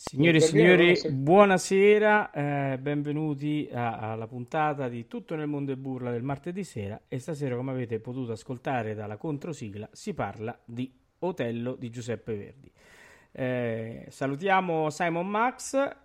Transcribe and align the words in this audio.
Signori 0.00 0.36
e 0.36 0.40
signori, 0.40 0.96
buonasera, 1.10 2.30
eh, 2.30 2.78
benvenuti 2.78 3.68
a- 3.72 4.12
alla 4.12 4.28
puntata 4.28 4.88
di 4.88 5.08
Tutto 5.08 5.34
nel 5.34 5.48
mondo 5.48 5.72
e 5.72 5.76
burla 5.76 6.12
del 6.12 6.22
martedì 6.22 6.62
sera 6.62 7.00
e 7.08 7.18
stasera 7.18 7.56
come 7.56 7.72
avete 7.72 7.98
potuto 7.98 8.30
ascoltare 8.30 8.94
dalla 8.94 9.16
controsigla 9.16 9.88
si 9.90 10.14
parla 10.14 10.56
di 10.64 10.88
Otello 11.18 11.74
di 11.74 11.90
Giuseppe 11.90 12.36
Verdi. 12.36 12.70
Eh, 13.32 14.06
salutiamo 14.08 14.88
Simon 14.88 15.26
Max. 15.26 15.96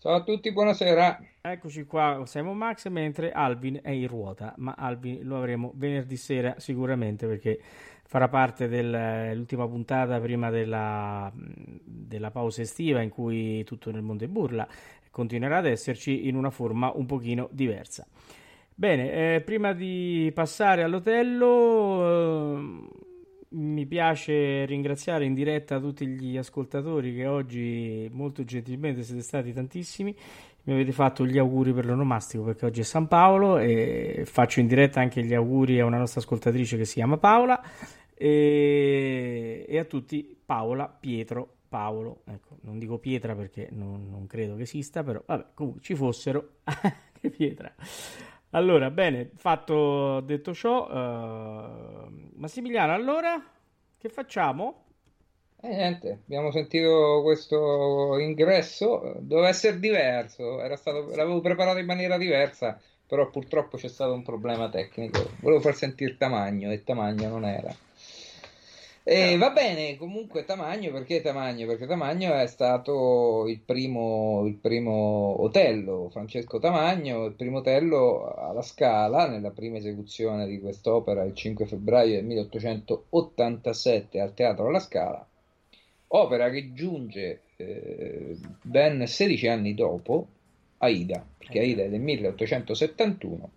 Ciao 0.00 0.14
a 0.14 0.22
tutti, 0.22 0.52
buonasera. 0.52 1.18
Eccoci 1.40 1.84
qua 1.84 2.22
Simon 2.24 2.56
Max 2.56 2.86
mentre 2.86 3.32
Alvin 3.32 3.80
è 3.82 3.90
in 3.90 4.06
ruota, 4.06 4.54
ma 4.58 4.76
Alvin 4.78 5.26
lo 5.26 5.38
avremo 5.38 5.72
venerdì 5.74 6.16
sera 6.16 6.54
sicuramente 6.58 7.26
perché 7.26 7.58
farà 8.04 8.28
parte 8.28 8.68
dell'ultima 8.68 9.66
puntata 9.66 10.20
prima 10.20 10.50
della, 10.50 11.32
della, 11.34 12.30
pausa 12.30 12.62
estiva 12.62 13.02
in 13.02 13.10
cui 13.10 13.64
tutto 13.64 13.90
nel 13.90 14.02
mondo 14.02 14.22
è 14.22 14.28
burla 14.28 14.68
continuerà 15.10 15.56
ad 15.56 15.66
esserci 15.66 16.28
in 16.28 16.36
una 16.36 16.50
forma 16.50 16.92
un 16.94 17.04
pochino 17.04 17.48
diversa. 17.50 18.06
Bene, 18.72 19.34
eh, 19.34 19.40
prima 19.40 19.72
di 19.72 20.30
passare 20.32 20.84
all'hotello 20.84 22.06
eh, 22.56 22.88
mi 23.50 23.86
piace 23.86 24.64
ringraziare 24.66 25.24
in 25.24 25.34
diretta 25.34 25.80
tutti 25.80 26.06
gli 26.06 26.36
ascoltatori 26.36 27.14
che 27.14 27.26
oggi 27.26 28.08
molto 28.12 28.44
gentilmente 28.44 29.02
siete 29.02 29.22
stati 29.22 29.52
tantissimi 29.52 30.14
mi 30.64 30.72
avete 30.74 30.92
fatto 30.92 31.26
gli 31.26 31.38
auguri 31.38 31.72
per 31.72 31.86
l'onomastico 31.86 32.44
perché 32.44 32.66
oggi 32.66 32.80
è 32.80 32.84
San 32.84 33.08
Paolo 33.08 33.56
e 33.58 34.24
faccio 34.26 34.60
in 34.60 34.66
diretta 34.66 35.00
anche 35.00 35.24
gli 35.24 35.32
auguri 35.32 35.80
a 35.80 35.86
una 35.86 35.98
nostra 35.98 36.20
ascoltatrice 36.20 36.76
che 36.76 36.84
si 36.84 36.94
chiama 36.94 37.16
Paola 37.16 37.62
e, 38.14 39.64
e 39.66 39.78
a 39.78 39.84
tutti 39.84 40.36
Paola, 40.44 40.88
Pietro, 40.88 41.56
Paolo, 41.68 42.22
ecco, 42.26 42.56
non 42.62 42.78
dico 42.78 42.98
Pietra 42.98 43.34
perché 43.34 43.68
non, 43.70 44.08
non 44.10 44.26
credo 44.26 44.56
che 44.56 44.62
esista, 44.62 45.02
però 45.02 45.22
vabbè, 45.24 45.46
comunque 45.54 45.80
ci 45.82 45.94
fossero 45.94 46.56
Pietra. 47.36 47.72
Allora, 48.50 48.90
bene, 48.90 49.30
fatto 49.36 50.20
detto 50.20 50.54
ciò, 50.54 50.86
uh, 50.88 52.30
Massimiliano, 52.36 52.92
allora 52.94 53.42
che 53.98 54.08
facciamo? 54.08 54.86
Eh, 55.60 55.68
niente, 55.68 56.10
abbiamo 56.24 56.50
sentito 56.52 57.20
questo 57.22 58.16
ingresso, 58.18 59.16
doveva 59.20 59.48
essere 59.48 59.78
diverso, 59.80 60.60
stato, 60.76 61.08
l'avevo 61.16 61.40
preparato 61.40 61.78
in 61.78 61.86
maniera 61.86 62.16
diversa, 62.16 62.80
però 63.04 63.28
purtroppo 63.28 63.76
c'è 63.76 63.88
stato 63.88 64.12
un 64.12 64.22
problema 64.22 64.68
tecnico. 64.68 65.34
Volevo 65.40 65.60
far 65.60 65.74
sentire 65.74 66.16
Tamagno 66.16 66.70
e 66.70 66.84
Tamagno 66.84 67.28
non 67.28 67.44
era. 67.44 67.76
E 69.10 69.38
va 69.38 69.48
bene, 69.52 69.96
comunque 69.96 70.44
Tamagno, 70.44 70.92
perché 70.92 71.22
Tamagno? 71.22 71.66
Perché 71.66 71.86
Tamagno 71.86 72.34
è 72.34 72.46
stato 72.46 73.46
il 73.48 73.58
primo, 73.58 74.44
il 74.44 74.56
primo 74.56 75.40
Otello, 75.40 76.10
Francesco 76.10 76.58
Tamagno, 76.58 77.24
il 77.24 77.32
primo 77.32 77.60
Otello 77.60 78.34
alla 78.34 78.60
Scala, 78.60 79.26
nella 79.26 79.50
prima 79.50 79.78
esecuzione 79.78 80.46
di 80.46 80.60
quest'opera 80.60 81.24
il 81.24 81.34
5 81.34 81.64
febbraio 81.64 82.16
del 82.16 82.24
1887 82.26 84.20
al 84.20 84.34
Teatro 84.34 84.68
alla 84.68 84.78
Scala, 84.78 85.26
opera 86.08 86.50
che 86.50 86.74
giunge 86.74 87.44
eh, 87.56 88.36
ben 88.60 89.06
16 89.06 89.48
anni 89.48 89.72
dopo 89.72 90.26
Aida, 90.76 91.26
perché 91.38 91.60
Aida 91.60 91.84
è 91.84 91.88
del 91.88 92.00
1871 92.02 93.50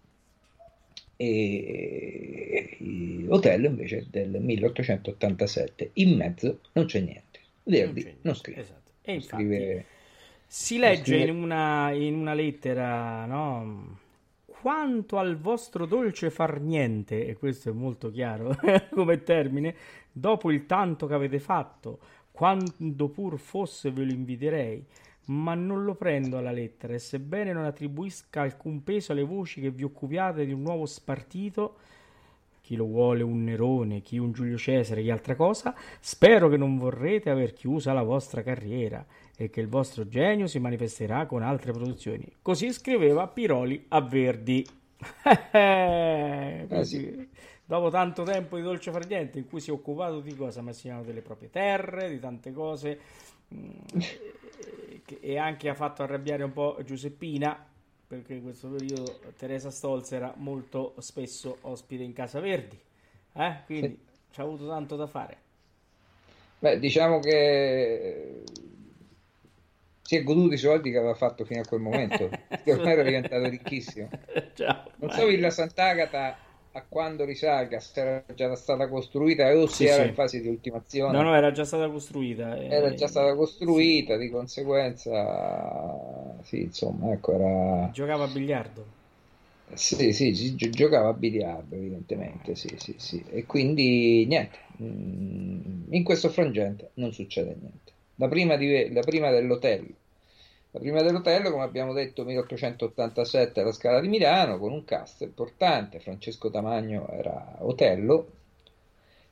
e 1.21 2.77
l'hotel 2.79 3.65
invece 3.65 4.07
del 4.09 4.39
1887. 4.39 5.91
In 5.93 6.17
mezzo 6.17 6.61
non 6.71 6.85
c'è 6.85 6.99
niente. 6.99 7.39
Verdi 7.63 8.03
non, 8.03 8.13
non 8.21 8.35
scrive. 8.35 8.61
Esatto. 8.61 8.91
E 9.03 9.13
infatti, 9.13 9.43
scrive, 9.43 9.85
si 10.47 10.79
legge 10.79 11.17
scrive... 11.17 11.25
in, 11.25 11.43
una, 11.43 11.91
in 11.91 12.15
una 12.15 12.33
lettera, 12.33 13.25
no? 13.27 13.99
Quanto 14.45 15.17
al 15.17 15.37
vostro 15.37 15.85
dolce 15.85 16.31
far 16.31 16.59
niente, 16.59 17.27
e 17.27 17.35
questo 17.35 17.69
è 17.69 17.71
molto 17.71 18.09
chiaro 18.09 18.57
come 18.89 19.21
termine, 19.21 19.75
dopo 20.11 20.51
il 20.51 20.65
tanto 20.65 21.05
che 21.05 21.13
avete 21.13 21.39
fatto, 21.39 21.99
quando 22.31 23.09
pur 23.09 23.37
fosse 23.37 23.91
ve 23.91 24.05
lo 24.05 24.11
inviterei, 24.11 24.83
ma 25.25 25.53
non 25.53 25.83
lo 25.83 25.95
prendo 25.95 26.37
alla 26.37 26.51
lettera 26.51 26.93
e 26.93 26.99
sebbene 26.99 27.53
non 27.53 27.65
attribuisca 27.65 28.41
alcun 28.41 28.83
peso 28.83 29.11
alle 29.11 29.23
voci 29.23 29.61
che 29.61 29.69
vi 29.69 29.83
occupiate 29.83 30.45
di 30.45 30.51
un 30.51 30.61
nuovo 30.61 30.85
spartito, 30.85 31.77
chi 32.61 32.75
lo 32.75 32.85
vuole 32.85 33.21
un 33.21 33.43
Nerone, 33.43 34.01
chi 34.01 34.17
un 34.17 34.31
Giulio 34.31 34.57
Cesare, 34.57 35.01
chi 35.01 35.09
altra 35.09 35.35
cosa, 35.35 35.75
spero 35.99 36.47
che 36.49 36.57
non 36.57 36.77
vorrete 36.77 37.29
aver 37.29 37.53
chiusa 37.53 37.93
la 37.93 38.03
vostra 38.03 38.43
carriera 38.43 39.05
e 39.35 39.49
che 39.49 39.61
il 39.61 39.67
vostro 39.67 40.07
genio 40.07 40.47
si 40.47 40.59
manifesterà 40.59 41.25
con 41.25 41.41
altre 41.41 41.71
produzioni. 41.71 42.25
Così 42.41 42.71
scriveva 42.71 43.27
Piroli 43.27 43.85
a 43.89 44.01
Verdi. 44.01 44.65
eh, 45.51 46.67
sì. 46.83 47.29
Dopo 47.65 47.89
tanto 47.89 48.23
tempo 48.23 48.57
di 48.57 48.61
dolce 48.61 48.91
far 48.91 49.07
niente 49.07 49.39
in 49.39 49.47
cui 49.47 49.61
si 49.61 49.69
è 49.69 49.73
occupato 49.73 50.19
di 50.19 50.35
cosa? 50.35 50.61
Massimiliano 50.61 51.05
delle 51.05 51.21
proprie 51.21 51.49
terre, 51.49 52.09
di 52.09 52.19
tante 52.19 52.51
cose 52.51 52.99
mm, 53.53 53.69
e 55.19 55.37
anche 55.37 55.69
ha 55.69 55.73
fatto 55.73 56.03
arrabbiare 56.03 56.43
un 56.43 56.53
po' 56.53 56.77
Giuseppina 56.83 57.67
perché 58.07 58.33
in 58.33 58.43
questo 58.43 58.67
periodo 58.69 59.19
Teresa 59.37 59.71
Stolz 59.71 60.11
era 60.11 60.33
molto 60.37 60.95
spesso 60.99 61.57
ospite 61.61 62.03
in 62.03 62.13
Casa 62.13 62.39
Verdi 62.39 62.79
eh? 63.33 63.55
quindi 63.65 63.87
sì. 63.87 63.99
ci 64.31 64.39
ha 64.39 64.43
avuto 64.43 64.67
tanto 64.67 64.95
da 64.95 65.07
fare 65.07 65.37
beh 66.59 66.79
diciamo 66.79 67.19
che 67.19 68.43
si 70.01 70.17
è 70.17 70.23
goduto 70.23 70.53
i 70.53 70.57
soldi 70.57 70.91
che 70.91 70.97
aveva 70.97 71.15
fatto 71.15 71.45
fino 71.45 71.61
a 71.61 71.65
quel 71.65 71.79
momento 71.79 72.29
che 72.63 72.71
ormai 72.73 72.91
era 72.91 73.03
diventato 73.03 73.47
ricchissimo 73.47 74.09
Ciao, 74.53 74.91
non 74.97 75.09
so 75.11 75.25
Villa 75.25 75.49
Sant'Agata 75.49 76.49
a 76.73 76.85
quando 76.87 77.25
risale 77.25 77.79
se 77.79 77.99
era 77.99 78.23
già 78.33 78.55
stata 78.55 78.87
costruita 78.87 79.53
o 79.55 79.67
se 79.67 79.73
sì, 79.73 79.85
era 79.87 80.03
sì. 80.03 80.07
in 80.07 80.13
fase 80.13 80.41
di 80.41 80.47
ultimazione. 80.47 81.17
No, 81.17 81.23
no, 81.23 81.35
era 81.35 81.51
già 81.51 81.65
stata 81.65 81.89
costruita. 81.89 82.55
E... 82.55 82.67
Era 82.67 82.93
già 82.93 83.07
stata 83.07 83.35
costruita, 83.35 84.13
sì. 84.13 84.19
di 84.19 84.29
conseguenza, 84.29 86.39
sì, 86.43 86.63
insomma, 86.63 87.11
ecco, 87.11 87.33
era... 87.33 87.89
Giocava 87.91 88.23
a 88.23 88.27
biliardo. 88.27 88.99
Sì, 89.73 90.11
sì, 90.11 90.31
gi- 90.33 90.69
giocava 90.69 91.09
a 91.09 91.13
biliardo, 91.13 91.75
evidentemente, 91.75 92.55
sì, 92.55 92.75
sì, 92.77 92.95
sì. 92.97 93.23
E 93.29 93.45
quindi, 93.45 94.25
niente, 94.27 94.59
mm, 94.81 95.93
in 95.93 96.03
questo 96.03 96.29
frangente 96.29 96.91
non 96.95 97.13
succede 97.13 97.55
niente. 97.59 97.93
La 98.15 98.27
prima, 98.27 98.57
di... 98.57 98.91
la 98.91 99.01
prima 99.01 99.31
dell'hotel 99.31 99.95
la 100.71 100.79
prima 100.79 101.01
dell'hotel, 101.01 101.51
come 101.51 101.63
abbiamo 101.63 101.91
detto, 101.91 102.23
1887 102.23 103.59
alla 103.59 103.73
Scala 103.73 103.99
di 103.99 104.07
Milano, 104.07 104.57
con 104.57 104.71
un 104.71 104.85
cast 104.85 105.21
importante. 105.21 105.99
Francesco 105.99 106.49
Tamagno 106.49 107.09
era 107.09 107.57
Otello, 107.59 108.27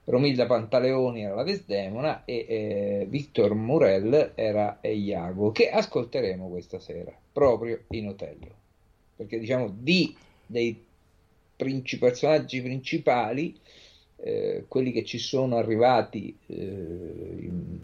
Romilda 0.04 0.46
Pantaleoni 0.46 1.24
era 1.24 1.36
la 1.36 1.44
Desdemona 1.44 2.26
e 2.26 2.46
eh, 2.48 3.06
Victor 3.08 3.54
Murel 3.54 4.34
era 4.36 4.80
Iago, 4.82 5.52
che 5.52 5.70
ascolteremo 5.70 6.50
questa 6.50 6.80
sera, 6.80 7.16
proprio 7.32 7.84
in 7.90 8.10
Otello. 8.10 8.58
Perché 9.16 9.40
diciamo 9.40 9.74
di 9.74 10.14
dei 10.46 10.84
princi- 11.56 12.00
personaggi 12.00 12.62
principali, 12.62 13.58
eh, 14.18 14.66
quelli 14.68 14.92
che 14.92 15.06
ci 15.06 15.18
sono 15.20 15.56
arrivati, 15.56 16.38
eh, 16.48 16.56
in, 16.56 17.80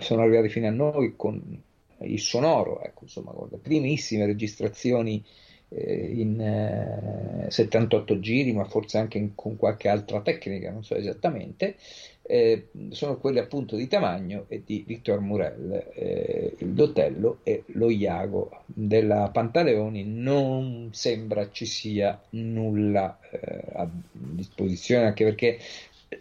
sono 0.00 0.22
arrivati 0.22 0.48
fino 0.48 0.66
a 0.66 0.72
noi 0.72 1.14
con 1.14 1.62
il 2.02 2.20
sonoro, 2.20 2.82
ecco, 2.82 3.04
insomma, 3.04 3.32
con 3.32 3.48
le 3.50 3.58
primissime 3.58 4.26
registrazioni 4.26 5.24
eh, 5.68 6.12
in 6.14 6.40
eh, 6.40 7.50
78 7.50 8.20
giri, 8.20 8.52
ma 8.52 8.64
forse 8.64 8.98
anche 8.98 9.18
in, 9.18 9.34
con 9.34 9.56
qualche 9.56 9.88
altra 9.88 10.20
tecnica, 10.20 10.70
non 10.70 10.84
so 10.84 10.94
esattamente, 10.94 11.76
eh, 12.22 12.68
sono 12.90 13.16
quelle 13.16 13.40
appunto 13.40 13.74
di 13.74 13.88
Tamagno 13.88 14.44
e 14.48 14.62
di 14.64 14.84
Victor 14.86 15.20
Murel, 15.20 15.90
eh, 15.94 16.54
il 16.58 16.68
Dotello 16.74 17.40
e 17.42 17.64
lo 17.66 17.90
Iago 17.90 18.62
della 18.66 19.30
Pantaleoni. 19.32 20.04
Non 20.04 20.90
sembra 20.92 21.50
ci 21.50 21.66
sia 21.66 22.20
nulla 22.30 23.18
eh, 23.30 23.62
a 23.72 23.88
disposizione, 24.12 25.06
anche 25.06 25.24
perché 25.24 25.58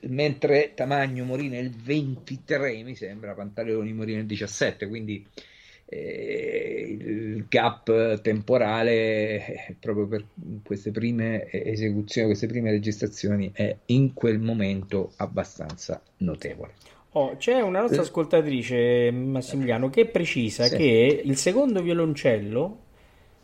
mentre 0.02 0.74
Tamagno 0.76 1.26
morì 1.26 1.48
nel 1.48 1.70
23, 1.70 2.84
mi 2.84 2.96
sembra, 2.96 3.34
Pantaleoni 3.34 3.94
morì 3.94 4.16
nel 4.16 4.26
17, 4.26 4.88
quindi 4.88 5.24
eh, 5.26 5.58
il 5.96 7.46
gap 7.48 8.22
temporale 8.22 9.46
eh, 9.46 9.75
proprio 9.79 10.08
per 10.08 10.25
queste 10.63 10.91
prime 10.91 11.50
esecuzioni, 11.51 12.27
queste 12.27 12.48
prime 12.48 12.72
registrazioni 12.72 13.51
è 13.53 13.75
in 13.88 14.13
quel 14.13 14.39
momento 14.39 15.12
abbastanza 15.17 16.01
notevole. 16.17 16.74
Oh, 17.13 17.38
c'è 17.38 17.60
una 17.60 17.81
nostra 17.81 18.01
ascoltatrice, 18.01 19.10
Massimiliano, 19.10 19.89
che 19.89 20.05
precisa 20.05 20.65
sì. 20.65 20.77
che 20.77 21.22
il 21.25 21.38
secondo 21.38 21.81
violoncello, 21.81 22.77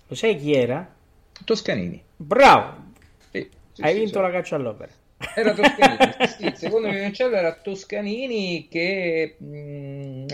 lo 0.07 0.15
sai 0.15 0.37
chi 0.37 0.53
era? 0.53 0.93
Toscanini. 1.43 2.01
Bravo! 2.15 2.83
Sì, 3.31 3.49
sì, 3.71 3.81
Hai 3.81 3.95
vinto 3.95 4.21
la 4.21 4.29
caccia 4.29 4.55
all'opera. 4.55 4.91
Era 5.33 5.53
Toscanini, 5.53 6.13
sì, 6.27 6.45
il 6.45 6.55
secondo 6.55 6.89
violoncello 6.91 7.35
era 7.35 7.53
Toscanini 7.55 8.67
che, 8.69 9.35
mh, 9.39 9.45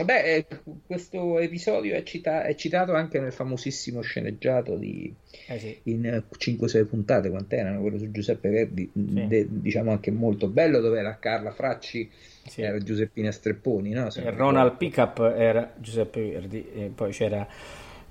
vabbè, 0.04 0.46
questo 0.86 1.40
episodio 1.40 1.96
è, 1.96 2.04
cita- 2.04 2.44
è, 2.44 2.56
citato 2.56 2.94
anche 2.94 3.20
nel 3.20 3.32
famosissimo 3.32 4.02
sceneggiato 4.02 4.76
di, 4.76 5.14
eh 5.48 5.60
sì. 5.60 5.80
in 5.84 6.24
5-6 6.38 6.86
puntate, 6.86 7.30
quant'erano, 7.30 7.82
quello 7.82 7.98
su 7.98 8.12
Giuseppe 8.12 8.50
Verdi, 8.50 8.90
sì. 8.94 9.28
de- 9.28 9.48
diciamo 9.50 9.92
anche 9.92 10.12
molto 10.12 10.48
bello, 10.48 10.80
dove 10.80 11.00
era 11.00 11.18
Carla 11.20 11.52
Fracci, 11.52 12.10
sì. 12.46 12.62
era 12.62 12.78
Giuseppina 12.78 13.32
Strepponi, 13.32 13.92
no? 13.92 14.10
Ronald 14.36 14.78
Pickup 14.78 15.20
era 15.36 15.74
Giuseppe 15.78 16.22
Verdi, 16.22 16.68
e 16.74 16.92
poi 16.94 17.12
c'era... 17.12 17.48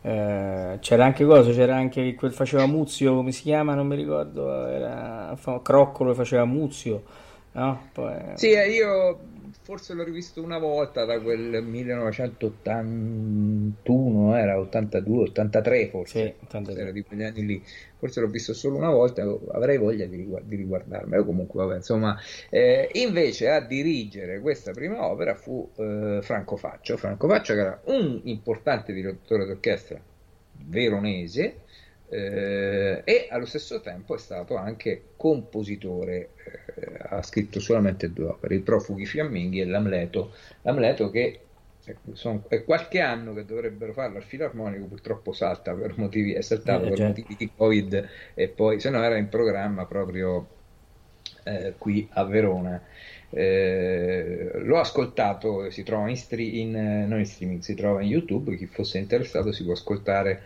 Eh, 0.03 0.79
c'era 0.81 1.05
anche 1.05 1.27
cosa, 1.27 1.53
c'era 1.53 1.77
anche 1.77 2.15
quel 2.15 2.33
faceva 2.33 2.65
Muzio, 2.65 3.17
come 3.17 3.33
si 3.33 3.43
chiama? 3.43 3.75
Non 3.75 3.87
mi 3.87 3.97
ricordo, 3.97 4.67
era 4.67 5.37
Croccolo 5.63 6.15
faceva 6.15 6.47
Muzio, 6.47 7.03
no? 7.53 7.89
Poi... 7.93 8.15
Sì, 8.37 8.49
io 8.49 9.19
forse 9.71 9.95
l'ho 9.95 10.03
rivisto 10.03 10.43
una 10.43 10.59
volta 10.59 11.05
da 11.05 11.21
quel 11.21 11.63
1981, 11.63 14.37
era 14.37 14.59
82, 14.59 15.29
83 15.29 15.89
forse, 15.91 16.35
sì, 16.41 16.45
83. 16.45 16.83
era 16.83 16.91
di 16.91 17.05
quegli 17.05 17.23
anni 17.23 17.47
lì, 17.47 17.63
forse 17.97 18.21
l'ho 18.21 18.27
visto 18.27 18.53
solo 18.53 18.79
una 18.79 18.91
volta, 18.91 19.23
avrei 19.53 19.79
voglia 19.79 20.07
di, 20.07 20.17
riguard- 20.17 20.49
di 20.49 20.57
riguardarmelo, 20.57 21.25
comunque 21.25 21.65
vabbè, 21.65 21.77
insomma, 21.77 22.19
eh, 22.49 22.91
invece 22.95 23.49
a 23.49 23.61
dirigere 23.61 24.41
questa 24.41 24.73
prima 24.73 25.07
opera 25.07 25.37
fu 25.37 25.71
eh, 25.77 26.19
Franco 26.21 26.57
Faccio, 26.57 26.97
Franco 26.97 27.29
Faccio 27.29 27.55
che 27.55 27.61
era 27.61 27.81
un 27.85 28.23
importante 28.25 28.93
direttore 28.93 29.47
d'orchestra 29.47 30.03
veronese, 30.65 31.61
eh, 32.11 33.03
e 33.05 33.29
allo 33.31 33.47
stesso 33.47 33.81
tempo 33.81 34.17
è 34.17 34.19
stato 34.19 34.57
anche 34.57 35.11
compositore, 35.17 36.31
eh, 36.75 36.99
ha 36.99 37.23
scritto 37.23 37.61
solamente 37.61 38.13
due 38.13 38.27
opere, 38.27 38.57
I 38.57 38.61
profughi 38.61 39.07
fiamminghi 39.07 39.61
e 39.61 39.65
L'Amleto, 39.67 40.33
L'Amleto 40.63 41.09
che 41.11 41.41
sono, 42.13 42.45
è 42.49 42.65
qualche 42.65 43.01
anno 43.01 43.33
che 43.33 43.45
dovrebbero 43.45 43.93
farlo 43.93 44.17
al 44.17 44.25
filarmonico, 44.25 44.87
purtroppo 44.87 45.33
salta 45.33 45.73
per 45.73 45.95
motivi, 45.97 46.33
è 46.33 46.41
saltato 46.41 46.87
eh, 46.87 46.89
per 46.89 46.99
certo. 46.99 47.21
motivi 47.21 47.37
di 47.39 47.51
Covid 47.55 48.09
e 48.35 48.49
poi 48.49 48.81
se 48.81 48.91
no 48.91 49.03
era 49.03 49.17
in 49.17 49.29
programma 49.29 49.87
proprio 49.87 50.49
eh, 51.45 51.75
qui 51.79 52.09
a 52.13 52.25
Verona. 52.25 52.83
Eh, 53.33 54.51
l'ho 54.55 54.81
ascoltato, 54.81 55.71
si 55.71 55.85
trova 55.85 56.09
in, 56.09 56.17
stream, 56.17 56.75
in, 56.75 57.07
non 57.09 57.21
in 57.21 57.27
streaming, 57.27 57.61
si 57.61 57.75
trova 57.75 58.03
in 58.03 58.09
YouTube, 58.09 58.57
chi 58.57 58.67
fosse 58.67 58.99
interessato 58.99 59.53
si 59.53 59.63
può 59.63 59.73
ascoltare 59.75 60.43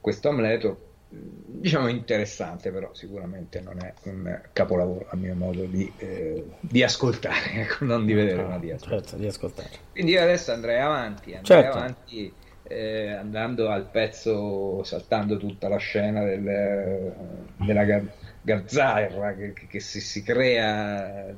questo 0.00 0.28
Amleto 0.28 0.86
diciamo 1.10 1.88
interessante, 1.88 2.70
però 2.70 2.92
sicuramente 2.92 3.60
non 3.60 3.78
è 3.82 3.92
un 4.04 4.40
capolavoro 4.52 5.06
a 5.10 5.16
mio 5.16 5.34
modo 5.34 5.64
di, 5.64 5.90
eh, 5.96 6.44
di 6.60 6.82
ascoltare, 6.82 7.52
ecco, 7.62 7.84
non 7.84 8.04
di 8.04 8.12
vedere, 8.12 8.42
ma 8.42 8.58
di 8.58 8.70
ascoltare. 8.70 9.02
Certo, 9.02 9.16
di 9.16 9.26
ascoltare. 9.26 9.70
Quindi 9.92 10.12
io 10.12 10.22
adesso 10.22 10.52
andrei 10.52 10.80
avanti, 10.80 11.34
andrei 11.34 11.62
certo. 11.62 11.76
avanti 11.78 12.32
eh, 12.62 13.10
andando 13.12 13.70
al 13.70 13.86
pezzo, 13.86 14.82
saltando 14.84 15.38
tutta 15.38 15.68
la 15.68 15.78
scena 15.78 16.22
del, 16.24 17.14
della 17.56 17.84
gar- 17.84 18.12
Garzaera 18.42 19.34
che, 19.34 19.52
che 19.52 19.80
si, 19.80 20.00
si, 20.00 20.22
crea 20.22 21.34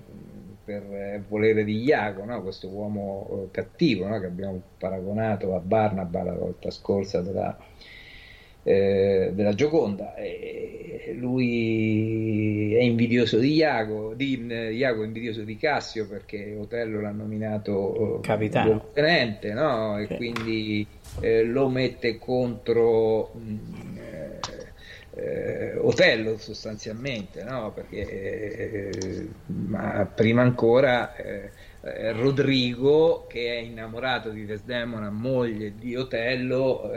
per 0.65 1.25
volere 1.27 1.65
di 1.65 1.83
Iago, 1.83 2.25
no? 2.25 2.43
questo 2.43 2.69
uomo 2.69 3.29
eh, 3.31 3.51
cattivo 3.51 4.07
no? 4.07 4.21
che 4.21 4.27
abbiamo 4.27 4.61
paragonato 4.79 5.57
a 5.57 5.61
Barnaba 5.61 6.23
la 6.23 6.35
volta 6.35 6.71
scorsa 6.71 7.21
della 7.21 7.57
eh, 8.63 9.31
della 9.33 9.55
Gioconda. 9.55 10.15
E 10.15 11.15
lui 11.19 12.75
è 12.75 12.83
invidioso 12.83 13.39
di 13.39 13.55
Iago, 13.55 14.15
di, 14.15 14.47
Iago 14.47 15.03
è 15.03 15.07
invidioso 15.07 15.43
di 15.43 15.57
Cassio 15.57 16.07
perché 16.07 16.57
Otello 16.59 17.01
l'ha 17.01 17.11
nominato 17.11 18.19
eh, 18.19 18.21
capitano 18.21 18.91
tenente, 18.93 19.53
no? 19.53 19.99
e 19.99 20.07
sì. 20.07 20.17
quindi 20.17 20.87
eh, 21.21 21.45
lo 21.45 21.69
mette 21.69 22.19
contro 22.19 23.33
mh, 23.35 23.41
mm, 23.41 23.97
eh, 25.15 25.77
Otello 25.77 26.39
sostanzialmente, 26.39 27.43
no? 27.43 27.73
perché 27.73 29.29
ma 29.47 30.09
prima 30.15 30.43
ancora 30.43 31.15
Rodrigo 32.13 33.27
che 33.27 33.55
è 33.55 33.59
innamorato 33.59 34.31
di 34.31 34.45
Desdemona, 34.45 35.11
moglie 35.11 35.75
di 35.77 35.97
Otello, 35.97 36.91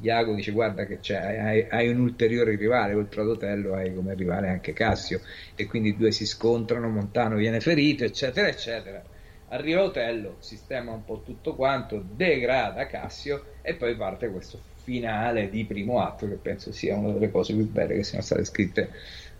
Iago 0.00 0.34
dice 0.34 0.52
guarda 0.52 0.86
che 0.86 1.00
c'è, 1.00 1.16
hai, 1.16 1.66
hai, 1.68 1.88
un 1.88 2.00
ulteriore 2.00 2.56
rivale, 2.56 2.94
oltre 2.94 3.22
ad 3.22 3.28
Otello 3.28 3.74
hai 3.74 3.94
come 3.94 4.14
rivale 4.14 4.48
anche 4.48 4.72
Cassio 4.72 5.20
e 5.54 5.66
quindi 5.66 5.90
i 5.90 5.96
due 5.96 6.10
si 6.10 6.26
scontrano, 6.26 6.88
Montano 6.88 7.36
viene 7.36 7.60
ferito 7.60 8.04
eccetera 8.04 8.48
eccetera. 8.48 9.02
Arriva 9.48 9.82
Otello, 9.82 10.36
sistema 10.40 10.92
un 10.92 11.04
po' 11.04 11.22
tutto 11.24 11.54
quanto, 11.54 12.04
degrada 12.14 12.86
Cassio 12.86 13.44
e 13.62 13.74
poi 13.74 13.94
parte 13.94 14.28
questo 14.28 14.60
finale 14.82 15.50
di 15.50 15.64
primo 15.64 16.00
atto 16.00 16.28
che 16.28 16.36
penso 16.36 16.72
sia 16.72 16.96
una 16.96 17.12
delle 17.12 17.30
cose 17.30 17.54
più 17.54 17.68
belle 17.68 17.94
che 17.94 18.04
siano 18.04 18.24
state 18.24 18.44
scritte 18.44 18.90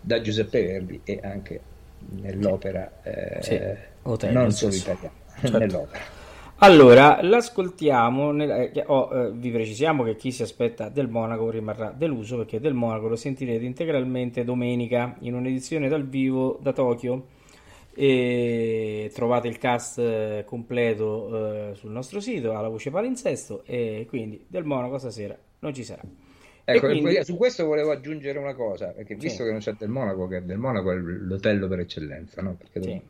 da 0.01 0.21
Giuseppe 0.21 0.61
Verdi 0.61 1.01
e 1.03 1.19
anche 1.23 1.59
nell'opera 2.09 3.01
eh, 3.03 3.41
sì, 3.41 4.29
non 4.31 4.51
solo 4.51 4.73
italiana, 4.73 5.11
certo. 5.39 5.57
nell'opera. 5.57 6.16
Allora, 6.59 7.19
l'ascoltiamo, 7.21 8.31
nel, 8.31 8.49
eh, 8.49 8.83
oh, 8.87 9.09
eh, 9.13 9.31
vi 9.31 9.51
precisiamo 9.51 10.03
che 10.03 10.15
chi 10.15 10.31
si 10.31 10.41
aspetta 10.41 10.89
del 10.89 11.07
Monaco 11.07 11.51
rimarrà 11.51 11.93
deluso 11.95 12.37
perché 12.37 12.59
del 12.59 12.73
Monaco 12.73 13.07
lo 13.07 13.15
sentirete 13.15 13.63
integralmente 13.63 14.43
domenica 14.43 15.15
in 15.19 15.35
un'edizione 15.35 15.87
dal 15.87 16.07
vivo 16.07 16.57
da 16.59 16.73
Tokyo 16.73 17.27
e 17.93 19.11
trovate 19.13 19.47
il 19.47 19.59
cast 19.59 19.99
eh, 19.99 20.43
completo 20.47 21.69
eh, 21.69 21.75
sul 21.75 21.91
nostro 21.91 22.19
sito 22.19 22.55
alla 22.57 22.69
voce 22.69 22.89
palinsesto 22.89 23.63
e 23.63 24.07
quindi 24.09 24.43
del 24.47 24.63
Monaco 24.63 24.97
stasera 24.97 25.37
non 25.59 25.75
ci 25.75 25.83
sarà. 25.83 26.01
Ecco, 26.63 26.87
quindi... 26.87 27.23
su 27.23 27.37
questo 27.37 27.65
volevo 27.65 27.91
aggiungere 27.91 28.39
una 28.39 28.55
cosa, 28.55 28.87
perché 28.87 29.13
visto 29.13 29.37
sì. 29.37 29.43
che 29.43 29.51
non 29.51 29.59
c'è 29.59 29.73
del 29.73 29.89
Monaco, 29.89 30.27
che 30.27 30.43
del 30.43 30.57
Monaco 30.57 30.91
è 30.91 30.95
l'hotel 30.95 31.67
per 31.67 31.79
eccellenza, 31.81 32.41
no? 32.41 32.57
Perché 32.57 32.81
sì. 32.81 33.01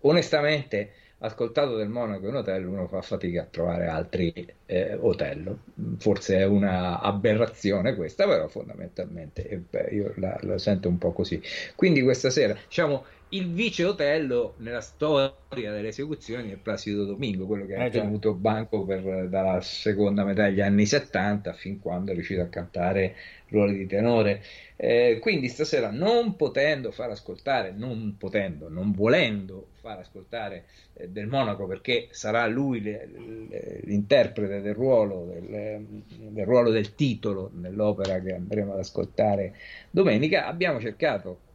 onestamente 0.00 0.90
ascoltato 1.20 1.76
del 1.76 1.88
Monaco 1.88 2.28
in 2.28 2.34
hotel 2.34 2.66
uno 2.66 2.86
fa 2.86 3.02
fatica 3.02 3.42
a 3.42 3.46
trovare 3.50 3.86
altri 3.86 4.46
eh, 4.66 4.96
hotel. 5.00 5.56
Forse 5.98 6.38
è 6.38 6.44
una 6.44 7.00
aberrazione 7.00 7.94
questa, 7.94 8.26
però 8.26 8.46
fondamentalmente 8.48 9.48
eh, 9.48 9.56
beh, 9.58 9.88
io 9.90 10.12
la, 10.16 10.38
la, 10.42 10.58
sento 10.58 10.88
un 10.88 10.98
po' 10.98 11.12
così. 11.12 11.40
Quindi 11.74 12.02
questa 12.02 12.30
sera, 12.30 12.56
diciamo, 12.66 13.04
il 13.30 13.52
vice 13.52 13.84
Otello 13.84 14.54
nella 14.58 14.80
storia 14.80 15.32
delle 15.50 15.88
esecuzioni 15.88 16.52
è 16.52 16.56
Placido 16.56 17.04
Domingo, 17.04 17.46
quello 17.46 17.66
che 17.66 17.74
ha 17.74 17.84
eh, 17.84 17.90
tenuto 17.90 18.32
banco 18.32 18.84
per, 18.84 19.28
dalla 19.28 19.60
seconda 19.60 20.24
metà 20.24 20.44
degli 20.44 20.60
anni 20.60 20.86
70 20.86 21.52
fin 21.52 21.80
quando 21.80 22.12
è 22.12 22.14
riuscito 22.14 22.40
a 22.40 22.46
cantare 22.46 23.16
ruoli 23.50 23.76
di 23.76 23.86
tenore. 23.86 24.42
Eh, 24.76 25.18
quindi 25.20 25.48
stasera 25.48 25.90
non 25.90 26.36
potendo 26.36 26.92
far 26.92 27.10
ascoltare, 27.10 27.72
non 27.72 28.16
potendo, 28.16 28.68
non 28.68 28.92
volendo 28.92 29.68
far 29.80 29.98
ascoltare 29.98 30.66
eh, 30.94 31.08
del 31.08 31.26
Monaco 31.26 31.66
perché 31.66 32.08
sarà 32.10 32.46
lui 32.46 32.80
le, 32.80 33.08
le, 33.48 33.80
l'interprete 33.82 34.60
del 34.60 34.74
ruolo 34.74 35.24
del, 35.24 35.84
del 36.08 36.44
ruolo 36.44 36.70
del 36.70 36.94
titolo 36.94 37.50
nell'opera 37.54 38.20
che 38.20 38.34
andremo 38.34 38.72
ad 38.72 38.78
ascoltare 38.78 39.54
domenica, 39.90 40.46
abbiamo 40.46 40.78
cercato 40.80 41.46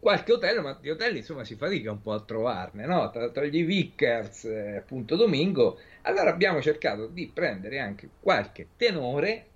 qualche 0.00 0.32
hotel, 0.32 0.62
ma 0.62 0.78
di 0.80 0.90
hotel 0.90 1.16
insomma 1.16 1.44
si 1.44 1.54
fatica 1.54 1.90
un 1.90 2.00
po' 2.00 2.12
a 2.12 2.20
trovarne, 2.20 2.86
no? 2.86 3.10
tra, 3.10 3.28
tra, 3.30 3.44
gli 3.44 3.64
Vickers 3.64 4.44
e 4.44 4.76
appunto 4.76 5.16
Domingo, 5.16 5.78
allora 6.02 6.30
abbiamo 6.30 6.62
cercato 6.62 7.06
di 7.06 7.30
prendere 7.32 7.78
anche 7.78 8.08
qualche 8.20 8.68
tenore 8.76 9.46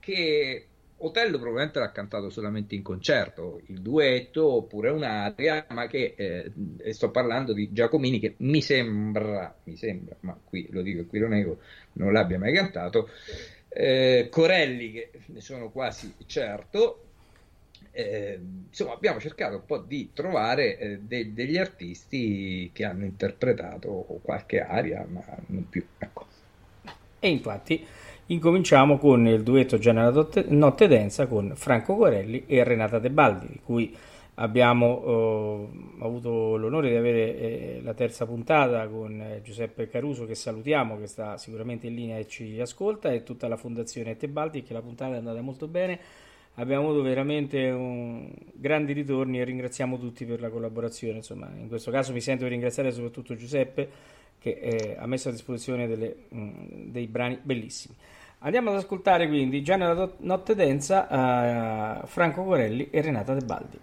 che 0.00 0.66
Otello 1.00 1.38
probabilmente 1.38 1.78
l'ha 1.78 1.92
cantato 1.92 2.28
solamente 2.28 2.74
in 2.74 2.82
concerto, 2.82 3.60
il 3.66 3.80
duetto 3.80 4.52
oppure 4.54 4.90
un'aria, 4.90 5.66
ma 5.70 5.86
che 5.86 6.14
eh, 6.16 6.92
sto 6.92 7.10
parlando 7.10 7.52
di 7.52 7.72
Giacomini 7.72 8.18
che 8.18 8.34
mi 8.38 8.60
sembra, 8.60 9.56
mi 9.64 9.76
sembra, 9.76 10.16
ma 10.20 10.36
qui 10.42 10.66
lo 10.70 10.82
dico 10.82 11.02
e 11.02 11.06
qui 11.06 11.20
lo 11.20 11.28
nego, 11.28 11.60
non 11.92 12.12
l'abbia 12.12 12.38
mai 12.38 12.52
cantato, 12.52 13.10
eh, 13.68 14.26
Corelli 14.28 14.90
che 14.90 15.10
ne 15.26 15.40
sono 15.40 15.70
quasi 15.70 16.12
certo, 16.26 17.04
eh, 17.92 18.40
insomma 18.66 18.92
abbiamo 18.92 19.20
cercato 19.20 19.56
un 19.56 19.64
po' 19.66 19.78
di 19.78 20.10
trovare 20.12 20.78
eh, 20.78 20.98
de- 20.98 21.32
degli 21.32 21.58
artisti 21.58 22.70
che 22.72 22.84
hanno 22.84 23.04
interpretato 23.04 24.20
qualche 24.22 24.60
aria, 24.60 25.06
ma 25.08 25.24
non 25.46 25.68
più. 25.68 25.86
Ecco. 25.96 26.26
E 27.20 27.28
infatti 27.28 27.86
Incominciamo 28.30 28.98
con 28.98 29.26
il 29.26 29.42
duetto 29.42 29.78
Già 29.78 29.92
notte 29.92 30.86
densa 30.86 31.26
con 31.26 31.52
Franco 31.54 31.96
Corelli 31.96 32.44
e 32.46 32.62
Renata 32.62 32.98
De 32.98 33.08
Baldi, 33.08 33.46
di 33.48 33.60
cui 33.64 33.96
abbiamo 34.34 35.68
eh, 35.98 36.04
avuto 36.04 36.56
l'onore 36.56 36.90
di 36.90 36.96
avere 36.96 37.38
eh, 37.38 37.80
la 37.82 37.94
terza 37.94 38.26
puntata 38.26 38.86
con 38.86 39.18
eh, 39.18 39.40
Giuseppe 39.42 39.88
Caruso 39.88 40.26
che 40.26 40.34
salutiamo, 40.34 40.98
che 40.98 41.06
sta 41.06 41.38
sicuramente 41.38 41.86
in 41.86 41.94
linea 41.94 42.18
e 42.18 42.28
ci 42.28 42.60
ascolta, 42.60 43.10
e 43.10 43.22
tutta 43.22 43.48
la 43.48 43.56
Fondazione 43.56 44.18
Tebaldi, 44.18 44.62
che 44.62 44.74
la 44.74 44.82
puntata 44.82 45.14
è 45.14 45.18
andata 45.18 45.40
molto 45.40 45.66
bene. 45.66 45.98
Abbiamo 46.56 46.88
avuto 46.88 47.00
veramente 47.00 47.70
un... 47.70 48.30
grandi 48.52 48.92
ritorni 48.92 49.40
e 49.40 49.44
ringraziamo 49.44 49.98
tutti 49.98 50.26
per 50.26 50.42
la 50.42 50.50
collaborazione. 50.50 51.16
Insomma, 51.16 51.48
in 51.58 51.68
questo 51.68 51.90
caso 51.90 52.12
mi 52.12 52.20
sento 52.20 52.44
di 52.44 52.50
ringraziare 52.50 52.92
soprattutto 52.92 53.34
Giuseppe 53.34 53.88
che 54.38 54.58
eh, 54.60 54.96
ha 54.98 55.06
messo 55.06 55.30
a 55.30 55.32
disposizione 55.32 55.86
delle, 55.88 56.14
mh, 56.28 56.90
dei 56.90 57.06
brani 57.06 57.38
bellissimi. 57.42 57.94
Andiamo 58.40 58.70
ad 58.70 58.76
ascoltare 58.76 59.26
quindi 59.26 59.62
già 59.62 59.76
nella 59.76 60.08
notte 60.18 60.54
densa 60.54 62.00
eh, 62.02 62.06
Franco 62.06 62.44
Corelli 62.44 62.88
e 62.90 63.00
Renata 63.00 63.34
De 63.34 63.44
Baldi. 63.44 63.80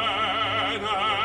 man 0.00 1.17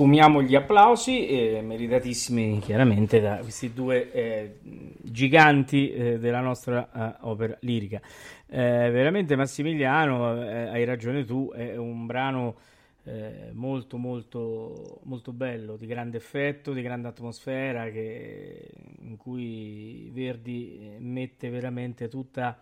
Sfumiamo 0.00 0.40
gli 0.40 0.54
applausi, 0.54 1.26
eh, 1.26 1.60
meritatissimi 1.60 2.58
chiaramente 2.60 3.20
da 3.20 3.36
questi 3.36 3.74
due 3.74 4.10
eh, 4.10 4.56
giganti 5.02 5.92
eh, 5.92 6.18
della 6.18 6.40
nostra 6.40 6.88
eh, 6.90 7.16
opera 7.26 7.54
lirica. 7.60 8.00
Eh, 8.46 8.88
veramente 8.90 9.36
Massimiliano, 9.36 10.42
eh, 10.42 10.68
hai 10.68 10.86
ragione 10.86 11.26
tu, 11.26 11.52
è 11.54 11.76
un 11.76 12.06
brano 12.06 12.54
molto 13.52 13.98
molto 13.98 15.00
molto 15.02 15.32
bello, 15.32 15.76
di 15.76 15.84
grande 15.84 16.16
effetto, 16.16 16.72
di 16.72 16.80
grande 16.80 17.08
atmosfera, 17.08 17.90
che- 17.90 18.70
in 19.00 19.18
cui 19.18 20.10
Verdi 20.14 20.96
mette 20.98 21.50
veramente 21.50 22.08
tutta 22.08 22.58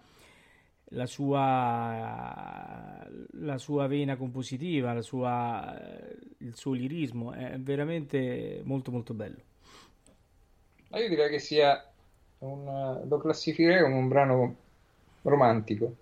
la 0.92 1.07
sua, 1.07 3.07
la 3.33 3.59
sua 3.59 3.87
vena 3.87 4.16
compositiva, 4.16 4.92
la 4.92 5.03
sua, 5.03 5.79
il 6.38 6.55
suo 6.57 6.72
lirismo, 6.72 7.33
è 7.33 7.57
veramente 7.59 8.61
molto 8.64 8.90
molto 8.90 9.14
bello. 9.14 9.38
Ma 10.90 10.98
io 11.01 11.09
direi 11.09 11.31
che 11.31 11.38
sia 11.38 11.85
un, 12.38 13.03
lo 13.07 13.18
classificherei 13.18 13.83
come 13.83 13.94
un 13.94 14.09
brano 14.09 14.57
romantico. 15.22 15.94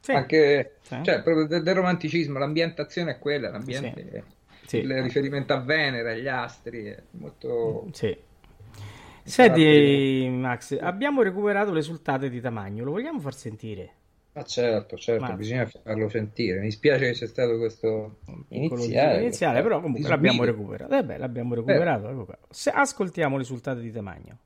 Sì, 0.00 0.12
Anche, 0.12 0.76
sì. 0.80 0.98
cioè, 1.02 1.22
proprio 1.22 1.46
del, 1.46 1.62
del 1.62 1.74
romanticismo, 1.74 2.38
l'ambientazione 2.38 3.12
è 3.12 3.18
quella, 3.18 3.50
l'ambiente, 3.50 4.10
è- 4.10 4.22
Sì. 4.64 4.78
il 4.78 5.02
riferimento 5.02 5.52
a 5.52 5.60
Venere, 5.60 6.12
agli 6.12 6.28
astri, 6.28 6.84
è 6.84 7.02
molto... 7.12 7.88
Sì. 7.92 8.16
Senti, 9.22 10.26
Max, 10.30 10.76
abbiamo 10.80 11.22
recuperato 11.22 11.72
l'esultate 11.72 12.30
di 12.30 12.40
Tamagno, 12.40 12.84
lo 12.84 12.92
vogliamo 12.92 13.20
far 13.20 13.34
sentire? 13.34 13.94
Ma 14.32 14.42
certo, 14.44 14.96
certo, 14.96 15.24
Ma- 15.24 15.32
bisogna 15.32 15.66
farlo 15.66 16.08
sentire. 16.08 16.60
Mi 16.60 16.70
spiace 16.70 17.06
che 17.06 17.12
c'è 17.12 17.26
stato 17.26 17.58
questo 17.58 18.18
iniziale, 18.50 19.22
iniziale, 19.22 19.60
però 19.62 19.80
comunque 19.80 20.08
l'abbiamo 20.08 20.44
recuperato. 20.44 20.94
Eh 20.94 21.04
beh, 21.04 21.18
l'abbiamo 21.18 21.54
recuperato. 21.54 22.08
ecco 22.08 22.24
qua. 22.26 22.38
Se- 22.48 22.70
ascoltiamo 22.70 23.36
l'esultate 23.36 23.80
di 23.80 23.90
Tamagno. 23.90 24.38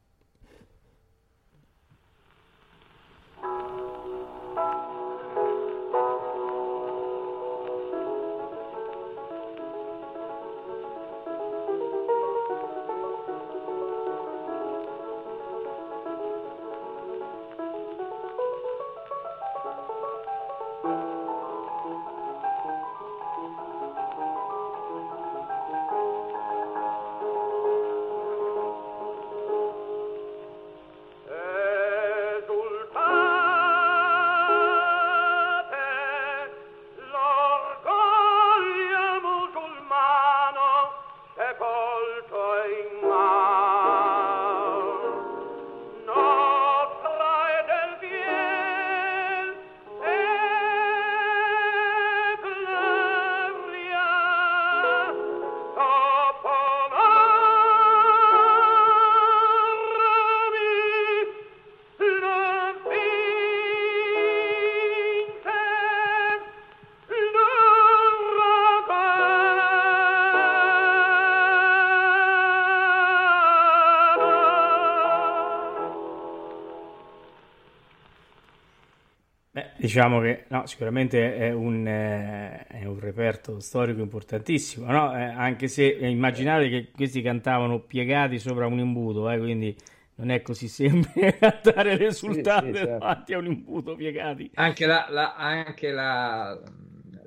Diciamo 79.85 80.18
che 80.20 80.44
no, 80.49 80.66
sicuramente 80.66 81.37
è 81.37 81.53
un, 81.53 81.87
eh, 81.87 82.64
è 82.68 82.87
un 82.87 82.99
reperto 82.99 83.61
storico 83.61 84.01
importantissimo, 84.01 84.90
no? 84.90 85.14
eh, 85.14 85.25
anche 85.25 85.68
se 85.68 85.85
immaginate 85.85 86.70
che 86.70 86.90
questi 86.90 87.20
cantavano 87.20 87.81
piegati 87.81 88.38
sopra 88.38 88.66
un 88.66 88.79
imbuto, 88.79 89.29
eh, 89.29 89.38
quindi 89.38 89.77
non 90.14 90.31
è 90.31 90.40
così 90.40 90.68
semplice 90.68 91.37
dare 91.62 91.99
risultati 91.99 92.68
sì, 92.68 92.73
sì, 92.73 92.79
certo. 92.79 92.99
davanti 92.99 93.35
a 93.35 93.38
un 93.38 93.44
imbuto 93.44 93.94
piegati. 93.94 94.51
Anche, 94.55 94.87
la, 94.87 95.07
la, 95.11 95.35
anche 95.35 95.90
la, 95.90 96.59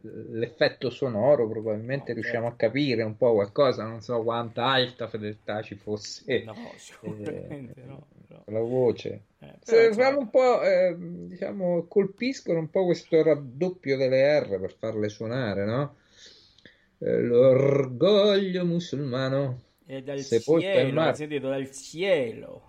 l'effetto 0.02 0.90
sonoro 0.90 1.48
probabilmente 1.48 2.12
okay. 2.12 2.16
riusciamo 2.16 2.48
a 2.48 2.56
capire 2.56 3.04
un 3.04 3.18
po' 3.18 3.34
qualcosa, 3.34 3.84
non 3.84 4.02
so 4.02 4.24
quanta 4.24 4.66
alta 4.66 5.08
fedeltà 5.08 5.62
ci 5.62 5.76
fosse. 5.76 6.44
No, 6.44 6.56
sicuramente 6.76 7.74
eh, 7.76 7.86
no, 7.86 8.08
no. 8.30 8.44
La 8.48 8.60
voce. 8.60 9.22
Eh, 9.40 9.54
Se 9.60 9.92
un 10.16 10.30
po', 10.30 10.64
eh, 10.64 10.96
diciamo, 11.38 11.86
colpiscono 11.88 12.60
un 12.60 12.70
po' 12.70 12.86
questo 12.86 13.22
raddoppio 13.22 13.96
delle 13.96 14.40
R 14.40 14.60
per 14.60 14.74
farle 14.74 15.08
suonare, 15.08 15.66
no? 15.66 15.96
Eh, 16.98 17.22
l'orgoglio 17.22 18.66
musulmano. 18.66 19.62
E 19.86 20.02
dal 20.02 20.22
cielo, 20.24 21.14
sentito 21.14 21.50
dal 21.50 21.72
cielo. 21.72 22.62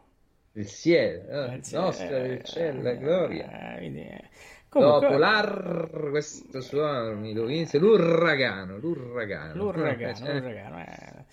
Il 0.52 0.68
cielo, 0.68 1.30
eh, 1.30 1.54
il 1.54 1.62
nostro, 1.72 2.24
il 2.24 2.42
cielo, 2.44 2.82
la 2.82 2.94
gloria. 2.94 3.78
Eh, 3.78 4.30
Comunque, 4.68 5.08
Dopo 5.08 5.16
l'ar, 5.16 6.08
questo 6.10 6.60
suono 6.60 7.14
mi 7.14 7.32
lo 7.32 7.46
vinse 7.46 7.78
l'uragano, 7.78 8.76
l'uragano. 8.76 9.54
L'uragano, 9.54 10.14
cioè, 10.14 10.40
l'uragano. 10.40 10.78
Eh. 10.80 11.24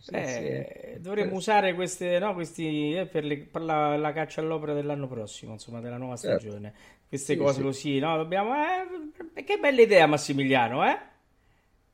Sì, 0.00 0.14
eh, 0.14 0.92
sì. 0.94 1.00
Dovremmo 1.00 1.36
usare 1.36 1.74
queste, 1.74 2.18
no, 2.18 2.34
questi, 2.34 2.94
eh, 2.94 3.06
per, 3.06 3.24
le, 3.24 3.38
per 3.38 3.62
la, 3.62 3.96
la, 3.96 4.12
caccia 4.12 4.40
all'opera 4.40 4.72
dell'anno 4.72 5.06
prossimo, 5.06 5.52
insomma, 5.52 5.80
della 5.80 5.96
nuova 5.96 6.16
certo. 6.16 6.40
stagione. 6.40 6.72
Queste 7.08 7.34
sì, 7.34 7.38
cose 7.38 7.62
così, 7.62 7.98
no? 7.98 8.16
Dobbiamo... 8.16 8.54
Eh, 9.34 9.44
che 9.44 9.58
bella 9.58 9.80
idea, 9.80 10.06
Massimiliano, 10.06 10.84
eh? 10.88 10.98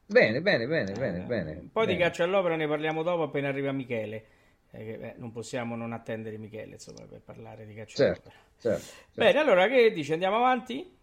Bene, 0.07 0.41
bene, 0.41 0.67
bene, 0.67 0.93
bene, 0.93 1.21
bene. 1.21 1.51
Un 1.53 1.71
po' 1.71 1.81
bene. 1.81 1.93
di 1.93 1.99
caccia 1.99 2.25
all'opera 2.25 2.57
ne 2.57 2.67
parliamo 2.67 3.03
dopo 3.03 3.23
appena 3.23 3.49
arriva 3.49 3.71
Michele. 3.73 4.25
Eh, 4.73 5.15
non 5.17 5.31
possiamo 5.33 5.77
non 5.77 5.93
attendere 5.93 6.37
Michele, 6.37 6.73
insomma, 6.73 7.05
per 7.09 7.21
parlare 7.25 7.67
di 7.67 7.75
caccia 7.75 7.97
certo. 7.97 8.29
all'opera. 8.29 8.45
Certo, 8.59 8.87
certo. 8.87 9.21
Bene, 9.21 9.39
allora 9.39 9.69
che 9.69 9.93
dici? 9.93 10.13
Andiamo 10.13 10.37
avanti? 10.37 10.99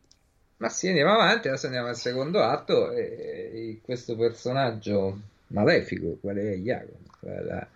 Ma 0.57 0.69
sì, 0.69 0.87
andiamo 0.87 1.11
avanti, 1.11 1.47
adesso 1.47 1.67
andiamo 1.67 1.87
al 1.87 1.95
secondo 1.95 2.41
atto 2.41 2.91
e, 2.91 3.03
e 3.03 3.79
questo 3.83 4.15
personaggio 4.15 5.19
malefico, 5.47 6.17
quale 6.19 6.53
è 6.53 6.55
Iago, 6.55 6.99
la, 7.21 7.67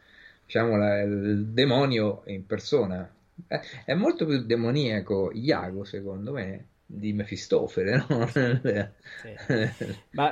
diciamo 0.45 0.77
la, 0.77 1.01
il 1.01 1.47
demonio 1.47 2.23
in 2.25 2.45
persona. 2.45 3.09
È, 3.47 3.93
molto 3.93 4.25
più 4.25 4.45
demoniaco 4.45 5.31
Iago, 5.33 5.83
secondo 5.83 6.33
me, 6.33 6.65
di 6.85 7.13
Mefistofele, 7.13 8.03
no? 8.07 8.27
sì. 8.27 8.53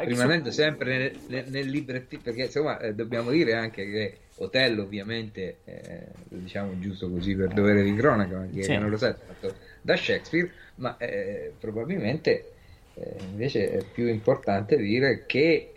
rimanendo 0.05 0.51
sempre 0.51 1.13
nel, 1.27 1.45
nel, 1.47 1.67
librettino, 1.67 2.21
perché 2.21 2.43
insomma 2.43 2.79
eh, 2.79 2.93
dobbiamo 2.93 3.31
dire 3.31 3.53
anche 3.53 3.89
che 3.89 4.17
Otello 4.41 4.83
ovviamente, 4.83 5.57
eh, 5.65 6.07
diciamo 6.27 6.77
giusto 6.79 7.09
così 7.09 7.35
per 7.35 7.53
dovere 7.53 7.83
di 7.83 7.95
cronaca, 7.95 8.47
chi 8.51 8.63
sì. 8.63 8.77
non 8.77 8.89
lo 8.89 8.97
sa, 8.97 9.09
è 9.09 9.15
fatto 9.25 9.55
da 9.81 9.95
Shakespeare, 9.95 10.51
ma 10.75 10.97
eh, 10.97 11.53
probabilmente 11.59 12.51
eh, 12.93 13.15
invece 13.29 13.71
è 13.71 13.83
più 13.83 14.07
importante 14.07 14.77
dire 14.77 15.23
che 15.25 15.71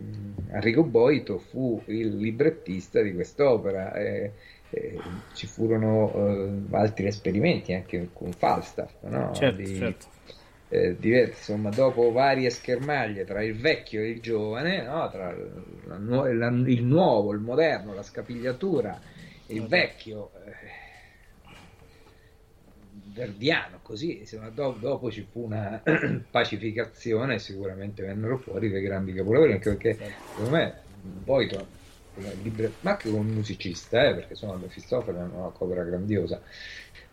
eh, 0.00 0.54
Enrico 0.54 0.84
Boito 0.84 1.38
fu 1.38 1.82
il 1.86 2.16
librettista 2.16 3.00
di 3.02 3.14
quest'opera. 3.14 3.92
Eh, 3.94 4.32
eh, 4.70 4.98
ci 5.34 5.46
furono 5.46 6.12
eh, 6.14 6.76
altri 6.76 7.06
esperimenti 7.06 7.72
anche 7.72 8.10
con 8.12 8.32
Falstaff, 8.32 9.02
no? 9.02 9.32
certo, 9.34 9.56
di, 9.56 9.74
certo. 9.74 10.06
Eh, 10.68 10.96
diversi, 10.96 11.50
insomma, 11.50 11.70
dopo 11.70 12.12
varie 12.12 12.50
schermaglie 12.50 13.24
tra 13.24 13.42
il 13.42 13.56
vecchio 13.56 14.00
e 14.00 14.10
il 14.10 14.20
giovane, 14.20 14.84
no? 14.84 15.10
tra 15.10 15.34
la, 15.86 16.32
la, 16.32 16.48
il 16.48 16.84
nuovo, 16.84 17.32
il 17.32 17.40
moderno, 17.40 17.92
la 17.92 18.04
scapigliatura, 18.04 19.00
il 19.46 19.66
vecchio 19.66 20.30
eh, 20.46 20.79
verdiano, 23.20 23.80
così 23.82 24.20
insomma, 24.20 24.48
do, 24.48 24.76
dopo 24.78 25.10
ci 25.10 25.26
fu 25.30 25.44
una 25.44 25.82
pacificazione 26.30 27.34
e 27.34 27.38
sicuramente 27.38 28.02
vennero 28.02 28.38
fuori 28.38 28.70
dei 28.70 28.82
grandi 28.82 29.12
capolavori, 29.12 29.52
anche 29.52 29.70
perché 29.70 29.98
secondo 30.30 30.50
me 30.50 30.74
Boito 31.02 31.78
libre, 32.42 32.72
ma 32.80 32.92
anche 32.92 33.10
come 33.10 33.30
musicista, 33.30 34.08
eh, 34.08 34.14
perché 34.14 34.34
sono 34.34 34.54
Mefistofele 34.54 35.18
è 35.18 35.22
una 35.22 35.52
opera 35.58 35.82
grandiosa, 35.84 36.40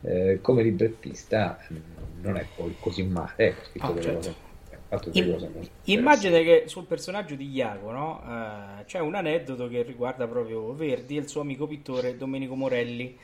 eh, 0.01 0.39
come 0.41 0.63
librettista 0.63 1.59
non 2.21 2.37
è 2.37 2.45
poi 2.55 2.75
così 2.79 3.03
male, 3.03 3.33
eh, 3.37 3.55
scritto 3.69 3.85
oh, 3.85 4.01
certo. 4.01 4.35
cose, 4.89 5.09
In, 5.19 5.99
immagine 5.99 6.43
che 6.43 6.63
sul 6.67 6.85
personaggio 6.85 7.35
di 7.35 7.49
Iago 7.49 7.91
no? 7.91 8.21
uh, 8.23 8.85
c'è 8.85 8.99
un 8.99 9.15
aneddoto 9.15 9.67
che 9.67 9.81
riguarda 9.83 10.27
proprio 10.27 10.73
Verdi 10.73 11.17
e 11.17 11.19
il 11.19 11.27
suo 11.27 11.41
amico 11.41 11.67
pittore 11.67 12.15
Domenico 12.15 12.55
Morelli 12.55 13.17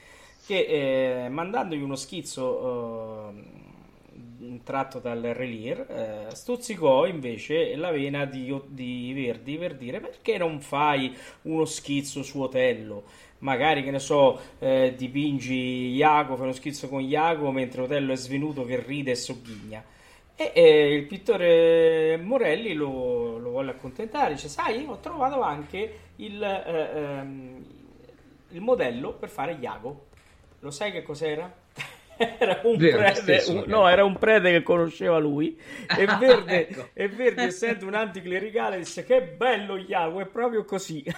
che 0.46 1.26
eh, 1.26 1.30
mandandogli 1.30 1.82
uno 1.82 1.96
schizzo 1.96 2.44
uh, 2.44 3.64
tratto 4.64 5.00
dal 5.00 5.22
Relir, 5.22 5.80
eh, 5.80 6.36
stuzzicò 6.36 7.06
invece 7.06 7.76
la 7.76 7.92
vena 7.92 8.26
di, 8.26 8.56
di 8.68 9.14
Verdi 9.14 9.58
per 9.58 9.76
dire 9.76 10.00
perché 10.00 10.38
non 10.38 10.60
fai 10.60 11.16
uno 11.44 11.66
schizzo 11.66 12.24
su 12.24 12.42
Otello? 12.42 13.04
Magari, 13.40 13.84
che 13.84 13.92
ne 13.92 14.00
so, 14.00 14.40
eh, 14.60 14.94
dipingi 14.96 15.94
Iago, 15.96 16.36
fai 16.36 16.46
uno 16.46 16.54
schizzo 16.54 16.88
con 16.88 17.02
Iago 17.02 17.52
mentre 17.52 17.82
Otello 17.82 18.14
è 18.14 18.16
svenuto 18.16 18.64
che 18.64 18.82
ride 18.82 19.12
e 19.12 19.16
sogghigna. 19.16 19.84
E, 20.36 20.52
e 20.54 20.96
il 20.96 21.06
pittore 21.06 22.18
Morelli 22.18 22.74
lo, 22.74 23.38
lo 23.38 23.50
vuole 23.50 23.72
accontentare, 23.72 24.34
dice, 24.34 24.48
sai, 24.48 24.86
ho 24.88 24.98
trovato 25.00 25.42
anche 25.42 26.00
il, 26.18 26.42
eh, 26.42 26.90
ehm, 26.96 27.66
il 28.50 28.62
modello 28.62 29.14
per 29.14 29.30
fare 29.30 29.58
Iago. 29.60 30.12
Lo 30.64 30.72
sai 30.72 30.94
che 30.94 31.04
cos'era? 31.04 31.54
era 32.16 32.62
un, 32.64 32.78
Vero, 32.78 33.00
prete, 33.00 33.22
stesso, 33.22 33.52
un, 33.52 33.64
no, 33.68 33.86
era 33.90 34.06
un 34.06 34.18
prete 34.18 34.50
che 34.50 34.64
conosceva 34.64 35.18
lui. 35.18 35.60
E 36.00 36.06
Verde, 36.06 36.70
ecco. 36.70 36.90
e 36.94 37.10
Verde 37.10 37.44
essendo 37.44 37.86
un 37.86 37.96
anticlericale 37.96 38.78
disse 38.78 39.04
che 39.04 39.24
bello 39.24 39.76
Iago 39.76 40.22
è 40.22 40.26
proprio 40.26 40.64
così. 40.64 41.04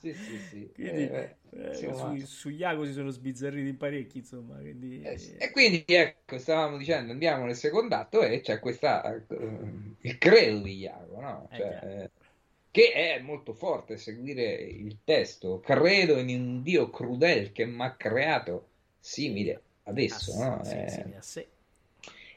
Sì 0.00 0.14
sì 0.14 0.38
sì. 0.38 0.70
Quindi, 0.72 1.08
eh, 1.08 1.36
eh, 1.50 1.74
su, 1.74 2.16
su, 2.24 2.48
Iago 2.50 2.84
si 2.84 2.92
sono 2.92 3.10
sbizzarriti 3.10 3.72
parecchi 3.72 4.18
insomma 4.18 4.54
quindi... 4.54 5.02
Eh, 5.02 5.18
e 5.38 5.50
quindi 5.50 5.82
ecco 5.86 6.38
stavamo 6.38 6.76
dicendo 6.76 7.10
andiamo 7.10 7.46
nel 7.46 7.56
secondo 7.56 7.96
atto 7.96 8.22
e 8.22 8.40
c'è 8.40 8.60
questa 8.60 9.02
uh, 9.28 9.96
il 10.02 10.18
credo 10.18 10.60
di 10.60 10.76
Iago 10.76 11.20
no? 11.20 11.48
Eh, 11.50 11.56
cioè, 11.56 12.10
che 12.78 12.92
è 12.92 13.18
molto 13.18 13.54
forte 13.54 13.96
seguire 13.96 14.54
il 14.54 14.98
testo. 15.02 15.58
Credo 15.58 16.16
in 16.16 16.28
un 16.28 16.62
Dio 16.62 16.90
crudel 16.90 17.50
che 17.50 17.66
mi 17.66 17.82
ha 17.82 17.96
creato 17.96 18.68
simile 19.00 19.62
adesso, 19.82 20.40
ah, 20.40 20.56
no? 20.58 20.64
sì, 21.20 21.40
eh, 21.40 21.48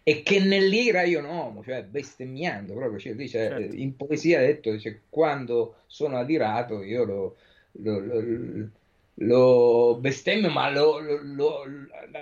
e 0.02 0.24
che 0.24 0.40
nell'ira 0.40 1.04
io 1.04 1.22
non 1.22 1.38
amo, 1.38 1.64
cioè 1.64 1.84
bestemmiando 1.84 2.74
proprio, 2.74 2.98
cioè, 2.98 3.14
dice, 3.14 3.38
certo. 3.50 3.76
in 3.76 3.96
poesia 3.96 4.40
ha 4.40 4.42
detto, 4.42 4.72
dice, 4.72 5.02
quando 5.10 5.82
sono 5.86 6.18
adirato 6.18 6.82
io 6.82 7.04
lo, 7.04 7.36
lo, 7.74 8.00
lo, 8.00 8.70
lo 9.14 9.98
bestemmio, 10.00 10.50
ma 10.50 10.72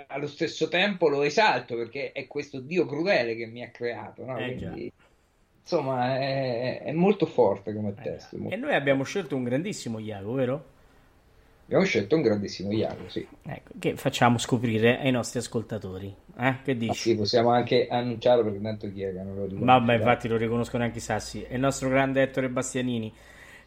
allo 0.08 0.26
stesso 0.26 0.68
tempo 0.68 1.08
lo 1.08 1.22
esalto 1.22 1.74
perché 1.74 2.12
è 2.12 2.26
questo 2.26 2.60
Dio 2.60 2.84
crudele 2.84 3.34
che 3.34 3.46
mi 3.46 3.62
ha 3.62 3.70
creato, 3.70 4.26
no? 4.26 4.36
eh, 4.36 4.56
Quindi, 4.56 4.92
insomma 5.62 6.18
è, 6.18 6.82
è, 6.82 6.92
molto 6.92 7.26
forte 7.26 7.74
come 7.74 7.94
eh, 7.96 8.02
testo. 8.02 8.36
e 8.48 8.56
noi 8.56 8.74
abbiamo 8.74 9.04
scelto 9.04 9.36
un 9.36 9.44
grandissimo 9.44 9.98
Iago, 9.98 10.32
vero? 10.32 10.64
Abbiamo 11.70 11.84
scelto 11.84 12.16
un 12.16 12.22
grandissimo 12.22 12.72
Iago, 12.72 13.08
sì. 13.08 13.24
Ecco, 13.42 13.70
che 13.78 13.94
facciamo 13.94 14.38
scoprire 14.38 14.98
ai 14.98 15.12
nostri 15.12 15.38
ascoltatori. 15.38 16.12
Eh? 16.36 16.56
Che 16.64 16.76
dici? 16.76 16.90
Ah, 16.90 16.94
sì, 16.94 17.16
possiamo 17.16 17.50
anche 17.50 17.86
annunciarlo 17.88 18.42
perché 18.42 18.60
tanto 18.60 18.92
chi 18.92 19.02
è 19.02 19.12
che 19.12 19.22
non 19.22 19.36
lo. 19.36 19.46
Vabbè, 19.52 19.94
infatti 19.94 20.26
lo 20.26 20.36
riconoscono 20.36 20.82
anche 20.82 20.98
i 20.98 21.00
sassi. 21.00 21.42
È 21.42 21.54
il 21.54 21.60
nostro 21.60 21.88
grande 21.88 22.22
Ettore 22.22 22.48
Bastianini. 22.48 23.14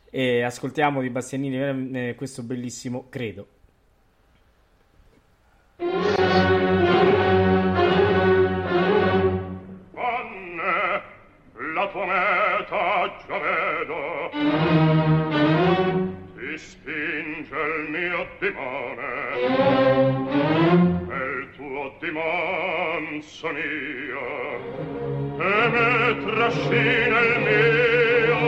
E 0.09 0.43
ascoltiamo 0.43 1.01
di 1.01 1.09
Bastianini 1.09 2.09
eh, 2.09 2.15
questo 2.15 2.43
bellissimo 2.43 3.05
Credo. 3.07 3.47
cometa 11.93 13.13
già 13.27 13.37
vedo 13.37 14.01
ti 16.35 16.57
spinge 16.57 17.55
il 17.55 17.89
mio 17.89 18.27
timone. 18.39 19.11
E 21.07 21.19
il 21.39 21.47
tuo 21.55 21.95
timon 21.99 23.21
son 23.21 23.55
io. 23.55 24.25
E 25.37 25.69
me 25.69 25.91
trascina 26.25 27.19
il 27.19 27.39
mio 27.47 28.39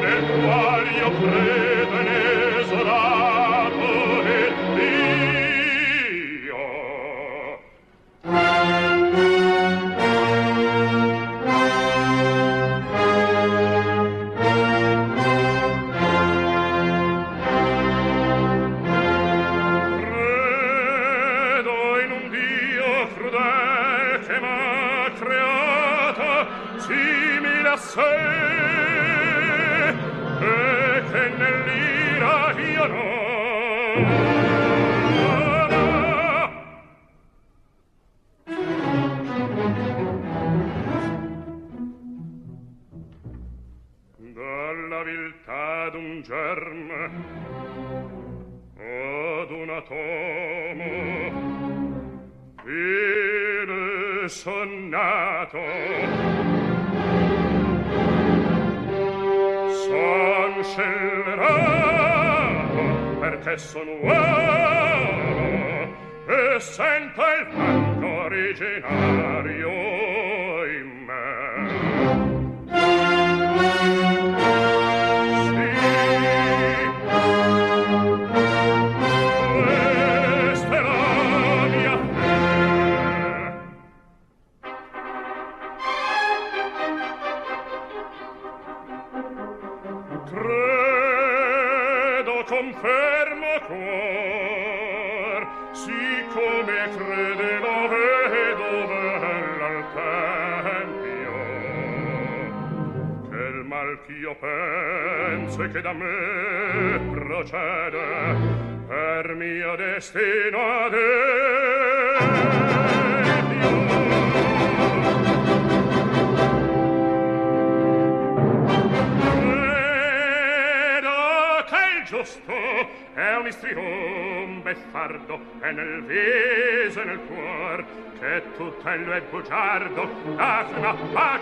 nel 0.00 0.24
qual 0.42 0.84
io 0.96 1.10
credo. 1.20 1.65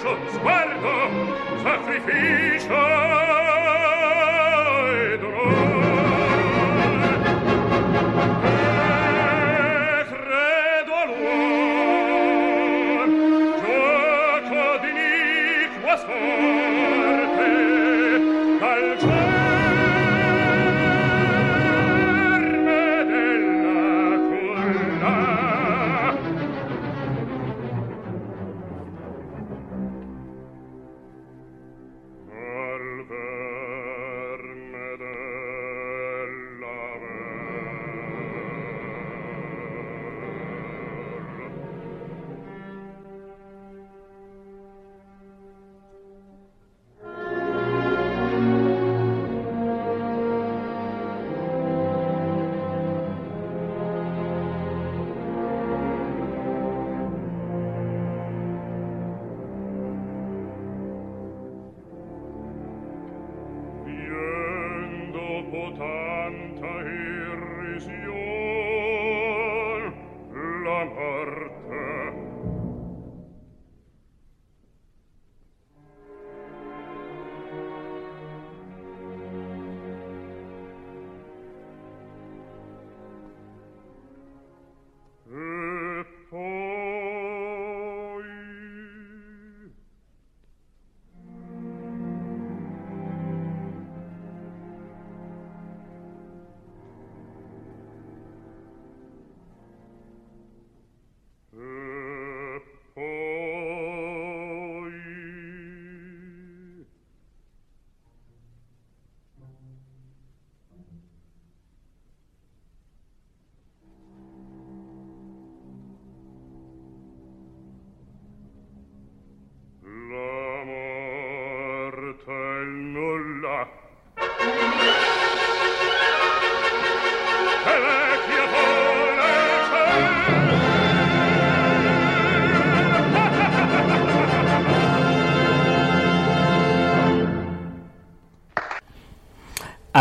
faccio 0.05 0.19
sguardo 0.33 0.91
sacrificio 1.63 2.34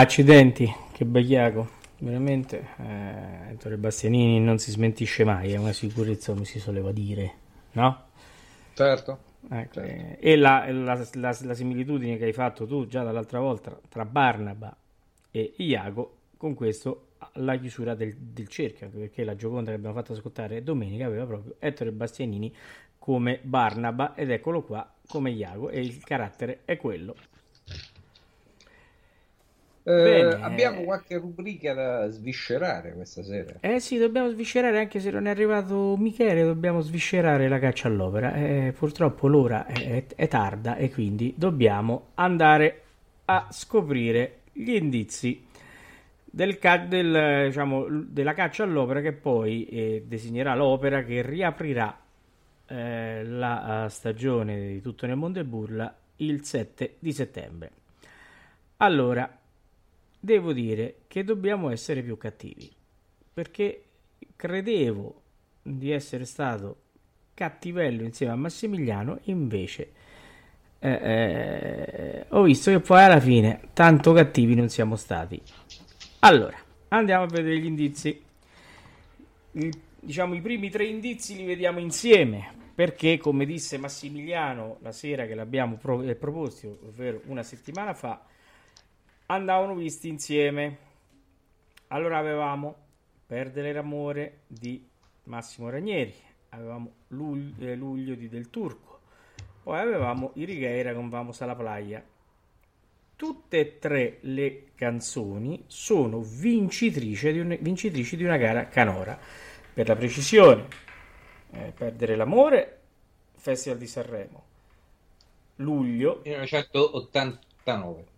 Accidenti, 0.03 0.69
che 0.91 1.05
bagliaco, 1.05 1.69
veramente. 1.99 2.67
Eh, 2.77 3.51
Ettore 3.51 3.77
Bastianini 3.77 4.37
non 4.41 4.57
si 4.57 4.69
smentisce 4.69 5.23
mai, 5.23 5.53
è 5.53 5.57
una 5.57 5.71
sicurezza 5.71 6.33
come 6.33 6.43
si 6.43 6.59
soleva 6.59 6.91
dire, 6.91 7.33
no? 7.71 8.07
Certo. 8.73 9.17
Ecco, 9.49 9.79
certo. 9.79 10.19
E 10.19 10.35
la, 10.35 10.69
la, 10.69 11.07
la, 11.13 11.37
la, 11.41 11.53
similitudine 11.53 12.17
che 12.17 12.25
hai 12.25 12.33
fatto 12.33 12.67
tu 12.67 12.85
già 12.85 13.03
dall'altra 13.03 13.39
volta 13.39 13.79
tra 13.87 14.03
Barnaba 14.03 14.75
e 15.31 15.53
Iago, 15.55 16.17
con 16.35 16.53
questo 16.53 17.11
la 17.35 17.55
chiusura 17.55 17.95
del, 17.95 18.13
del 18.13 18.49
cerchio, 18.49 18.89
perché 18.89 19.23
la 19.23 19.37
Gioconda 19.37 19.69
che 19.69 19.77
abbiamo 19.77 19.95
fatto 19.95 20.11
ascoltare 20.11 20.63
domenica 20.63 21.05
aveva 21.05 21.25
proprio 21.25 21.55
Ettore 21.59 21.93
Bastianini 21.93 22.53
come 22.99 23.39
Barnaba 23.41 24.15
ed 24.15 24.31
eccolo 24.31 24.63
qua 24.63 24.85
come 25.07 25.31
Iago 25.31 25.69
e 25.69 25.79
il 25.79 26.03
carattere 26.03 26.63
è 26.65 26.75
quello. 26.75 27.15
Eh, 29.86 30.38
abbiamo 30.39 30.84
qualche 30.84 31.17
rubrica 31.17 31.73
da 31.73 32.09
sviscerare 32.09 32.93
questa 32.93 33.21
sera. 33.21 33.55
Eh 33.59 33.81
sì, 33.81 33.97
dobbiamo 33.97 34.29
sviscerare 34.29 34.79
anche 34.79 35.01
se 35.01 35.11
non 35.11 35.25
è 35.27 35.29
arrivato 35.29 35.97
Michele, 35.97 36.43
dobbiamo 36.43 36.79
sviscerare 36.79 37.49
la 37.49 37.59
caccia 37.59 37.89
all'opera. 37.89 38.34
Eh, 38.34 38.73
purtroppo 38.77 39.27
l'ora 39.27 39.65
è, 39.65 40.05
è, 40.15 40.27
tarda 40.29 40.77
e 40.77 40.89
quindi 40.89 41.34
dobbiamo 41.36 42.11
andare 42.15 42.81
a 43.25 43.47
scoprire 43.51 44.39
gli 44.53 44.71
indizi 44.71 45.45
del, 46.23 46.57
del, 46.88 47.47
diciamo, 47.47 47.86
della 47.89 48.34
caccia 48.34 48.63
all'opera 48.63 49.01
che 49.01 49.11
poi 49.11 49.65
eh, 49.65 50.03
designerà 50.07 50.55
l'opera 50.55 51.03
che 51.03 51.21
riaprirà 51.21 51.99
eh, 52.67 53.23
la 53.25 53.88
stagione 53.89 54.67
di 54.67 54.81
Tutto 54.81 55.05
nel 55.07 55.17
mondo 55.17 55.41
e 55.41 55.43
burla 55.43 55.93
il 56.17 56.45
7 56.45 56.95
di 56.99 57.11
settembre. 57.11 57.71
Allora, 58.77 59.39
devo 60.24 60.53
dire 60.53 60.99
che 61.07 61.26
dobbiamo 61.26 61.69
essere 61.69 62.01
più 62.01 62.15
cattivi, 62.17 62.71
perché 63.34 63.84
credevo 64.38 65.21
di 65.61 65.91
essere 65.91 66.24
stato 66.24 66.78
cattivello 67.34 68.03
insieme 68.03 68.32
a 68.32 68.38
Massimiliano, 68.38 69.19
invece 69.24 69.91
eh, 70.80 70.89
eh, 70.89 72.26
ho 72.30 72.43
visto 72.43 72.71
che 72.71 72.80
poi 72.80 73.03
alla 73.03 73.19
fine 73.19 73.67
tanto 73.74 74.13
cattivi 74.13 74.55
non 74.55 74.69
siamo 74.69 74.95
stati. 74.95 75.41
Allora, 76.19 76.57
andiamo 76.88 77.26
a 77.26 77.28
vedere 77.28 77.59
gli 77.59 77.65
indizi. 77.65 78.24
Il, 79.51 79.78
diciamo 79.99 80.36
i 80.36 80.41
primi 80.41 80.69
tre 80.69 80.86
indizi 80.86 81.36
li 81.36 81.43
vediamo 81.43 81.80
insieme 81.80 82.61
perché 82.74 83.17
come 83.17 83.45
disse 83.45 83.78
Massimiliano 83.78 84.78
la 84.84 84.93
sera 84.93 85.26
che 85.26 85.36
l'abbiamo 85.36 85.76
pro- 85.76 86.01
eh, 86.01 86.15
proposti, 86.15 86.65
ovvero 86.65 87.21
una 87.26 87.43
settimana 87.43 87.93
fa, 87.93 88.26
andavano 89.34 89.75
visti 89.75 90.07
insieme. 90.07 90.77
Allora 91.88 92.17
avevamo 92.17 92.81
Perdere 93.25 93.71
l'amore 93.73 94.41
di 94.45 94.86
Massimo 95.23 95.69
Ranieri, 95.69 96.13
avevamo 96.49 96.91
luglio, 97.07 97.65
eh, 97.65 97.75
luglio 97.75 98.13
di 98.15 98.27
Del 98.27 98.49
Turco, 98.49 98.99
poi 99.63 99.79
avevamo 99.79 100.31
Irigheira 100.36 100.93
con 100.93 101.09
Vamos 101.09 101.41
alla 101.41 101.55
Playa. 101.55 102.03
Tutte 103.15 103.59
e 103.59 103.79
tre 103.79 104.17
le 104.21 104.71
canzoni 104.75 105.63
sono 105.67 106.19
vincitrici 106.21 107.31
di, 107.31 107.39
un, 107.39 107.57
vincitrici 107.59 108.17
di 108.17 108.23
una 108.23 108.38
gara 108.38 108.67
canora. 108.67 109.17
Per 109.73 109.88
la 109.88 109.95
precisione, 109.95 110.67
eh, 111.51 111.71
Perdere 111.75 112.15
l'amore, 112.15 112.81
Festival 113.36 113.79
di 113.79 113.88
Sanremo. 113.88 114.43
Luglio 115.55 116.21
1989. 116.23 117.52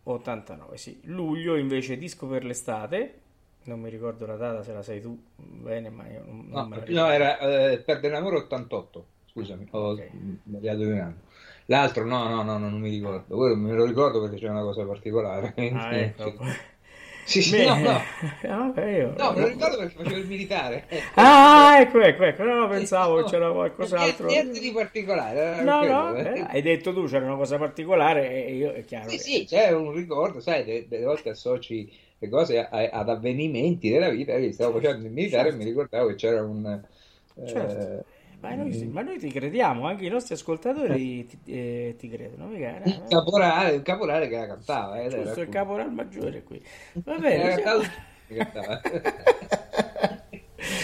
89, 0.03 0.77
sì. 0.77 0.99
Luglio 1.03 1.55
invece 1.55 1.97
disco 1.97 2.27
per 2.27 2.43
l'estate. 2.43 3.21
Non 3.63 3.79
mi 3.79 3.89
ricordo 3.89 4.25
la 4.25 4.35
data 4.35 4.61
se 4.61 4.73
la 4.73 4.83
sai 4.83 5.01
tu 5.01 5.19
bene, 5.35 5.89
ma 5.89 6.07
io 6.07 6.23
non, 6.25 6.45
non 6.47 6.69
no, 6.69 6.83
no, 6.87 7.09
era 7.09 7.39
eh, 7.39 7.79
Perdere 7.79 8.13
l'amore 8.13 8.37
88. 8.37 9.05
Scusami, 9.25 9.67
ho 9.71 9.89
okay. 9.89 10.09
sbagliato 10.45 10.77
di 10.77 10.85
un 10.85 10.99
anno. 10.99 11.15
L'altro 11.65 12.05
no, 12.05 12.29
no, 12.29 12.43
no, 12.43 12.57
non 12.57 12.79
mi 12.79 12.89
ricordo. 12.89 13.35
Quello 13.35 13.55
me 13.55 13.73
lo 13.73 13.85
ricordo 13.85 14.21
perché 14.21 14.37
c'è 14.37 14.49
una 14.49 14.61
cosa 14.61 14.85
particolare. 14.85 15.53
Ah, 15.73 15.91
ecco. 15.97 16.33
Sì, 17.25 17.41
sì, 17.41 17.65
no, 17.65 17.75
no. 17.79 18.01
Ah, 18.47 18.87
io... 18.87 19.15
no, 19.17 19.31
me 19.33 19.41
lo 19.41 19.47
ricordo 19.47 19.77
perché 19.77 19.95
facevo 19.95 20.17
il 20.17 20.27
militare. 20.27 20.85
Ah, 21.15 21.79
ecco, 21.79 21.99
ecco, 21.99 22.23
ecco. 22.23 22.43
No, 22.43 22.53
no, 22.59 22.67
pensavo 22.67 23.23
che 23.23 23.31
c'era 23.31 23.51
qualcos'altro. 23.51 24.27
Niente 24.27 24.59
di 24.59 24.71
particolare. 24.71 25.63
No, 25.63 25.79
quello, 25.79 25.93
no, 25.93 26.15
eh. 26.15 26.45
hai 26.47 26.61
detto 26.61 26.93
tu 26.93 27.05
c'era 27.05 27.25
una 27.25 27.35
cosa 27.35 27.57
particolare 27.57 28.45
e 28.45 28.55
io 28.55 28.73
è 28.73 28.85
chiaro. 28.85 29.09
Sì, 29.09 29.17
che... 29.17 29.23
sì, 29.23 29.45
c'è 29.45 29.71
un 29.71 29.91
ricordo, 29.91 30.39
sai, 30.39 30.63
delle, 30.63 30.87
delle 30.87 31.05
volte 31.05 31.29
associ 31.29 31.91
le 32.19 32.29
cose 32.29 32.59
a, 32.59 32.89
ad 32.91 33.09
avvenimenti 33.09 33.89
della 33.89 34.09
vita. 34.09 34.37
Io 34.37 34.51
stavo 34.51 34.79
facendo 34.79 35.07
il 35.07 35.11
militare 35.11 35.49
certo. 35.49 35.55
e 35.55 35.63
mi 35.63 35.69
ricordavo 35.69 36.07
che 36.09 36.15
c'era 36.15 36.43
un... 36.43 36.81
Certo. 37.43 37.81
Eh, 37.81 38.03
ma 38.49 38.55
noi, 38.55 38.87
ma 38.87 39.01
noi, 39.01 39.17
ti 39.17 39.31
crediamo, 39.31 39.87
anche 39.87 40.05
i 40.05 40.09
nostri 40.09 40.35
ascoltatori 40.35 41.25
ti, 41.25 41.39
eh, 41.45 41.95
ti 41.97 42.07
credono. 42.09 42.47
Mica, 42.47 42.81
il, 42.83 43.03
caporale, 43.09 43.75
il 43.75 43.81
caporale 43.81 44.27
che 44.27 44.35
la 44.35 44.47
cantava. 44.47 45.01
Eh, 45.01 45.09
Giusto, 45.09 45.41
il 45.41 45.49
caporale 45.49 45.89
maggiore 45.89 46.43
qui. 46.43 46.63
Va 46.93 47.17
bene. 47.17 47.63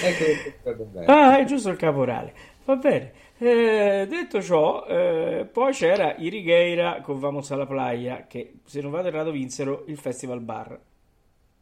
ecco, 0.03 0.87
ah, 1.05 1.37
è 1.37 1.43
giusto 1.45 1.69
il 1.69 1.77
caporale. 1.77 2.33
Va 2.65 2.75
bene. 2.75 3.11
Eh, 3.37 4.05
detto 4.07 4.41
ciò, 4.41 4.85
eh, 4.87 5.47
poi 5.51 5.73
c'era 5.73 6.15
Irigheira 6.17 7.01
con 7.01 7.19
Vamos 7.19 7.51
alla 7.51 7.65
Playa, 7.65 8.27
che 8.27 8.59
se 8.65 8.81
non 8.81 8.91
vado 8.91 9.07
errato 9.07 9.31
vinsero 9.31 9.83
il 9.87 9.97
Festival 9.97 10.41
Bar. 10.41 10.79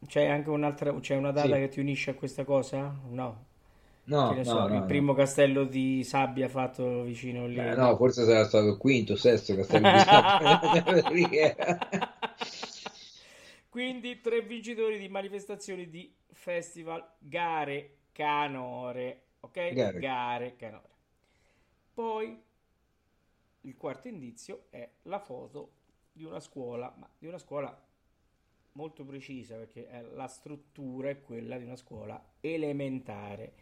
C'è 0.06 0.26
anche 0.26 0.50
un'altra, 0.50 0.92
c'è 1.00 1.16
una 1.16 1.30
data 1.30 1.54
sì. 1.54 1.60
che 1.60 1.68
ti 1.68 1.80
unisce 1.80 2.10
a 2.10 2.14
questa 2.14 2.44
cosa? 2.44 2.94
No. 3.08 3.48
No, 4.04 4.32
no, 4.32 4.44
so, 4.44 4.66
no, 4.66 4.74
il 4.74 4.84
primo 4.84 5.14
castello 5.14 5.64
di 5.64 6.02
sabbia 6.02 6.48
fatto 6.48 7.02
vicino 7.02 7.46
lì. 7.46 7.58
Eh, 7.58 7.74
no, 7.74 7.96
forse 7.96 8.24
sarà 8.24 8.44
stato 8.44 8.68
il 8.68 8.76
quinto, 8.76 9.14
sesto 9.14 9.54
castello 9.54 9.90
di 9.90 9.98
sabbia. 9.98 11.78
Quindi 13.68 14.20
tre 14.20 14.42
vincitori 14.42 14.98
di 14.98 15.08
manifestazioni 15.08 15.88
di 15.88 16.12
festival 16.32 17.06
gare 17.18 17.98
canore, 18.10 19.26
ok? 19.40 19.72
Gare, 19.72 19.98
gare 20.00 20.56
canore. 20.56 20.88
Poi 21.94 22.42
il 23.60 23.76
quarto 23.76 24.08
indizio 24.08 24.64
è 24.70 24.88
la 25.02 25.20
foto 25.20 25.72
di 26.12 26.24
una 26.24 26.40
scuola, 26.40 26.92
ma 26.98 27.08
di 27.16 27.28
una 27.28 27.38
scuola 27.38 27.80
molto 28.72 29.04
precisa 29.04 29.56
perché 29.56 29.88
la 30.14 30.26
struttura 30.26 31.10
è 31.10 31.20
quella 31.20 31.58
di 31.58 31.64
una 31.64 31.76
scuola 31.76 32.22
elementare 32.40 33.52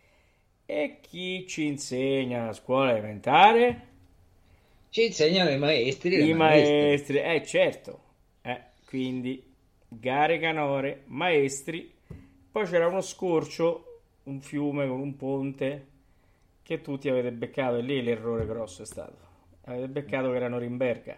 e 0.71 0.99
chi 1.01 1.47
ci 1.47 1.65
insegna 1.65 2.49
a 2.49 2.53
scuola 2.53 2.91
elementare? 2.91 3.87
Ci 4.91 5.07
insegnano 5.07 5.49
i 5.49 5.57
maestri. 5.57 6.29
I 6.29 6.35
maestri, 6.35 7.21
eh 7.21 7.43
certo. 7.43 8.01
Eh, 8.43 8.61
quindi 8.85 9.43
gare 9.89 10.39
canore, 10.39 11.05
maestri. 11.07 11.91
Poi 12.53 12.67
c'era 12.67 12.87
uno 12.87 13.01
scorcio, 13.01 14.01
un 14.25 14.43
fiume 14.43 14.87
con 14.87 15.01
un 15.01 15.17
ponte 15.17 15.87
che 16.63 16.83
tutti 16.83 17.09
avete 17.09 17.33
beccato 17.33 17.77
e 17.77 17.81
lì 17.81 18.03
l'errore 18.03 18.45
grosso 18.45 18.83
è 18.83 18.85
stato. 18.85 19.17
Avete 19.65 19.89
beccato 19.89 20.29
che 20.29 20.37
era 20.37 20.49
Norimberga. 20.49 21.17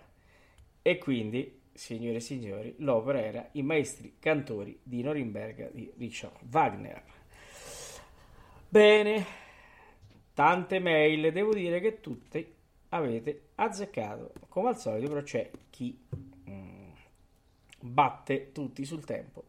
E 0.81 0.99
quindi, 0.99 1.63
signore 1.73 2.19
e 2.19 2.21
signori, 2.21 2.73
l'opera 2.79 3.21
era 3.21 3.49
I 3.51 3.63
maestri 3.63 4.15
cantori 4.21 4.79
di 4.81 5.03
Norimberga 5.03 5.71
di 5.73 5.91
Richard 5.97 6.37
Wagner. 6.53 7.03
Bene, 8.69 9.40
tante 10.41 10.79
mail, 10.79 11.33
devo 11.33 11.53
dire 11.53 11.81
che 11.81 12.01
tutte 12.01 12.53
avete 12.89 13.49
azzeccato. 13.57 14.33
Come 14.49 14.71
al 14.71 14.79
solito, 14.79 15.09
però 15.09 15.23
c'è 15.23 15.51
chi 15.69 15.95
mm, 16.49 16.89
batte 17.81 18.51
tutti 18.51 18.87
sul 18.87 19.05
tempo. 19.05 19.45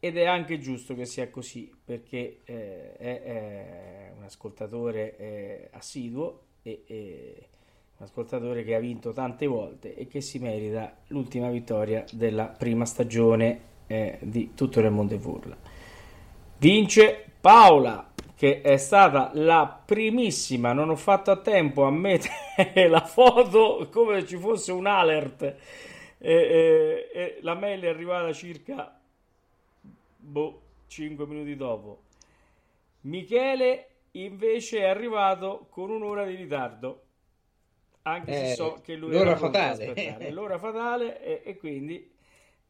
Ed 0.00 0.16
è 0.16 0.24
anche 0.24 0.58
giusto 0.60 0.94
che 0.94 1.04
sia 1.04 1.28
così, 1.28 1.70
perché 1.84 2.38
eh, 2.44 2.96
è, 2.96 3.22
è, 3.22 4.12
un 4.16 4.22
ascoltatore 4.22 5.18
eh, 5.18 5.68
assiduo 5.72 6.40
e, 6.62 6.84
e 6.86 7.48
un 7.98 8.06
ascoltatore 8.06 8.64
che 8.64 8.74
ha 8.74 8.80
vinto 8.80 9.12
tante 9.12 9.46
volte 9.46 9.94
e 9.94 10.06
che 10.06 10.22
si 10.22 10.38
merita 10.38 10.96
l'ultima 11.08 11.50
vittoria 11.50 12.02
della 12.12 12.46
prima 12.46 12.86
stagione 12.86 13.60
eh, 13.86 14.16
di 14.22 14.54
Tutto 14.54 14.80
nel 14.80 14.90
mondo 14.90 15.12
e 15.12 15.18
Vurla. 15.18 15.56
Vince 16.56 17.26
Paola 17.42 18.07
che 18.38 18.60
è 18.60 18.76
stata 18.76 19.32
la 19.34 19.82
primissima, 19.84 20.72
non 20.72 20.90
ho 20.90 20.94
fatto 20.94 21.32
a 21.32 21.38
tempo 21.38 21.82
a 21.82 21.90
mettere 21.90 22.86
la 22.86 23.04
foto 23.04 23.88
come 23.90 24.24
ci 24.24 24.36
fosse 24.36 24.70
un 24.70 24.86
alert 24.86 25.42
e, 25.42 25.56
e, 26.18 27.10
e 27.12 27.38
la 27.40 27.54
mail 27.54 27.80
è 27.80 27.88
arrivata 27.88 28.32
circa 28.32 28.96
boh, 30.16 30.62
5 30.86 31.26
minuti 31.26 31.56
dopo. 31.56 32.02
Michele 33.00 33.88
invece 34.12 34.82
è 34.82 34.86
arrivato 34.86 35.66
con 35.68 35.90
un'ora 35.90 36.24
di 36.24 36.36
ritardo, 36.36 37.02
anche 38.02 38.32
se 38.32 38.50
eh, 38.52 38.54
so 38.54 38.78
che 38.84 38.94
lui 38.94 39.14
l'ora 39.14 39.34
fatale. 39.34 40.30
l'ora 40.30 40.58
fatale 40.58 41.20
e, 41.20 41.42
e 41.44 41.56
quindi 41.56 42.08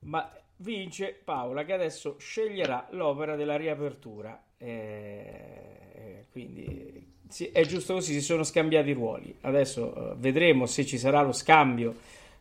ma 0.01 0.33
vince 0.57 1.13
Paola 1.13 1.67
che 1.67 1.75
adesso 1.75 2.17
sceglierà 2.19 2.87
l'opera 2.93 3.37
della 3.37 3.57
riapertura 3.57 4.43
eh, 4.59 6.27
quindi 6.31 7.07
sì, 7.29 7.51
è 7.51 7.65
giusto 7.65 7.95
così, 7.95 8.13
si 8.13 8.21
sono 8.21 8.43
scambiati 8.43 8.91
i 8.91 8.95
ruoli. 8.95 9.35
Adesso 9.43 10.13
eh, 10.13 10.15
vedremo 10.19 10.67
se 10.67 10.85
ci 10.85 10.99
sarà 10.99 11.23
lo 11.23 11.33
scambio 11.33 11.95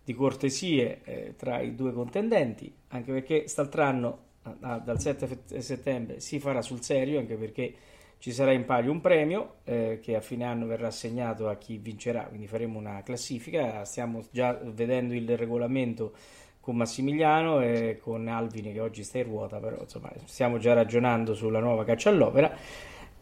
di 0.03 0.13
cortesie 0.13 1.01
eh, 1.03 1.33
tra 1.35 1.59
i 1.59 1.75
due 1.75 1.91
contendenti, 1.91 2.73
anche 2.89 3.11
perché 3.11 3.47
st'altro 3.47 3.83
anno, 3.83 4.19
dal 4.59 4.97
7 4.97 5.59
settembre, 5.59 6.21
si 6.21 6.39
farà 6.39 6.61
sul 6.61 6.81
serio, 6.81 7.19
anche 7.19 7.35
perché 7.35 7.73
ci 8.19 8.31
sarà 8.31 8.51
in 8.51 8.65
palio 8.65 8.91
un 8.91 9.01
premio 9.01 9.55
eh, 9.65 9.99
che 10.01 10.15
a 10.15 10.21
fine 10.21 10.45
anno 10.45 10.65
verrà 10.65 10.87
assegnato 10.87 11.49
a 11.49 11.57
chi 11.57 11.77
vincerà, 11.77 12.23
quindi 12.23 12.47
faremo 12.47 12.79
una 12.79 13.03
classifica, 13.03 13.83
stiamo 13.85 14.23
già 14.31 14.53
vedendo 14.53 15.13
il 15.13 15.37
regolamento 15.37 16.13
con 16.67 16.75
Massimiliano 16.75 17.61
e 17.61 17.97
con 18.01 18.27
Alvini 18.27 18.73
che 18.73 18.81
oggi 18.81 19.01
sta 19.01 19.19
in 19.19 19.23
ruota, 19.23 19.57
però 19.57 19.77
insomma 19.79 20.11
stiamo 20.25 20.57
già 20.57 20.73
ragionando 20.73 21.33
sulla 21.33 21.61
nuova 21.61 21.85
caccia 21.85 22.09
all'opera 22.09 22.53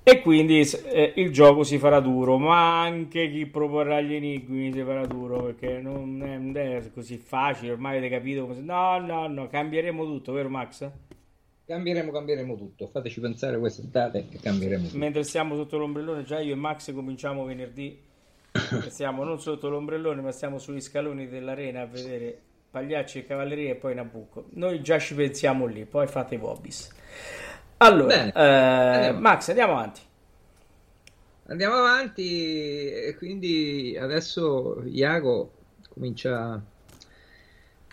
e 0.02 0.22
quindi 0.22 0.62
eh, 0.62 1.14
il 1.18 1.32
gioco 1.32 1.62
si 1.62 1.78
farà 1.78 2.00
duro, 2.00 2.40
ma 2.40 2.82
anche 2.82 3.30
chi 3.30 3.46
proporrà 3.46 4.02
gli 4.02 4.16
enigmi 4.16 4.74
si 4.74 4.82
farà 4.82 5.06
duro 5.06 5.44
perché 5.44 5.78
non 5.80 6.24
è, 6.24 6.38
non 6.40 6.58
è 6.58 6.90
così 6.92 7.18
facile, 7.18 7.74
ormai 7.74 7.98
avete 7.98 8.16
capito 8.16 8.48
come... 8.48 8.62
No, 8.62 8.98
no, 8.98 9.28
no, 9.28 9.48
cambieremo 9.48 10.04
tutto, 10.06 10.34
vero 10.34 10.50
Max? 10.50 10.90
Cambieremo, 11.68 12.12
cambieremo 12.12 12.56
tutto, 12.56 12.88
fateci 12.88 13.20
pensare 13.20 13.60
quest'estate 13.60 14.26
e 14.32 14.40
cambieremo 14.40 14.88
tutto. 14.88 14.98
Mentre 14.98 15.24
siamo 15.24 15.54
sotto 15.54 15.78
l'ombrellone, 15.78 16.24
già 16.24 16.40
io 16.40 16.54
e 16.54 16.58
Max 16.58 16.92
cominciamo 16.92 17.46
venerdì 17.46 18.02
Siamo 18.90 19.24
non 19.24 19.40
sotto 19.40 19.70
l'ombrellone, 19.70 20.22
ma 20.22 20.32
siamo 20.32 20.58
sugli 20.58 20.80
scaloni 20.80 21.28
dell'arena 21.28 21.82
a 21.82 21.86
vedere 21.86 22.42
Pagliacci 22.76 23.20
e 23.20 23.26
Cavalleria 23.26 23.72
e 23.72 23.76
poi 23.76 23.96
Nabucco. 23.96 24.48
Noi 24.56 24.82
già 24.82 25.00
ci 25.00 25.16
pensiamo 25.16 25.66
lì, 25.66 25.86
poi 25.86 26.08
fate 26.08 26.36
i 26.36 26.38
Bobbis. 26.38 26.94
Allora, 27.78 28.34
eh, 28.34 29.14
Max, 29.14 29.48
andiamo 29.48 29.72
avanti. 29.72 30.02
Andiamo 31.46 31.76
avanti 31.76 32.92
e 32.92 33.16
quindi 33.18 33.98
adesso 33.98 34.84
Iago 34.88 35.54
comincia 35.88 36.62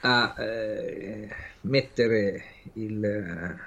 a 0.00 0.34
eh, 0.42 1.28
mettere 1.60 2.44
il, 2.72 3.58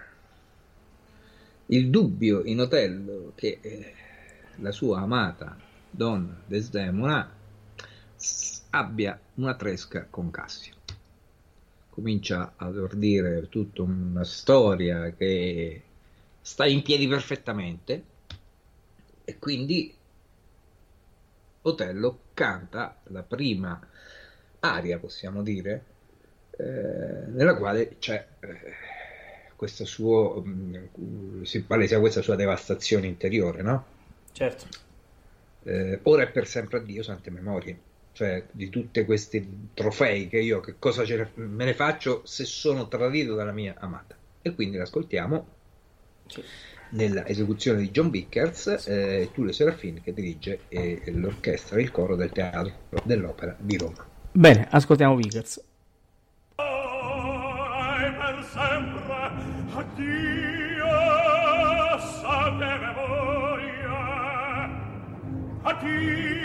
il, 1.68 1.90
dubbio 1.90 2.44
in 2.44 2.60
Otello 2.60 3.32
che 3.36 3.60
eh, 3.62 3.94
la 4.56 4.74
sua 4.74 5.00
amata 5.00 5.56
donna 5.90 6.42
Desdemona 6.46 7.32
abbia 8.72 9.18
una 9.36 9.56
tresca 9.56 10.08
con 10.10 10.30
Cassio. 10.30 10.75
Comincia 11.96 12.56
ad 12.58 12.78
ordire 12.78 13.48
tutta 13.48 13.82
una 13.82 14.26
storia 14.26 15.14
che 15.14 15.82
sta 16.42 16.66
in 16.66 16.82
piedi 16.82 17.08
perfettamente 17.08 18.04
e 19.24 19.40
quindi 19.40 19.96
Otello 21.62 22.20
canta 22.34 23.00
la 23.04 23.24
prima 23.24 23.80
aria, 24.60 25.00
possiamo 25.00 25.42
dire, 25.42 25.86
eh, 26.52 26.64
nella 27.28 27.56
quale 27.56 27.96
c'è 27.98 28.28
eh, 28.42 28.48
questo 29.56 29.86
suo, 29.86 30.42
mh, 30.42 30.90
mm, 31.00 31.42
si 31.44 31.64
palesa 31.64 32.00
questa 32.00 32.22
sua 32.22 32.36
devastazione 32.36 33.08
interiore, 33.08 33.62
no? 33.62 33.86
Certo. 34.34 34.68
Eh, 35.64 36.00
ora 36.04 36.24
è 36.24 36.30
per 36.30 36.46
sempre 36.46 36.80
addio 36.80 37.02
sante 37.02 37.32
memorie, 37.32 37.80
cioè 38.16 38.46
di 38.50 38.70
tutti 38.70 39.04
questi 39.04 39.70
trofei 39.74 40.30
che 40.30 40.40
io 40.40 40.62
che 40.62 40.76
cosa 40.80 41.04
ne, 41.04 41.32
me 41.34 41.66
ne 41.66 41.74
faccio 41.74 42.22
se 42.24 42.46
sono 42.46 42.88
tradito 42.88 43.36
dalla 43.36 43.52
mia 43.52 43.76
amata. 43.78 44.16
E 44.42 44.56
quindi 44.56 44.78
l'ascoltiamo 44.78 45.48
sì. 46.26 46.42
nella 46.92 47.28
esecuzione 47.28 47.80
di 47.80 47.92
John 47.92 48.10
Vickers, 48.10 48.76
sì. 48.76 48.90
eh, 48.90 49.30
Tullio 49.34 49.52
Serafin 49.52 50.02
che 50.02 50.14
dirige 50.14 50.62
eh, 50.70 51.02
l'orchestra 51.08 51.78
e 51.78 51.82
il 51.82 51.92
coro 51.92 52.16
del 52.16 52.32
teatro 52.32 52.72
dell'opera 53.04 53.54
di 53.60 53.76
Roma. 53.76 54.08
Bene, 54.32 54.66
ascoltiamo 54.72 55.16
Vickers. 55.18 55.62
Addio 65.68 66.45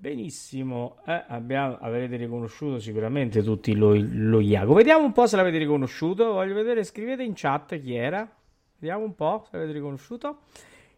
Benissimo, 0.00 0.96
eh, 1.06 1.24
abbiamo, 1.28 1.76
avrete 1.78 2.16
riconosciuto 2.16 2.78
sicuramente 2.78 3.42
tutti 3.42 3.74
lo, 3.74 3.94
lo 3.94 4.40
Iago. 4.40 4.72
Vediamo 4.72 5.04
un 5.04 5.12
po' 5.12 5.26
se 5.26 5.36
l'avete 5.36 5.58
riconosciuto. 5.58 6.32
Voglio 6.32 6.54
vedere, 6.54 6.84
scrivete 6.84 7.22
in 7.22 7.34
chat 7.34 7.78
chi 7.78 7.96
era. 7.96 8.26
Vediamo 8.78 9.04
un 9.04 9.14
po' 9.14 9.44
se 9.44 9.58
l'avete 9.58 9.74
riconosciuto. 9.74 10.38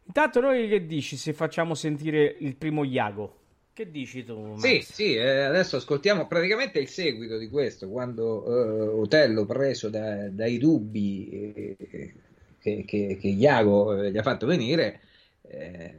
Intanto 0.05 0.38
noi 0.38 0.68
che 0.68 0.86
dici 0.86 1.16
se 1.16 1.32
facciamo 1.32 1.74
sentire 1.74 2.36
il 2.38 2.55
primo 2.55 2.84
Iago? 2.84 3.38
Che 3.72 3.90
dici 3.90 4.22
tu? 4.22 4.38
Max? 4.38 4.61
Sì, 4.61 4.80
sì, 4.82 5.14
eh, 5.16 5.40
adesso 5.40 5.78
ascoltiamo 5.78 6.28
praticamente 6.28 6.78
il 6.78 6.86
seguito 6.86 7.38
di 7.38 7.48
questo, 7.48 7.88
quando 7.88 8.46
eh, 8.46 8.86
Otello, 9.00 9.44
preso 9.46 9.88
da, 9.88 10.28
dai 10.28 10.59
dubbi 10.59 11.28
eh, 11.28 12.14
che, 12.61 12.84
che, 12.86 13.18
che, 13.20 13.28
Iago 13.28 14.00
eh, 14.00 14.12
gli 14.12 14.18
ha 14.18 14.22
fatto 14.22 14.46
venire, 14.46 15.00
eh, 15.42 15.94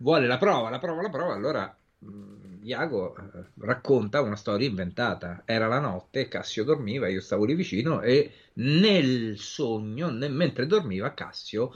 vuole 0.00 0.26
la 0.26 0.36
prova, 0.36 0.68
la 0.68 0.78
prova, 0.78 1.00
la 1.00 1.08
prova, 1.08 1.32
allora 1.32 1.76
mh, 2.00 2.06
mm, 2.08 2.31
Iago 2.62 3.16
eh, 3.16 3.44
racconta 3.58 4.20
una 4.20 4.36
storia 4.36 4.68
inventata. 4.68 5.42
Era 5.44 5.66
la 5.66 5.80
notte, 5.80 6.28
Cassio 6.28 6.64
dormiva, 6.64 7.08
io 7.08 7.20
stavo 7.20 7.44
lì 7.44 7.54
vicino 7.54 8.00
e 8.00 8.32
nel 8.54 9.38
sogno, 9.38 10.10
nel, 10.10 10.32
mentre 10.32 10.66
dormiva, 10.66 11.14
Cassio 11.14 11.72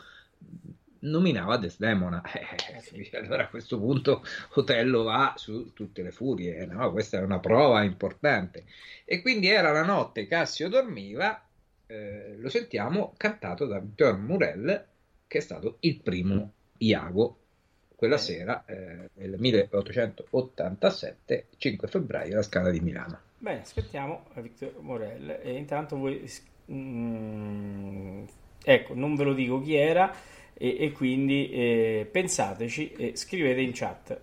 nominava 1.01 1.57
Desdemona. 1.57 2.23
Eh, 2.77 2.81
sì. 2.81 3.11
Allora 3.15 3.45
a 3.45 3.49
questo 3.49 3.79
punto 3.79 4.25
Otello 4.55 5.03
va 5.03 5.35
su 5.37 5.73
tutte 5.73 6.03
le 6.03 6.11
furie, 6.11 6.59
eh, 6.59 6.67
no? 6.67 6.91
questa 6.91 7.19
è 7.19 7.23
una 7.23 7.39
prova 7.39 7.83
importante. 7.83 8.65
E 9.05 9.23
quindi 9.23 9.49
era 9.49 9.73
la 9.73 9.85
notte, 9.85 10.27
Cassio 10.27 10.69
dormiva, 10.69 11.45
eh, 11.87 12.37
lo 12.39 12.49
sentiamo 12.49 13.15
cantato 13.17 13.67
da 13.67 13.81
Björn 13.81 14.25
Murell, 14.25 14.85
che 15.27 15.39
è 15.39 15.41
stato 15.41 15.77
il 15.81 16.01
primo 16.01 16.53
Iago 16.79 17.39
quella 17.97 18.19
sera, 18.19 18.65
eh, 18.67 19.09
nel 19.15 19.37
1887, 19.39 21.47
5 21.57 21.89
febbraio, 21.89 22.35
alla 22.35 22.43
Scala 22.43 22.71
di 22.71 22.81
Milano. 22.81 23.21
Bene, 23.39 23.63
aspettiamo 23.63 24.27
Victor 24.35 24.75
Morel 24.81 25.41
e 25.43 25.57
intanto 25.57 25.97
voi... 25.97 26.31
Mm, 26.71 28.25
ecco, 28.63 28.95
non 28.95 29.15
ve 29.15 29.25
lo 29.25 29.33
dico 29.33 29.61
chi 29.61 29.75
era 29.75 30.15
e, 30.53 30.77
e 30.79 30.93
quindi 30.93 31.51
eh, 31.51 32.09
pensateci 32.11 32.93
e 32.93 33.17
scrivete 33.17 33.61
in 33.61 33.71
chat. 33.73 34.21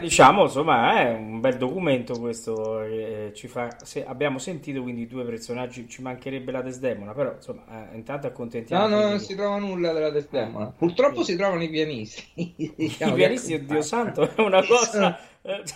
Diciamo, 0.00 0.42
insomma, 0.44 1.00
è 1.00 1.12
un 1.12 1.40
bel 1.40 1.56
documento 1.56 2.18
questo. 2.18 2.82
Eh, 2.82 3.32
ci 3.34 3.46
fa, 3.46 3.76
se 3.82 4.04
abbiamo 4.04 4.38
sentito 4.38 4.82
quindi 4.82 5.06
due 5.06 5.24
personaggi, 5.24 5.88
ci 5.88 6.02
mancherebbe 6.02 6.50
la 6.50 6.62
Desdemona, 6.62 7.12
però 7.12 7.34
insomma, 7.34 7.90
eh, 7.90 7.96
intanto 7.96 8.26
accontentiamo. 8.26 8.88
No, 8.88 9.00
no, 9.02 9.08
non 9.08 9.20
si 9.20 9.34
trova 9.34 9.58
nulla 9.58 9.92
della 9.92 10.10
Desdemona. 10.10 10.66
Ah, 10.66 10.72
Purtroppo 10.72 11.22
sì. 11.22 11.32
si 11.32 11.36
trovano 11.38 11.62
i 11.62 11.70
pianisti. 11.70 12.74
Diciamo 12.76 13.12
I 13.14 13.16
pianisti, 13.16 13.54
oddio 13.54 13.82
santo, 13.82 14.28
è 14.34 14.40
una 14.40 14.64
cosa... 14.66 15.18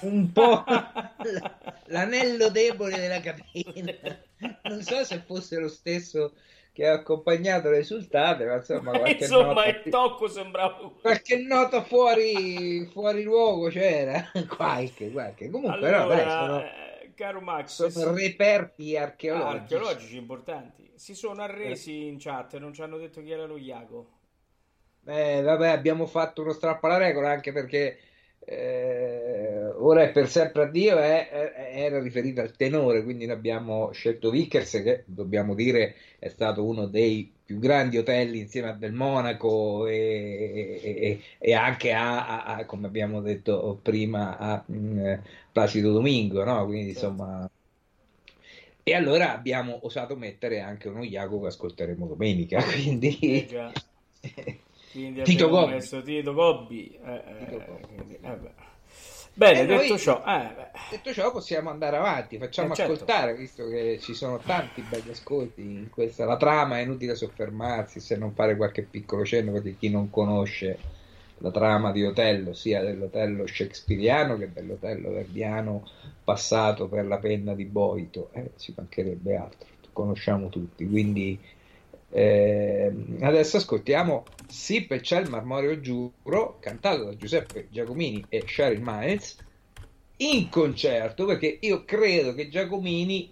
un 0.02 0.32
po' 0.32 0.64
l'anello 1.86 2.50
debole 2.50 2.96
della 2.98 3.20
catena. 3.20 3.92
Non 4.64 4.82
so 4.82 5.04
se 5.04 5.22
fosse 5.24 5.58
lo 5.58 5.68
stesso 5.68 6.32
che 6.74 6.88
ha 6.88 6.94
accompagnato 6.94 7.70
le 7.70 7.78
risultate, 7.78 8.44
ma 8.46 8.56
insomma, 8.56 8.90
qualche 8.98 9.22
insomma 9.22 9.52
nota, 9.52 9.66
il 9.68 9.82
tocco 9.90 10.26
sembrava 10.26 10.92
qualche 11.00 11.36
nota 11.36 11.82
fuori, 11.84 12.84
fuori 12.86 13.22
luogo 13.22 13.68
c'era, 13.68 14.28
qualche, 14.50 15.12
qualche. 15.12 15.50
Comunque, 15.50 15.76
allora, 15.78 16.02
no, 16.02 16.08
dai, 16.08 16.28
sono, 16.28 16.60
eh, 16.62 17.12
caro 17.14 17.40
Max, 17.40 17.86
sono 17.86 18.12
reperti 18.16 18.96
archeologici. 18.96 19.56
archeologici 19.56 20.16
importanti. 20.16 20.90
Si 20.96 21.14
sono 21.14 21.42
arresi 21.42 21.92
eh. 21.92 22.08
in 22.08 22.18
chat, 22.18 22.58
non 22.58 22.74
ci 22.74 22.82
hanno 22.82 22.98
detto 22.98 23.22
chi 23.22 23.30
era 23.30 23.46
lo 23.46 23.56
Iago. 23.56 24.08
Eh, 25.06 25.42
vabbè, 25.42 25.68
abbiamo 25.68 26.06
fatto 26.06 26.42
uno 26.42 26.52
strappo 26.52 26.86
alla 26.86 26.96
regola 26.96 27.30
anche 27.30 27.52
perché 27.52 27.98
eh, 28.40 28.83
ora 29.86 30.02
è 30.02 30.10
per 30.10 30.28
sempre 30.28 30.64
addio 30.64 30.98
è, 30.98 31.28
è, 31.28 31.52
era 31.84 32.00
riferita 32.00 32.42
al 32.42 32.56
tenore, 32.56 33.02
quindi 33.02 33.28
abbiamo 33.30 33.92
scelto 33.92 34.30
Vickers 34.30 34.82
che 34.82 35.02
dobbiamo 35.06 35.54
dire 35.54 35.94
è 36.18 36.28
stato 36.28 36.64
uno 36.64 36.86
dei 36.86 37.30
più 37.44 37.58
grandi 37.58 37.98
hotel 37.98 38.34
insieme 38.34 38.68
a 38.70 38.72
Del 38.72 38.92
Monaco 38.94 39.86
e, 39.86 40.80
e, 40.82 41.20
e 41.38 41.54
anche 41.54 41.92
a, 41.92 42.44
a, 42.44 42.56
a, 42.56 42.64
come 42.64 42.86
abbiamo 42.86 43.20
detto 43.20 43.78
prima, 43.82 44.38
a 44.38 44.62
mh, 44.64 44.76
mm, 44.76 45.14
Placido 45.52 45.92
Domingo, 45.92 46.42
no? 46.44 46.64
quindi 46.64 46.92
certo. 46.92 47.08
insomma... 47.08 47.50
E 48.86 48.94
allora 48.94 49.32
abbiamo 49.32 49.78
osato 49.82 50.14
mettere 50.14 50.60
anche 50.60 50.88
uno 50.88 51.02
Iago 51.02 51.40
che 51.40 51.46
ascolteremo 51.48 52.06
domenica, 52.06 52.62
quindi... 52.62 53.46
Eh 53.46 53.72
quindi 54.92 55.22
Tito 55.22 55.48
Gobbi. 55.48 55.80
Tito 55.80 56.32
Gobbi. 56.32 56.98
Eh, 57.04 57.14
eh, 57.14 57.44
Tito 57.44 57.64
Gobbi. 57.66 58.18
Bene, 59.36 59.66
detto, 59.66 59.98
ciò, 59.98 60.22
eh, 60.24 60.68
detto 60.90 61.12
ciò, 61.12 61.32
possiamo 61.32 61.68
andare 61.68 61.96
avanti. 61.96 62.38
Facciamo 62.38 62.72
eh, 62.72 62.76
certo. 62.76 62.92
ascoltare, 62.92 63.34
visto 63.34 63.66
che 63.68 63.98
ci 64.00 64.14
sono 64.14 64.38
tanti 64.38 64.80
belli 64.82 65.10
ascolti 65.10 65.60
in 65.60 65.90
questa. 65.90 66.24
La 66.24 66.36
trama 66.36 66.78
è 66.78 66.82
inutile 66.82 67.16
soffermarsi 67.16 67.98
se 67.98 68.16
non 68.16 68.32
fare 68.32 68.56
qualche 68.56 68.82
piccolo 68.82 69.24
cenno 69.24 69.50
per 69.50 69.76
chi 69.76 69.90
non 69.90 70.08
conosce 70.08 70.78
la 71.38 71.50
trama 71.50 71.90
di 71.90 72.04
Otello, 72.04 72.54
sia 72.54 72.80
dell'Otello 72.80 73.44
shakespeariano 73.44 74.38
che 74.38 74.52
dell'Otello 74.52 75.10
verdiano 75.10 75.88
passato 76.22 76.86
per 76.86 77.04
la 77.04 77.18
penna 77.18 77.54
di 77.54 77.64
Boito. 77.64 78.30
Eh, 78.32 78.52
ci 78.56 78.72
mancherebbe 78.76 79.34
altro, 79.34 79.68
conosciamo 79.92 80.48
tutti. 80.48 80.88
Quindi 80.88 81.36
eh, 82.16 82.92
adesso 83.22 83.56
ascoltiamo 83.56 84.24
Sip 84.46 84.92
e 84.92 85.00
c'è 85.00 85.18
il 85.20 85.30
marmoreo 85.30 85.80
giuro, 85.80 86.58
cantato 86.60 87.02
da 87.02 87.16
Giuseppe 87.16 87.66
Giacomini 87.70 88.24
e 88.28 88.44
Sharon 88.46 88.82
Miles 88.84 89.36
in 90.18 90.48
concerto, 90.48 91.24
perché 91.24 91.58
io 91.60 91.84
credo 91.84 92.32
che 92.32 92.48
Giacomini, 92.48 93.28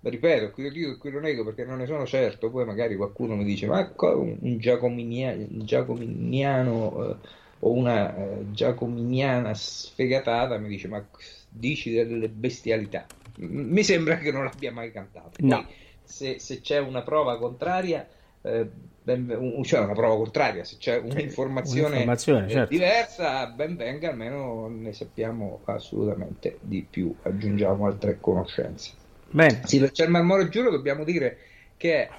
ripeto, 0.00 0.50
qui 0.50 0.64
lo 0.64 0.70
dico 0.70 0.90
e 0.90 0.96
qui 0.96 1.12
lo 1.12 1.20
nego 1.20 1.44
perché 1.44 1.64
non 1.64 1.78
ne 1.78 1.86
sono 1.86 2.04
certo, 2.04 2.50
poi 2.50 2.64
magari 2.64 2.96
qualcuno 2.96 3.36
mi 3.36 3.44
dice, 3.44 3.68
ma 3.68 3.88
un 3.96 4.56
Giacominiano, 4.58 5.46
Giacominiano 5.48 7.08
eh, 7.08 7.16
o 7.60 7.70
una 7.70 8.16
eh, 8.16 8.50
Giacominiana 8.50 9.54
sfegatata 9.54 10.58
mi 10.58 10.66
dice, 10.66 10.88
ma 10.88 11.06
dici 11.48 11.92
delle 11.92 12.28
bestialità. 12.28 13.06
Mi 13.36 13.84
sembra 13.84 14.18
che 14.18 14.32
non 14.32 14.42
l'abbia 14.42 14.72
mai 14.72 14.90
cantato. 14.90 15.30
No. 15.38 15.64
Se, 16.12 16.38
se 16.38 16.60
c'è 16.60 16.78
una 16.78 17.00
prova 17.00 17.38
contraria, 17.38 18.06
eh, 18.42 18.68
ben, 19.02 19.62
cioè 19.64 19.80
una 19.80 19.94
prova 19.94 20.16
contraria, 20.16 20.62
se 20.62 20.76
c'è 20.76 20.98
un'informazione, 20.98 21.86
un'informazione 21.86 22.50
certo. 22.50 22.68
diversa, 22.68 23.46
ben 23.46 23.76
venga, 23.76 24.10
almeno 24.10 24.68
ne 24.68 24.92
sappiamo 24.92 25.60
assolutamente 25.64 26.58
di 26.60 26.86
più, 26.88 27.14
aggiungiamo 27.22 27.86
altre 27.86 28.18
conoscenze. 28.20 28.92
Bene. 29.30 29.62
Sì, 29.64 29.78
per 29.78 29.92
Cermal 29.92 30.22
Moro 30.22 30.46
Giuro 30.48 30.70
dobbiamo 30.70 31.02
dire 31.02 31.38
che 31.78 32.02
è 32.02 32.10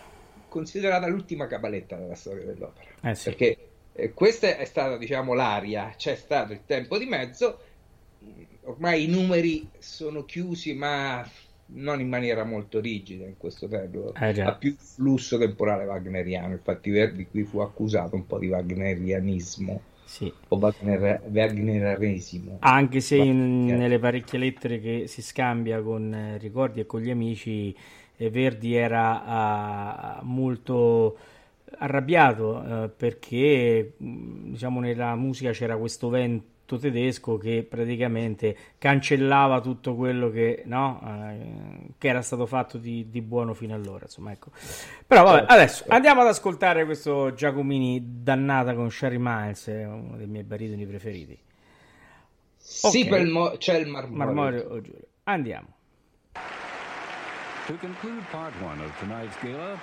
considerata 0.49 1.05
l'ultima 1.05 1.45
cabaletta 1.45 1.95
della 1.95 2.15
storia 2.15 2.45
dell'opera, 2.45 2.89
eh 3.03 3.13
sì. 3.13 3.29
perché 3.29 3.57
eh, 3.93 4.11
questa 4.13 4.57
è 4.57 4.65
stata 4.65 4.97
diciamo 4.97 5.33
l'aria, 5.33 5.93
c'è 5.95 6.15
stato 6.15 6.51
il 6.51 6.61
tempo 6.65 6.97
di 6.97 7.05
mezzo, 7.05 7.59
ormai 8.63 9.03
i 9.03 9.07
numeri 9.07 9.69
sono 9.77 10.25
chiusi, 10.25 10.73
ma 10.73 11.23
non 11.67 11.99
in 11.99 12.09
maniera 12.09 12.43
molto 12.43 12.79
rigida 12.79 13.25
in 13.25 13.37
questo 13.37 13.67
tempo, 13.67 14.13
eh 14.15 14.41
ha 14.41 14.55
più 14.55 14.75
flusso 14.77 15.37
temporale 15.37 15.85
wagneriano. 15.85 16.53
Infatti, 16.53 16.89
Verdi 16.89 17.27
qui 17.27 17.43
fu 17.43 17.59
accusato 17.59 18.15
un 18.15 18.25
po' 18.25 18.37
di 18.37 18.47
wagnerianismo. 18.47 19.81
Sì. 20.05 20.31
O 20.49 20.57
Wagner, 20.57 21.21
wagnerianesimo. 21.27 22.57
Anche 22.59 22.99
se 22.99 23.15
in, 23.15 23.65
nelle 23.65 23.97
parecchie 23.97 24.37
lettere 24.37 24.79
che 24.79 25.05
si 25.07 25.23
scambia 25.23 25.81
con 25.81 26.13
eh, 26.13 26.37
ricordi 26.37 26.81
e 26.81 26.85
con 26.85 27.01
gli 27.01 27.09
amici, 27.09 27.75
eh, 28.17 28.29
Verdi 28.29 28.75
era 28.75 30.19
uh, 30.21 30.25
molto 30.25 31.17
arrabbiato 31.75 32.57
uh, 32.57 32.91
perché 32.95 33.93
diciamo 33.97 34.79
nella 34.79 35.15
musica 35.15 35.49
c'era 35.49 35.75
questo 35.77 36.09
vento 36.09 36.51
tedesco 36.77 37.37
che 37.37 37.65
praticamente 37.67 38.55
cancellava 38.77 39.61
tutto 39.61 39.95
quello 39.95 40.29
che, 40.29 40.63
no, 40.65 41.01
eh, 41.05 41.93
che 41.97 42.07
era 42.07 42.21
stato 42.21 42.45
fatto 42.45 42.77
di, 42.77 43.09
di, 43.09 43.21
buono 43.21 43.53
fino 43.53 43.73
allora. 43.73 44.03
Insomma, 44.03 44.31
ecco. 44.31 44.51
Però 45.05 45.23
vabbè, 45.23 45.37
certo, 45.39 45.53
adesso 45.53 45.77
certo. 45.77 45.93
andiamo 45.93 46.21
ad 46.21 46.27
ascoltare 46.27 46.85
questo 46.85 47.33
Giacomini 47.33 48.21
dannata 48.21 48.73
con 48.73 48.89
Sherry 48.91 49.17
Miles, 49.19 49.65
uno 49.67 50.15
dei 50.17 50.27
miei 50.27 50.43
baritoni 50.43 50.85
preferiti. 50.85 51.37
Sì, 52.57 53.05
okay. 53.07 53.29
mo- 53.29 53.55
c'è 53.57 53.75
il 53.75 53.87
marmorio. 53.87 54.17
marmorio 54.17 54.67
oh, 54.69 54.81
Andiamo. 55.23 55.67
To 57.67 57.73
conclude 57.79 58.21
part 58.31 58.53
one 58.61 58.81
of 58.81 58.91
tonight's 58.99 59.37
gala, 59.41 59.79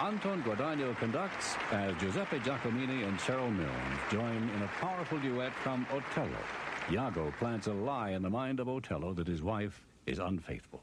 Anton 0.00 0.42
Guadagno 0.42 0.96
conducts 0.96 1.56
as 1.72 1.94
Giuseppe 2.00 2.38
Giacomini 2.38 3.06
and 3.06 3.18
Cheryl 3.18 3.54
Milnes 3.54 4.00
join 4.10 4.48
in 4.56 4.62
a 4.62 4.70
powerful 4.80 5.18
duet 5.18 5.52
from 5.62 5.86
Otello. 5.92 6.38
Iago 6.90 7.30
plants 7.38 7.66
a 7.66 7.72
lie 7.74 8.12
in 8.12 8.22
the 8.22 8.30
mind 8.30 8.60
of 8.60 8.68
Otello 8.68 9.12
that 9.12 9.26
his 9.26 9.42
wife 9.42 9.82
is 10.06 10.18
unfaithful. 10.18 10.82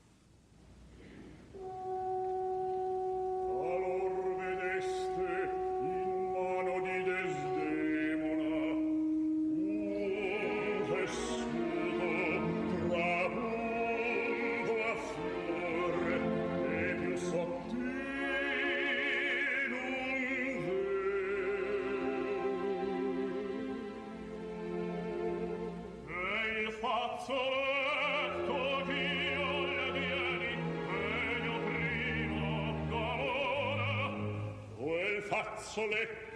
sole 35.78 36.26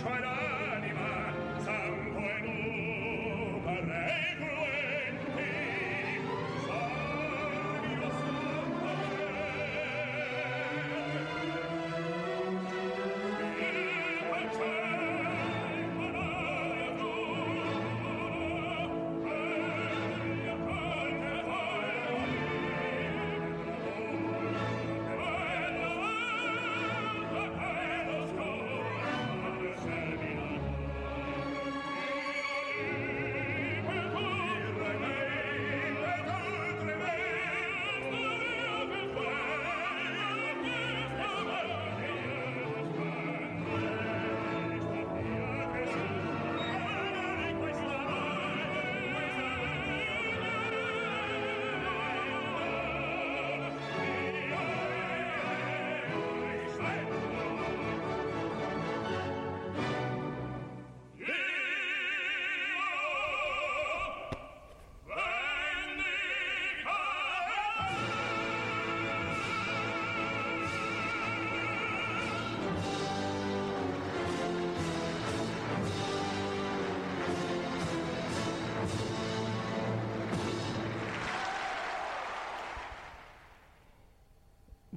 Try 0.00 0.20
to. 0.22 0.51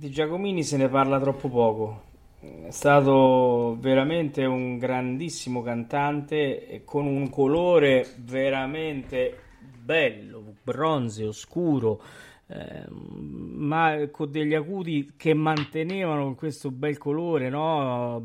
Di 0.06 0.12
Giacomini 0.12 0.62
se 0.62 0.78
ne 0.78 0.88
parla 0.88 1.20
troppo 1.20 1.49
poco. 1.49 2.03
È 2.39 2.70
stato 2.70 3.76
veramente 3.80 4.45
un 4.45 4.78
grandissimo 4.78 5.64
cantante 5.64 6.84
con 6.86 7.08
un 7.08 7.28
colore 7.32 8.06
veramente 8.18 9.36
bello, 9.84 10.58
bronzeo, 10.62 11.32
scuro, 11.32 12.03
eh, 12.45 12.86
ma 12.88 14.08
con 14.12 14.30
degli 14.30 14.53
acuti 14.53 15.14
che 15.18 15.34
mantenevano 15.34 16.36
questo 16.36 16.70
bel 16.70 16.99
colore, 16.99 17.49
no? 17.49 18.24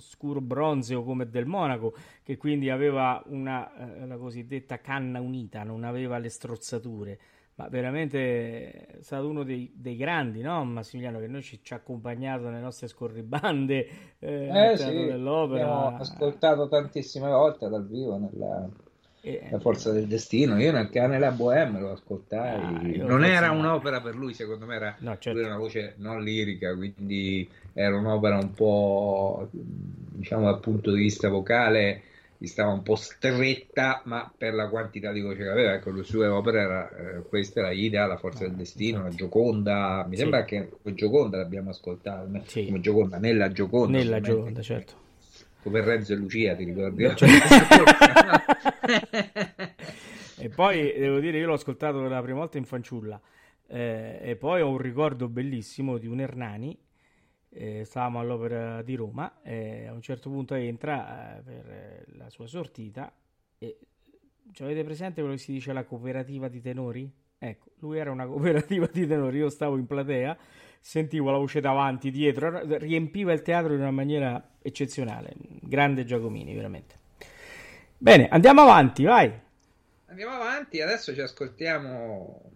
scuro 0.00 0.42
bronzeo 0.42 1.04
come 1.04 1.30
del 1.30 1.46
Monaco, 1.46 1.94
che 2.22 2.36
quindi 2.36 2.68
aveva 2.68 3.22
una 3.28 4.02
eh, 4.02 4.06
la 4.06 4.18
cosiddetta 4.18 4.78
canna 4.78 5.22
unita, 5.22 5.62
non 5.62 5.84
aveva 5.84 6.18
le 6.18 6.28
strozzature. 6.28 7.18
Ma 7.56 7.68
veramente 7.68 8.72
è 8.86 9.02
stato 9.02 9.28
uno 9.28 9.44
dei, 9.44 9.72
dei 9.76 9.96
grandi, 9.96 10.40
no? 10.40 10.64
Massimiliano, 10.64 11.20
che 11.20 11.28
noi 11.28 11.42
ci, 11.42 11.60
ci 11.62 11.72
ha 11.72 11.76
accompagnato 11.76 12.48
nelle 12.48 12.60
nostre 12.60 12.88
scorribande 12.88 13.86
eh, 14.18 14.72
Eh 14.72 14.76
sì, 14.76 14.92
dell'Opera. 15.06 15.64
abbiamo 15.64 15.96
ascoltato 15.96 16.68
tantissime 16.68 17.28
volte 17.28 17.68
dal 17.68 17.86
vivo 17.86 18.16
nella 18.16 18.68
La 19.50 19.58
Forza 19.60 19.92
del 19.92 20.06
Destino. 20.06 20.58
Io 20.60 20.72
nel 20.72 20.90
cane 20.90 21.18
la 21.18 21.30
Bohème 21.30 21.78
lo 21.80 21.92
ascoltai. 21.92 22.60
Ah, 22.60 22.82
non 23.04 23.24
era 23.24 23.48
no. 23.48 23.58
un'opera 23.58 24.00
per 24.00 24.16
lui, 24.16 24.34
secondo 24.34 24.66
me 24.66 24.74
era, 24.76 24.96
No, 25.00 25.10
lui 25.10 25.20
certo. 25.20 25.38
era 25.40 25.48
una 25.48 25.58
voce 25.58 25.94
non 25.98 26.22
lirica, 26.22 26.74
quindi 26.74 27.48
era 27.72 27.96
un'opera 27.96 28.36
un 28.38 28.52
po', 28.52 29.48
diciamo 29.50 30.44
dal 30.44 30.60
punto 30.60 30.92
di 30.92 31.00
vista 31.00 31.28
vocale, 31.28 32.02
gli 32.44 32.46
stava 32.46 32.72
un 32.72 32.82
po' 32.82 32.94
stretta, 32.94 34.02
ma 34.04 34.30
per 34.36 34.52
la 34.54 34.68
quantità 34.68 35.12
di 35.12 35.20
voce 35.22 35.42
che 35.42 35.48
aveva, 35.48 35.72
ecco, 35.74 35.90
le 35.90 36.02
sue 36.02 36.26
opere 36.26 36.60
era, 36.60 36.90
eh, 36.90 37.22
questa 37.22 37.60
era 37.60 37.70
Ida, 37.72 38.06
La 38.06 38.18
Forza 38.18 38.44
Ah, 38.44 38.48
del 38.48 38.56
Destino, 38.56 39.02
la. 39.02 39.08
Gioconda, 39.08 40.04
mi 40.06 40.14
Sì. 40.14 40.20
sembra 40.20 40.44
che 40.44 40.70
Gioconda 40.82 41.38
l'abbiamo 41.38 41.70
ascoltata, 41.70 42.28
Sì. 42.44 42.66
come 42.66 42.80
Gioconda, 42.80 43.18
nella 43.18 43.50
Gioconda, 43.50 43.96
Nella. 43.98 44.20
Gioconda, 44.20 44.60
certo. 44.62 44.92
come 45.62 45.80
Renzo 45.80 46.12
e 46.12 46.16
Lucia, 46.16 46.54
ti 46.54 46.64
ricordi? 46.64 47.02
Beh, 47.04 47.14
E 50.36 50.48
poi 50.50 50.92
devo 50.98 51.20
dire, 51.20 51.38
io 51.38 51.46
l'ho 51.46 51.54
ascoltato 51.54 52.00
per 52.02 52.10
la 52.10 52.20
prima 52.20 52.40
volta 52.40 52.58
in 52.58 52.64
fanciulla 52.64 53.18
eh, 53.68 54.18
e 54.20 54.36
poi 54.36 54.60
ho 54.60 54.68
un 54.68 54.76
ricordo 54.78 55.28
bellissimo 55.28 55.96
di 55.96 56.06
un 56.06 56.20
Hernani. 56.20 56.76
Eh, 57.54 57.84
stavamo 57.84 58.20
all'Opera 58.20 58.82
di 58.82 58.94
Roma 58.94 59.40
e 59.42 59.86
a 59.86 59.92
un 59.92 60.02
certo 60.02 60.30
punto 60.30 60.54
entra 60.54 61.38
eh, 61.38 61.42
per 61.42 61.66
eh, 61.70 62.04
la 62.16 62.28
sua 62.30 62.46
sortita 62.46 63.12
e 63.58 63.78
ci 64.52 64.62
avete 64.62 64.84
presente 64.84 65.20
quello 65.20 65.36
che 65.36 65.42
si 65.42 65.52
dice 65.52 65.72
la 65.72 65.84
cooperativa 65.84 66.48
di 66.48 66.60
tenori? 66.60 67.10
Ecco, 67.38 67.70
lui 67.80 67.98
era 67.98 68.10
una 68.10 68.26
cooperativa 68.28 68.88
di 68.92 69.06
tenori, 69.06 69.38
io 69.38 69.50
stavo 69.50 69.76
in 69.76 69.86
platea, 69.86 70.36
sentivo 70.80 71.30
la 71.30 71.38
voce 71.38 71.60
davanti, 71.60 72.10
dietro, 72.10 72.60
riempiva 72.78 73.32
il 73.32 73.42
teatro 73.42 73.74
in 73.74 73.80
una 73.80 73.90
maniera 73.90 74.56
eccezionale, 74.60 75.32
grande 75.62 76.04
Giacomini, 76.04 76.54
veramente. 76.54 77.02
Bene, 77.98 78.28
andiamo 78.28 78.62
avanti, 78.62 79.04
vai. 79.04 79.32
Andiamo 80.06 80.32
avanti, 80.34 80.80
adesso 80.80 81.12
ci 81.12 81.20
ascoltiamo. 81.20 82.52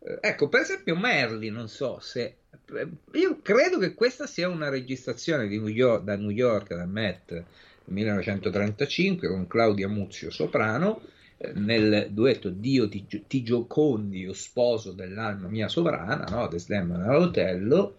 eh, 0.00 0.18
Ecco, 0.20 0.48
per 0.48 0.60
esempio, 0.62 0.96
Merli, 0.96 1.50
non 1.50 1.68
so 1.68 2.00
se. 2.00 2.41
Eh, 2.74 2.88
Io 3.18 3.38
credo 3.42 3.78
che 3.78 3.94
questa 3.94 4.26
sia 4.26 4.48
una 4.48 4.68
registrazione 4.68 5.48
di 5.48 5.58
New 5.58 5.68
York, 5.68 6.04
da 6.04 6.16
New 6.16 6.30
York, 6.30 6.74
da 6.74 6.86
Met, 6.86 7.30
nel 7.32 7.44
1935, 7.84 9.28
con 9.28 9.46
Claudia 9.46 9.88
Muzio 9.88 10.30
soprano, 10.30 11.02
eh, 11.38 11.52
nel 11.54 12.08
duetto 12.10 12.48
Dio 12.50 12.88
ti, 12.88 13.04
ti 13.26 13.42
giocondi, 13.42 14.20
io 14.20 14.32
sposo 14.32 14.92
dell'alma 14.92 15.48
mia 15.48 15.68
sovrana, 15.68 16.24
no? 16.30 16.48
Desdemona 16.48 17.06
all'Otello, 17.06 17.96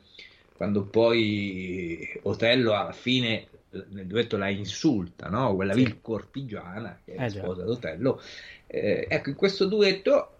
quando 0.55 0.83
poi 0.85 2.07
Otello 2.23 2.73
alla 2.73 2.93
fine 2.93 3.47
eh, 3.71 3.83
nel 3.89 4.07
duetto 4.07 4.37
la 4.37 4.49
insulta, 4.49 5.29
no? 5.29 5.53
Quella 5.55 5.73
Sì. 5.73 5.83
vil 5.83 5.97
cortigiana 6.01 6.99
che 7.03 7.15
è 7.15 7.23
Eh, 7.25 7.29
sposa 7.29 7.63
d'Otello. 7.63 8.21
Eh, 8.67 9.07
ecco, 9.09 9.29
in 9.29 9.35
questo 9.35 9.65
duetto 9.65 10.32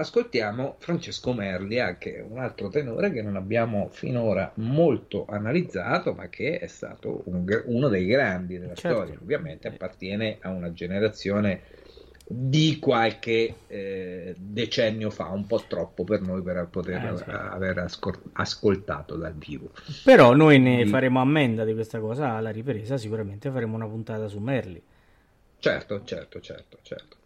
ascoltiamo 0.00 0.76
Francesco 0.78 1.32
Merli, 1.32 1.78
anche 1.78 2.24
un 2.28 2.38
altro 2.38 2.68
tenore 2.68 3.12
che 3.12 3.22
non 3.22 3.36
abbiamo 3.36 3.88
finora 3.90 4.50
molto 4.56 5.26
analizzato, 5.28 6.12
ma 6.14 6.28
che 6.28 6.58
è 6.58 6.66
stato 6.66 7.22
un 7.26 7.44
uno 7.66 7.88
dei 7.88 8.06
grandi 8.06 8.58
della 8.58 8.74
Certo. 8.74 8.96
storia. 8.98 9.18
Ovviamente 9.20 9.68
appartiene 9.68 10.38
a 10.40 10.50
una 10.50 10.72
generazione 10.72 11.62
di 12.32 12.78
qualche 12.78 13.54
eh, 13.66 14.34
decennio 14.38 15.10
fa, 15.10 15.30
un 15.30 15.46
po' 15.46 15.64
troppo 15.66 16.04
per 16.04 16.20
noi 16.20 16.42
per 16.42 16.68
poter 16.70 17.04
Eh, 17.04 17.16
sì. 17.16 17.24
aver 17.26 17.78
ascol- 17.78 18.20
ascoltato 18.34 19.16
dal 19.16 19.34
vivo. 19.34 19.70
Però 20.04 20.32
noi 20.34 20.60
ne 20.60 20.74
Quindi- 20.74 20.90
faremo 20.90 21.20
ammenda 21.20 21.64
di 21.64 21.74
questa 21.74 21.98
cosa 21.98 22.30
alla 22.34 22.50
ripresa, 22.50 22.96
sicuramente 22.96 23.50
faremo 23.50 23.74
una 23.74 23.86
puntata 23.88 24.28
su 24.28 24.38
Merli. 24.38 24.80
Certo, 25.58 26.02
certo, 26.04 26.40
certo, 26.40 26.78
certo. 26.82 27.16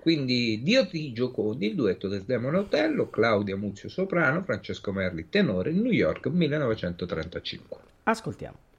Quindi 0.00 0.62
Dio 0.62 0.86
ti 0.86 1.12
giocondi, 1.12 1.66
il 1.66 1.74
duetto 1.74 2.08
Desdemona 2.08 2.60
Otello, 2.60 3.10
Claudia 3.10 3.56
Muzio 3.56 3.90
Soprano, 3.90 4.42
Francesco 4.42 4.92
Merli 4.92 5.28
tenore, 5.28 5.72
New 5.72 5.92
York 5.92 6.26
1935. 6.26 7.78
Ascoltiamo. 8.04 8.69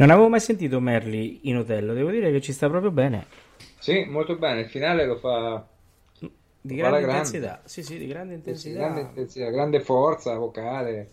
Non 0.00 0.08
avevo 0.08 0.30
mai 0.30 0.40
sentito 0.40 0.80
Merli 0.80 1.40
in 1.42 1.58
Otello, 1.58 1.92
devo 1.92 2.08
dire 2.10 2.32
che 2.32 2.40
ci 2.40 2.52
sta 2.52 2.70
proprio 2.70 2.90
bene. 2.90 3.26
Sì, 3.78 4.04
molto 4.04 4.36
bene. 4.36 4.62
Il 4.62 4.68
finale 4.70 5.04
lo 5.04 5.16
fa 5.16 5.62
di 6.18 6.76
lo 6.76 6.84
fa 6.84 6.88
grande 6.88 7.00
grande. 7.00 7.16
intensità. 7.18 7.60
Sì, 7.66 7.82
sì, 7.82 7.98
di 7.98 8.06
grande 8.06 8.32
intensità. 8.32 8.78
grande 8.78 9.00
intensità, 9.02 9.50
grande 9.50 9.80
forza 9.80 10.34
vocale. 10.36 11.10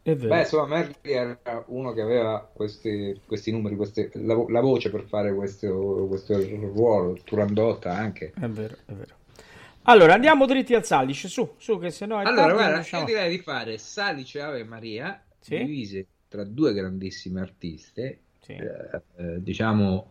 È 0.00 0.14
vero. 0.16 0.34
Beh, 0.34 0.40
insomma, 0.40 0.66
Merli 0.68 0.94
era 1.02 1.38
uno 1.66 1.92
che 1.92 2.00
aveva 2.00 2.48
questi, 2.50 3.20
questi 3.26 3.50
numeri, 3.50 3.76
queste- 3.76 4.10
la, 4.14 4.42
la 4.48 4.60
voce 4.62 4.88
per 4.90 5.02
fare 5.02 5.34
questo, 5.34 6.06
questo 6.08 6.34
ruolo, 6.38 7.18
Turandotta 7.24 7.92
anche. 7.92 8.32
È 8.40 8.46
vero, 8.46 8.74
è 8.86 8.92
vero. 8.92 9.14
Allora, 9.82 10.14
andiamo 10.14 10.46
dritti 10.46 10.74
al 10.74 10.86
Salice, 10.86 11.28
su, 11.28 11.56
su, 11.58 11.78
che 11.78 11.90
se 11.90 12.06
no 12.06 12.16
Allora, 12.16 12.54
guarda, 12.54 12.98
io 12.98 13.04
direi 13.04 13.28
di 13.28 13.38
fare 13.42 13.76
Salice 13.76 14.40
Ave 14.40 14.64
Maria, 14.64 15.22
Sì. 15.40 15.58
divise 15.58 16.06
tra 16.34 16.42
due 16.42 16.74
grandissime 16.74 17.42
artiste, 17.42 18.18
Sì. 18.40 18.54
eh, 18.54 19.02
eh, 19.14 19.40
diciamo 19.40 20.10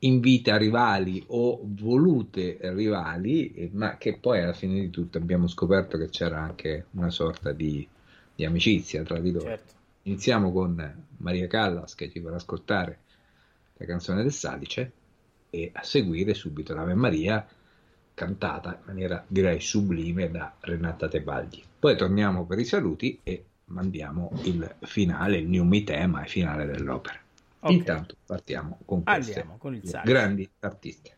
in 0.00 0.18
vita 0.18 0.56
rivali 0.56 1.22
o 1.28 1.60
volute 1.62 2.58
rivali, 2.60 3.54
eh, 3.54 3.70
ma 3.72 3.96
che 3.96 4.18
poi 4.18 4.42
alla 4.42 4.52
fine 4.52 4.80
di 4.80 4.90
tutto 4.90 5.16
abbiamo 5.16 5.46
scoperto 5.46 5.96
che 5.96 6.08
c'era 6.08 6.40
anche 6.40 6.86
una 6.90 7.10
sorta 7.10 7.52
di, 7.52 7.86
di 8.34 8.44
amicizia 8.44 9.04
tra 9.04 9.20
di 9.20 9.30
loro. 9.30 9.46
Certo. 9.46 9.72
Iniziamo 10.02 10.50
con 10.50 11.06
Maria 11.18 11.46
Callas 11.46 11.94
che 11.94 12.10
ci 12.10 12.20
farà 12.20 12.34
ascoltare 12.34 12.98
la 13.74 13.86
canzone 13.86 14.22
del 14.22 14.32
Salice 14.32 14.92
e 15.50 15.70
a 15.72 15.84
seguire 15.84 16.34
subito 16.34 16.74
l'Ave 16.74 16.94
Maria 16.94 17.46
cantata 18.12 18.76
in 18.80 18.86
maniera 18.86 19.24
direi 19.24 19.60
sublime 19.60 20.32
da 20.32 20.52
Renata 20.58 21.06
Tebaldi. 21.06 21.62
Poi 21.78 21.96
torniamo 21.96 22.44
per 22.44 22.58
i 22.58 22.64
saluti 22.64 23.20
e 23.22 23.44
mandiamo 23.66 24.30
il 24.44 24.76
finale, 24.82 25.38
il 25.38 25.48
new 25.48 25.64
tema 25.84 26.24
e 26.24 26.28
finale 26.28 26.66
dell'opera. 26.66 27.18
Ok. 27.60 27.70
Intanto 27.72 28.16
partiamo 28.26 28.78
con 28.84 29.02
queste 29.02 29.40
Andiamo 29.40 29.58
con 29.58 29.80
grandi 30.04 30.48
artiste. 30.60 31.16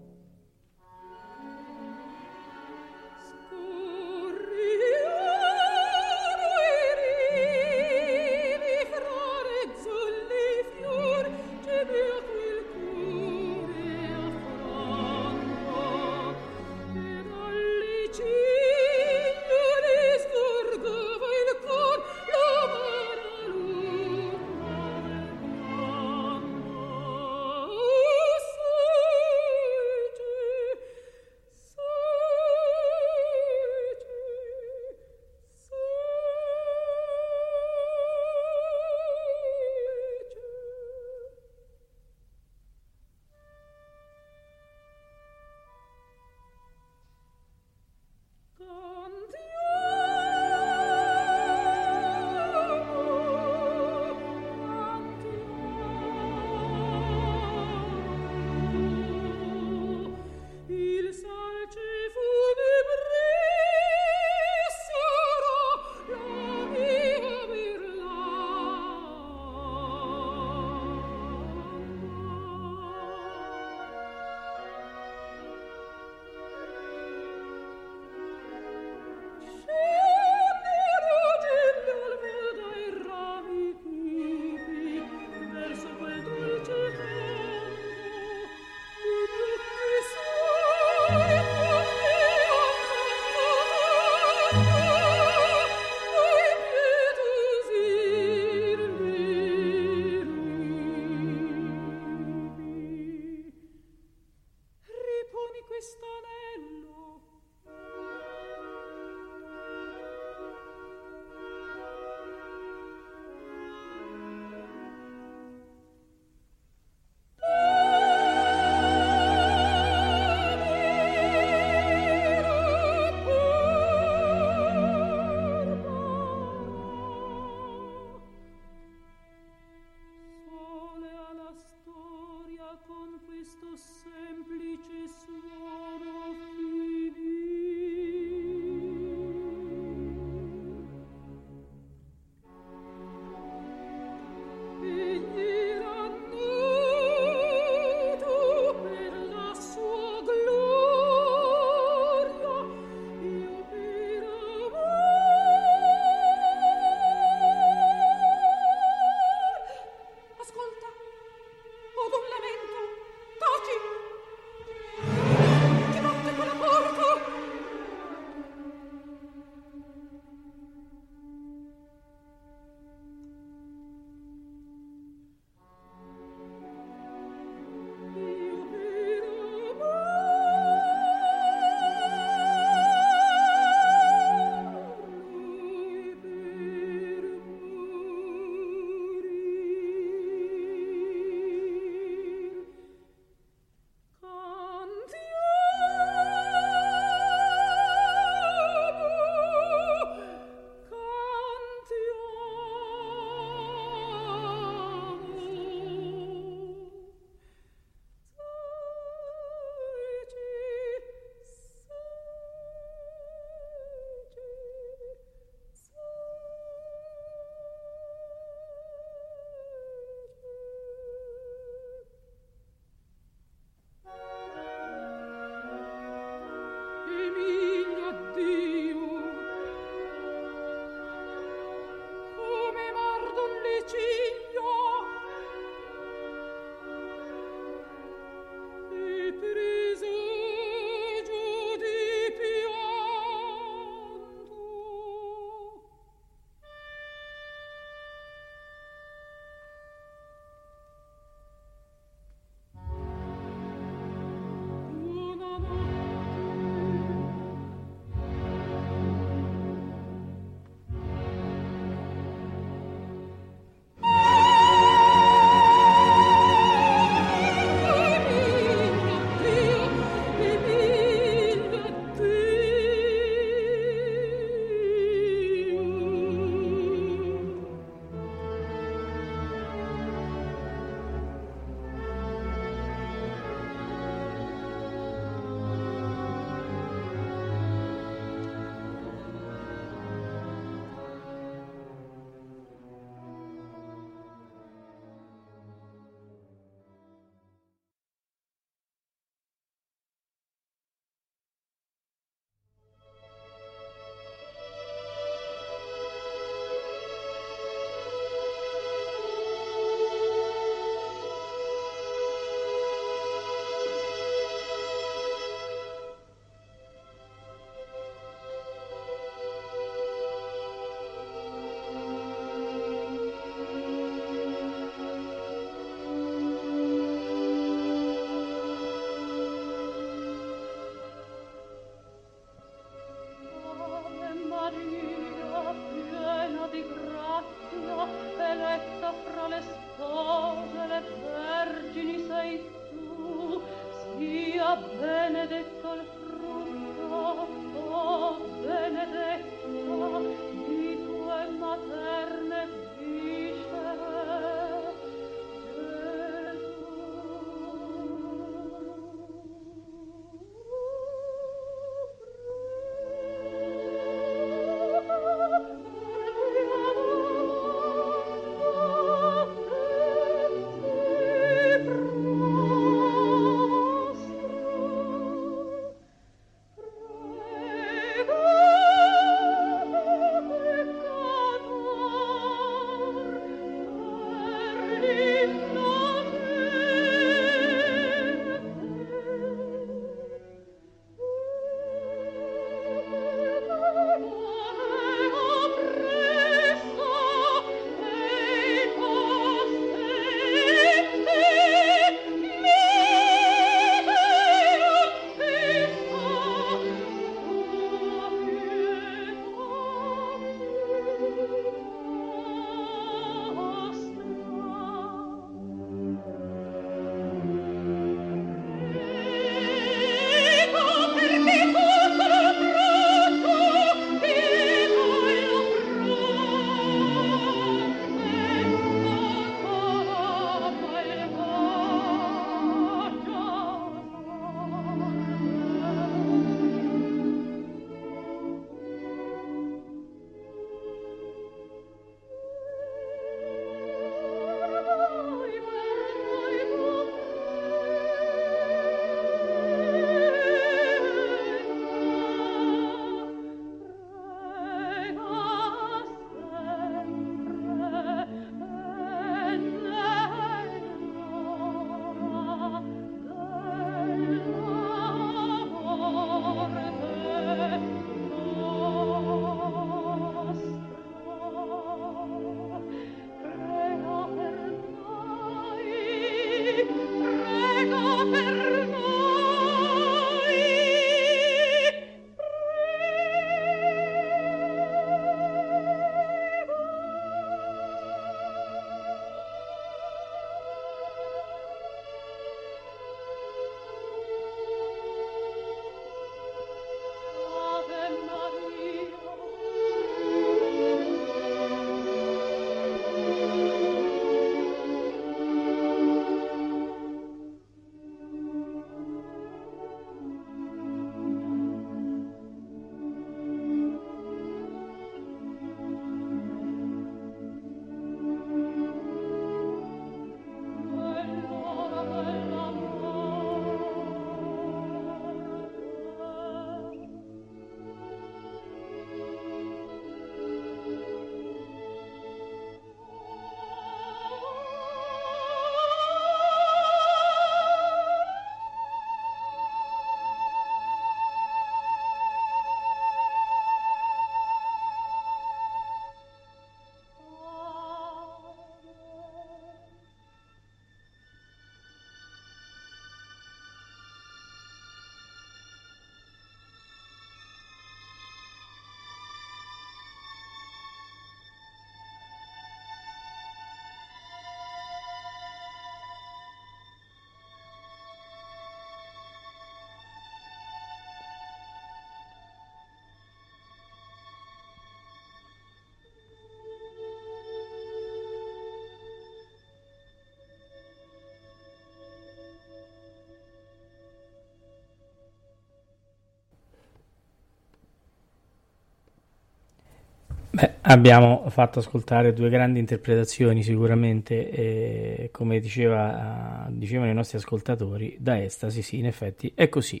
Beh, 590.54 590.74
abbiamo 590.82 591.50
fatto 591.50 591.80
ascoltare 591.80 592.32
due 592.32 592.48
grandi 592.48 592.78
interpretazioni 592.78 593.64
sicuramente, 593.64 594.50
e 594.50 595.28
come 595.32 595.58
diceva, 595.58 596.68
dicevano 596.70 597.10
i 597.10 597.14
nostri 597.14 597.38
ascoltatori, 597.38 598.16
da 598.20 598.40
Estasi, 598.40 598.80
sì, 598.80 598.98
in 598.98 599.06
effetti 599.06 599.50
è 599.52 599.68
così. 599.68 600.00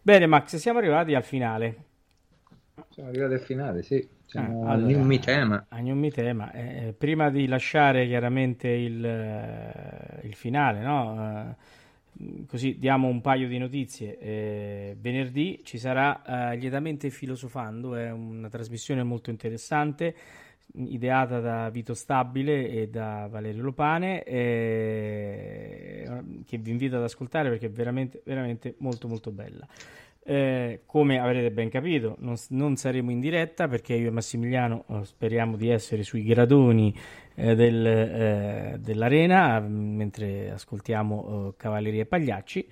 Bene 0.00 0.24
Max, 0.26 0.56
siamo 0.56 0.78
arrivati 0.78 1.14
al 1.14 1.22
finale. 1.22 1.76
Siamo 2.88 3.10
arrivati 3.10 3.34
al 3.34 3.40
finale, 3.40 3.82
sì. 3.82 4.08
Siamo 4.24 4.66
Ah, 4.66 4.72
al 4.72 4.84
allora, 4.84 5.02
Mi 5.04 5.18
Tema. 5.18 5.66
Mi 5.82 6.10
Tema. 6.10 6.50
Eh, 6.52 6.94
prima 6.96 7.28
di 7.28 7.46
lasciare 7.46 8.06
chiaramente 8.06 8.68
il, 8.68 9.04
eh, 9.04 10.26
il 10.26 10.34
finale, 10.34 10.80
no? 10.80 11.50
Eh, 11.50 11.54
così 12.46 12.78
diamo 12.78 13.08
un 13.08 13.20
paio 13.20 13.48
di 13.48 13.58
notizie. 13.58 14.18
Eh, 14.18 14.96
venerdì 14.98 15.60
ci 15.64 15.78
sarà 15.78 16.52
eh, 16.52 16.56
Lietamente 16.56 17.10
Filosofando, 17.10 17.94
è 17.94 18.10
una 18.10 18.48
trasmissione 18.48 19.02
molto 19.02 19.30
interessante, 19.30 20.14
ideata 20.74 21.40
da 21.40 21.70
Vito 21.70 21.94
Stabile 21.94 22.68
e 22.68 22.88
da 22.88 23.28
Valerio 23.30 23.62
Lopane, 23.62 24.22
eh, 24.24 26.08
che 26.46 26.58
vi 26.58 26.70
invito 26.70 26.96
ad 26.96 27.02
ascoltare 27.02 27.48
perché 27.48 27.66
è 27.66 27.70
veramente, 27.70 28.22
veramente 28.24 28.74
molto 28.78 29.08
molto 29.08 29.30
bella. 29.30 29.66
Eh, 30.26 30.84
come 30.86 31.18
avrete 31.18 31.50
ben 31.50 31.68
capito, 31.68 32.16
non, 32.20 32.36
non 32.48 32.76
saremo 32.76 33.10
in 33.10 33.20
diretta 33.20 33.68
perché 33.68 33.92
io 33.92 34.08
e 34.08 34.10
Massimiliano 34.10 34.86
eh, 34.88 35.04
speriamo 35.04 35.54
di 35.54 35.68
essere 35.68 36.02
sui 36.02 36.24
gradoni 36.24 36.94
eh, 37.34 37.54
del, 37.54 37.86
eh, 37.86 38.76
dell'arena 38.78 39.60
mm, 39.60 39.96
mentre 39.96 40.50
ascoltiamo 40.50 41.48
eh, 41.48 41.54
Cavalleria 41.58 42.00
e 42.00 42.06
Pagliacci 42.06 42.66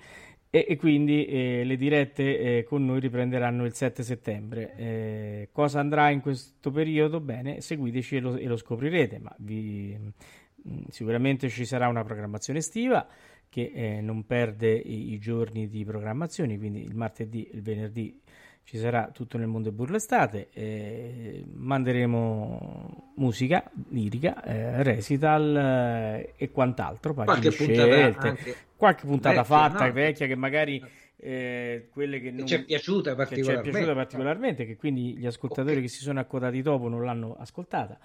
e, 0.49 0.65
e 0.67 0.75
quindi 0.77 1.25
eh, 1.25 1.63
le 1.63 1.75
dirette 1.75 2.63
con 2.67 2.85
noi 2.85 2.99
riprenderanno 2.99 3.65
il 3.65 3.73
7 3.73 4.01
settembre. 4.01 5.49
Cosa 5.51 5.79
andrà 5.79 6.09
in 6.09 6.21
questo 6.21 6.71
periodo? 6.71 7.19
Bene, 7.19 7.61
seguiteci 7.61 8.15
e 8.15 8.19
lo, 8.19 8.35
e 8.35 8.47
lo 8.47 8.57
scoprirete, 8.57 9.19
ma 9.19 9.35
vi, 9.37 9.95
mh, 9.95 10.85
sicuramente 10.89 11.49
ci 11.49 11.65
sarà 11.65 11.87
una 11.87 12.03
programmazione 12.03 12.57
estiva 12.59 13.07
che 13.53 13.71
eh, 13.71 14.01
non 14.01 14.25
perde 14.25 14.71
i, 14.71 15.13
i, 15.13 15.19
giorni 15.19 15.69
di 15.69 15.85
programmazione, 15.85 16.57
quindi 16.57 16.81
il 16.81 16.95
martedì, 16.95 17.47
il 17.53 17.61
venerdì 17.61 18.19
ci 18.63 18.79
sarà 18.79 19.11
tutto 19.13 19.37
nel 19.37 19.45
mondo 19.45 19.69
e 19.69 19.71
burlestate, 19.71 20.47
eh, 20.51 21.43
manderemo 21.53 23.11
musica 23.17 23.69
lirica, 23.89 24.43
eh, 24.43 24.81
recital 24.81 25.55
eh, 25.55 26.33
e 26.35 26.49
quant'altro, 26.49 27.13
qualche 27.13 27.51
scelte, 27.51 28.15
anche 28.17 28.55
qualche 28.75 29.05
puntata 29.05 29.41
vecchia, 29.41 29.55
fatta, 29.55 29.85
no? 29.85 29.93
vecchia 29.93 30.25
che 30.25 30.35
magari 30.35 30.83
eh, 31.17 31.89
quelle 31.91 32.19
che, 32.19 32.31
non, 32.31 32.47
ci 32.47 32.55
è 32.55 32.63
piaciuta 32.63 33.11
che 33.11 33.15
ci 33.15 33.19
è 33.19 33.25
particolarmente. 33.27 33.69
piaciuta 33.69 33.93
particolarmente, 33.93 34.65
che 34.65 34.75
quindi 34.77 35.15
gli 35.15 35.27
ascoltatori 35.27 35.75
Ok. 35.75 35.81
che 35.83 35.87
si 35.89 36.01
sono 36.01 36.19
accodati 36.19 36.59
dopo 36.63 36.87
non 36.87 37.03
l'hanno 37.03 37.35
ascoltata. 37.37 37.99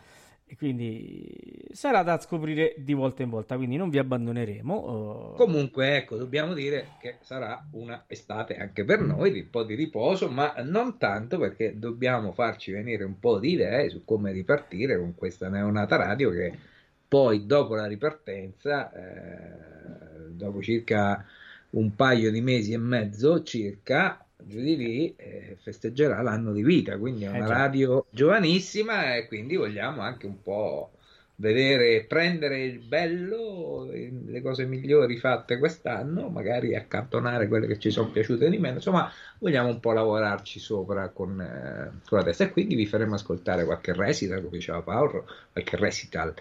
E 0.50 0.56
quindi 0.56 1.68
sarà 1.72 2.02
da 2.02 2.18
scoprire 2.18 2.74
di 2.78 2.94
volta 2.94 3.22
in 3.22 3.28
volta, 3.30 3.56
quindi 3.56 3.76
non 3.76 3.90
vi 3.90 3.98
abbandoneremo. 3.98 5.34
eh, 5.44 5.46
Comunque, 5.46 5.96
ecco, 5.96 6.16
dobbiamo 6.16 6.52
dire 6.52 6.96
che 6.98 7.18
sarà 7.20 7.64
una 7.72 8.04
estate 8.08 8.56
anche 8.56 8.84
per 8.84 9.00
noi, 9.00 9.38
un 9.40 9.50
po' 9.50 9.62
di 9.62 9.74
riposo, 9.76 10.28
ma 10.28 10.52
non 10.64 10.98
tanto 10.98 11.38
perché 11.38 11.78
dobbiamo 11.78 12.32
farci 12.32 12.72
venire 12.72 13.04
un 13.04 13.18
po' 13.20 13.38
di 13.38 13.52
idee 13.52 13.88
su 13.88 14.04
come 14.04 14.32
ripartire 14.32 14.98
con 14.98 15.14
questa 15.14 15.48
neonata 15.48 15.94
radio 15.96 16.30
che 16.30 16.58
poi 17.06 17.46
dopo 17.46 17.74
la 17.76 17.86
ripartenza, 17.86 18.92
eh, 18.92 20.28
dopo 20.30 20.60
circa 20.60 21.24
un 21.70 21.94
paio 21.94 22.30
di 22.32 22.40
mesi 22.40 22.72
e 22.72 22.78
mezzo 22.78 23.42
circa, 23.44 24.26
giù 24.44 24.60
di 24.60 24.76
lì, 24.76 25.14
eh, 25.16 25.56
festeggerà 25.60 26.22
l'anno 26.22 26.52
di 26.52 26.62
vita, 26.62 26.98
quindi 26.98 27.24
è 27.24 27.28
Eh 27.30 27.42
una 27.42 27.46
già. 27.46 27.54
radio 27.54 28.06
giovanissima 28.10 29.14
e 29.16 29.26
quindi 29.26 29.56
vogliamo 29.56 30.00
anche 30.02 30.26
un 30.26 30.40
po' 30.42 30.92
vedere, 31.36 32.04
prendere 32.06 32.64
il 32.64 32.80
bello, 32.80 33.90
eh, 33.92 34.10
le 34.26 34.40
cose 34.42 34.64
migliori 34.66 35.16
fatte 35.18 35.58
quest'anno, 35.58 36.28
magari 36.30 36.74
accantonare 36.74 37.46
quelle 37.48 37.66
che 37.66 37.78
ci 37.78 37.90
sono 37.90 38.10
piaciute 38.10 38.48
di 38.50 38.58
meno, 38.58 38.76
insomma, 38.76 39.10
vogliamo 39.38 39.68
un 39.68 39.80
po' 39.80 39.92
lavorarci 39.92 40.58
sopra 40.58 41.10
con, 41.10 41.40
eh, 41.40 42.00
con 42.08 42.18
la 42.18 42.24
testa 42.24 42.44
e 42.44 42.50
quindi 42.50 42.74
vi 42.74 42.86
faremo 42.86 43.14
ascoltare 43.14 43.64
qualche 43.64 43.92
recital, 43.94 44.38
come 44.42 44.56
diceva 44.58 44.82
Paolo, 44.82 45.26
qualche 45.52 45.76
recital, 45.76 46.34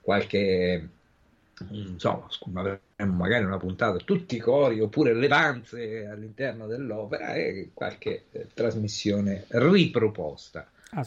qualche 0.00 0.88
insomma, 1.70 2.26
magari 3.06 3.44
una 3.44 3.58
puntata 3.58 3.98
tutti 3.98 4.36
i 4.36 4.40
cori 4.40 4.80
oppure 4.80 5.14
le 5.14 5.28
danze 5.28 6.06
all'interno 6.06 6.66
dell'opera 6.66 7.34
e 7.34 7.70
qualche 7.74 8.24
eh, 8.32 8.48
trasmissione 8.52 9.44
riproposta 9.48 10.66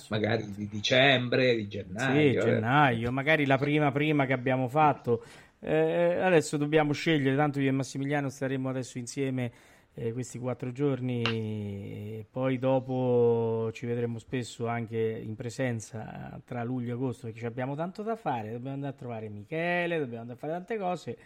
magari 0.10 0.52
di 0.56 0.68
dicembre, 0.68 1.56
di 1.56 1.64
Sì, 1.64 1.68
gennaio. 1.70 2.42
eh. 2.42 2.46
gennaio, 2.46 3.12
magari 3.12 3.46
la 3.46 3.58
prima 3.58 3.92
prima 3.92 4.26
che 4.26 4.34
abbiamo 4.34 4.68
fatto. 4.68 5.24
Eh, 5.60 6.20
adesso 6.22 6.58
dobbiamo 6.58 6.92
scegliere, 6.94 7.36
tanto 7.36 7.60
io 7.60 7.70
e 7.70 7.72
Massimiliano 7.72 8.30
staremo 8.30 8.70
adesso 8.70 8.98
insieme 8.98 9.52
eh, 9.96 10.12
questi 10.12 10.38
quattro 10.40 10.72
giorni, 10.72 11.24
e 11.24 12.26
poi 12.30 12.60
dopo 12.60 13.70
ci 13.72 13.86
vedremo 13.86 14.20
spesso 14.20 14.68
anche 14.68 14.98
in 14.98 15.36
presenza 15.36 16.40
tra 16.46 16.64
luglio 16.64 16.90
e 16.90 16.94
agosto 16.94 17.28
perché 17.28 17.46
abbiamo 17.46 17.76
tanto 17.76 18.04
da 18.04 18.16
fare, 18.16 18.52
dobbiamo 18.52 18.76
andare 18.76 18.94
a 18.94 18.98
trovare 18.98 19.30
Michele, 19.30 19.98
dobbiamo 19.98 20.22
andare 20.22 20.38
a 20.38 20.42
fare 20.42 20.54
tante 20.54 20.78
cose, 20.78 21.18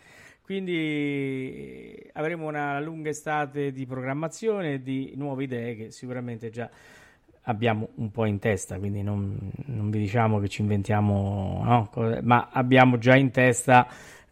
quindi 0.41 0.73
eh, 0.75 2.09
avremo 2.13 2.47
una 2.47 2.79
lunga 2.79 3.09
estate 3.09 3.71
di 3.71 3.85
programmazione 3.87 4.73
e 4.73 4.81
di 4.83 5.13
nuove 5.15 5.43
idee 5.45 5.75
che 5.75 5.91
sicuramente 5.91 6.51
già 6.51 6.69
abbiamo 7.43 7.89
un 7.95 8.11
po' 8.11 8.25
in 8.25 8.37
testa, 8.37 8.77
quindi 8.77 9.01
non, 9.01 9.51
non 9.65 9.89
vi 9.89 9.97
diciamo 9.97 10.39
che 10.39 10.47
ci 10.47 10.61
inventiamo, 10.61 11.61
no, 11.63 12.19
ma 12.21 12.49
abbiamo 12.51 12.99
già 12.99 13.15
in 13.15 13.31
testa 13.31 13.87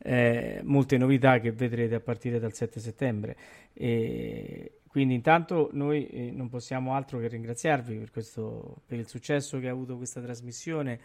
eh, 0.08 0.62
molte 0.64 0.98
novità 0.98 1.40
che 1.40 1.52
vedrete 1.52 1.96
a 1.96 2.00
partire 2.00 2.40
dal 2.40 2.54
7 2.54 2.80
settembre. 2.80 3.36
E 3.74 4.80
quindi 4.88 5.14
intanto 5.14 5.70
noi 5.74 6.08
eh, 6.08 6.32
non 6.32 6.48
possiamo 6.48 6.94
altro 6.94 7.20
che 7.20 7.28
ringraziarvi 7.28 7.98
per 7.98 8.12
questo, 8.12 8.84
per 8.86 9.00
il 9.00 9.08
successo 9.08 9.60
che 9.60 9.68
ha 9.68 9.72
avuto 9.72 9.98
questa 9.98 10.22
trasmissione 10.22 11.00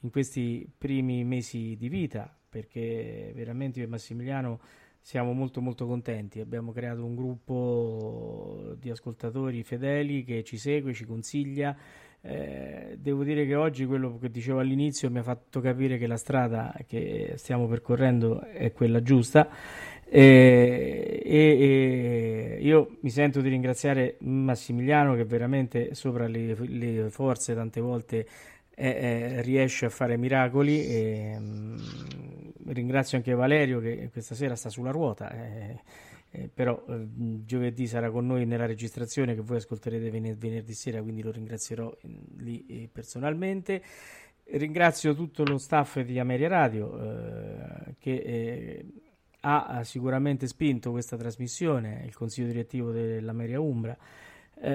in 0.00 0.10
questi 0.10 0.70
primi 0.78 1.24
mesi 1.24 1.74
di 1.76 1.88
vita, 1.88 2.32
perché 2.48 3.32
veramente 3.34 3.80
io 3.80 3.86
e 3.86 3.88
Massimiliano 3.88 4.60
siamo 5.00 5.32
molto 5.32 5.60
molto 5.60 5.86
contenti. 5.86 6.38
Abbiamo 6.38 6.70
creato 6.70 7.04
un 7.04 7.16
gruppo 7.16 8.76
di 8.78 8.88
ascoltatori 8.88 9.64
fedeli 9.64 10.22
che 10.22 10.44
ci 10.44 10.58
segue, 10.58 10.94
ci 10.94 11.04
consiglia. 11.04 11.76
Eh, 12.26 12.96
devo 12.98 13.22
dire 13.22 13.44
che 13.44 13.54
oggi 13.54 13.84
quello 13.84 14.18
che 14.18 14.30
dicevo 14.30 14.58
all'inizio 14.60 15.10
mi 15.10 15.18
ha 15.18 15.22
fatto 15.22 15.60
capire 15.60 15.98
che 15.98 16.06
la 16.06 16.16
strada 16.16 16.74
che 16.86 17.34
stiamo 17.36 17.66
percorrendo 17.66 18.40
è 18.42 18.72
quella 18.72 19.02
giusta. 19.02 19.48
E, 20.06 21.22
e- 21.24 22.58
e 22.58 22.62
io 22.62 22.96
mi 23.00 23.10
sento 23.10 23.40
di 23.40 23.48
ringraziare 23.48 24.16
Massimiliano 24.20 25.14
che 25.14 25.24
veramente 25.24 25.94
sopra 25.94 26.26
le, 26.26 26.54
le 26.54 27.10
forze 27.10 27.54
tante 27.54 27.80
volte 27.80 28.26
eh, 28.74 28.88
eh, 28.88 29.42
riesce 29.42 29.86
a 29.86 29.90
fare 29.90 30.16
miracoli. 30.16 30.86
E, 30.86 31.36
mm, 31.38 31.76
ringrazio 32.68 33.18
anche 33.18 33.34
Valerio 33.34 33.80
che 33.80 34.08
questa 34.12 34.34
sera 34.34 34.54
sta 34.56 34.68
sulla 34.70 34.90
ruota. 34.90 35.30
eh, 35.30 35.78
eh, 36.36 36.50
però 36.52 36.84
eh, 36.88 37.06
giovedì 37.44 37.86
sarà 37.86 38.10
con 38.10 38.26
noi 38.26 38.44
nella 38.44 38.66
registrazione 38.66 39.36
che 39.36 39.40
voi 39.40 39.58
ascolterete 39.58 40.10
vener- 40.10 40.36
venerdì 40.36 40.74
sera, 40.74 41.00
quindi 41.00 41.22
lo 41.22 41.30
ringrazierò 41.30 41.96
eh, 42.02 42.08
lì 42.38 42.66
eh, 42.66 42.88
personalmente. 42.90 43.80
Ringrazio 44.46 45.14
tutto 45.14 45.44
lo 45.44 45.58
staff 45.58 46.00
di 46.00 46.18
Ameria 46.18 46.48
Radio 46.48 47.00
eh, 47.00 47.94
che 48.00 48.14
eh, 48.16 48.86
ha 49.40 49.84
sicuramente 49.84 50.48
spinto 50.48 50.90
questa 50.90 51.16
trasmissione, 51.16 52.02
il 52.04 52.14
consiglio 52.14 52.48
direttivo 52.48 52.90
dell'Ameria 52.90 53.60
Umbra. 53.60 53.96
Eh, 54.60 54.70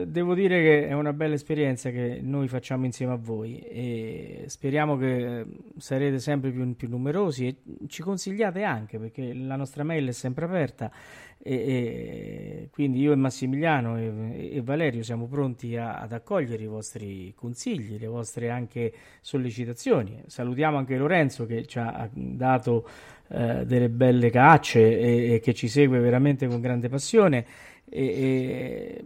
eh, 0.00 0.06
devo 0.06 0.34
dire 0.34 0.60
che 0.62 0.88
è 0.88 0.92
una 0.94 1.12
bella 1.12 1.34
esperienza 1.34 1.90
che 1.90 2.18
noi 2.22 2.48
facciamo 2.48 2.86
insieme 2.86 3.12
a 3.12 3.16
voi 3.16 3.58
e 3.58 4.44
speriamo 4.46 4.96
che 4.96 5.44
sarete 5.76 6.18
sempre 6.18 6.50
più, 6.50 6.74
più 6.74 6.88
numerosi 6.88 7.46
e 7.46 7.56
ci 7.88 8.02
consigliate 8.02 8.64
anche 8.64 8.98
perché 8.98 9.34
la 9.34 9.56
nostra 9.56 9.84
mail 9.84 10.08
è 10.08 10.12
sempre 10.12 10.46
aperta 10.46 10.90
e, 11.40 11.54
e 11.54 12.68
quindi 12.72 13.00
io 13.00 13.12
e 13.12 13.16
Massimiliano 13.16 13.96
e, 13.98 14.56
e 14.56 14.62
Valerio 14.62 15.02
siamo 15.02 15.26
pronti 15.26 15.76
a- 15.76 16.00
ad 16.00 16.12
accogliere 16.12 16.62
i 16.62 16.66
vostri 16.66 17.32
consigli, 17.36 17.98
le 17.98 18.06
vostre 18.06 18.50
anche 18.50 18.92
sollecitazioni. 19.20 20.22
Salutiamo 20.26 20.78
anche 20.78 20.96
Lorenzo 20.96 21.46
che 21.46 21.64
ci 21.66 21.78
ha 21.78 22.08
dato 22.12 22.88
eh, 23.28 23.64
delle 23.66 23.88
belle 23.88 24.30
cacce 24.30 24.98
e, 24.98 25.34
e 25.34 25.40
che 25.40 25.54
ci 25.54 25.68
segue 25.68 25.98
veramente 26.00 26.48
con 26.48 26.60
grande 26.60 26.88
passione 26.88 27.44
e, 27.90 28.04
e- 28.04 29.04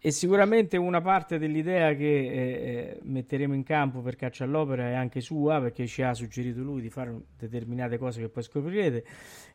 e 0.00 0.10
sicuramente 0.12 0.76
una 0.76 1.00
parte 1.00 1.38
dell'idea 1.38 1.92
che 1.94 2.04
eh, 2.04 2.98
metteremo 3.02 3.52
in 3.52 3.64
campo 3.64 4.00
per 4.00 4.14
Caccia 4.14 4.44
all'Opera 4.44 4.88
è 4.90 4.94
anche 4.94 5.20
sua 5.20 5.60
perché 5.60 5.88
ci 5.88 6.02
ha 6.02 6.14
suggerito 6.14 6.62
lui 6.62 6.80
di 6.80 6.88
fare 6.88 7.14
determinate 7.36 7.98
cose 7.98 8.20
che 8.20 8.28
poi 8.28 8.42
scoprirete. 8.44 9.04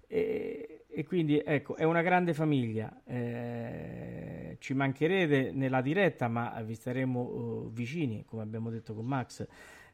E, 0.05 0.85
e 0.89 1.05
quindi 1.05 1.41
ecco 1.43 1.75
è 1.75 1.83
una 1.85 2.01
grande 2.01 2.33
famiglia. 2.33 3.01
Eh, 3.05 4.57
ci 4.59 4.73
mancherete 4.73 5.51
nella 5.53 5.81
diretta 5.81 6.27
ma 6.27 6.61
vi 6.61 6.75
staremo 6.75 7.67
eh, 7.67 7.69
vicini 7.71 8.25
come 8.25 8.41
abbiamo 8.43 8.69
detto 8.69 8.93
con 8.93 9.05
Max 9.05 9.47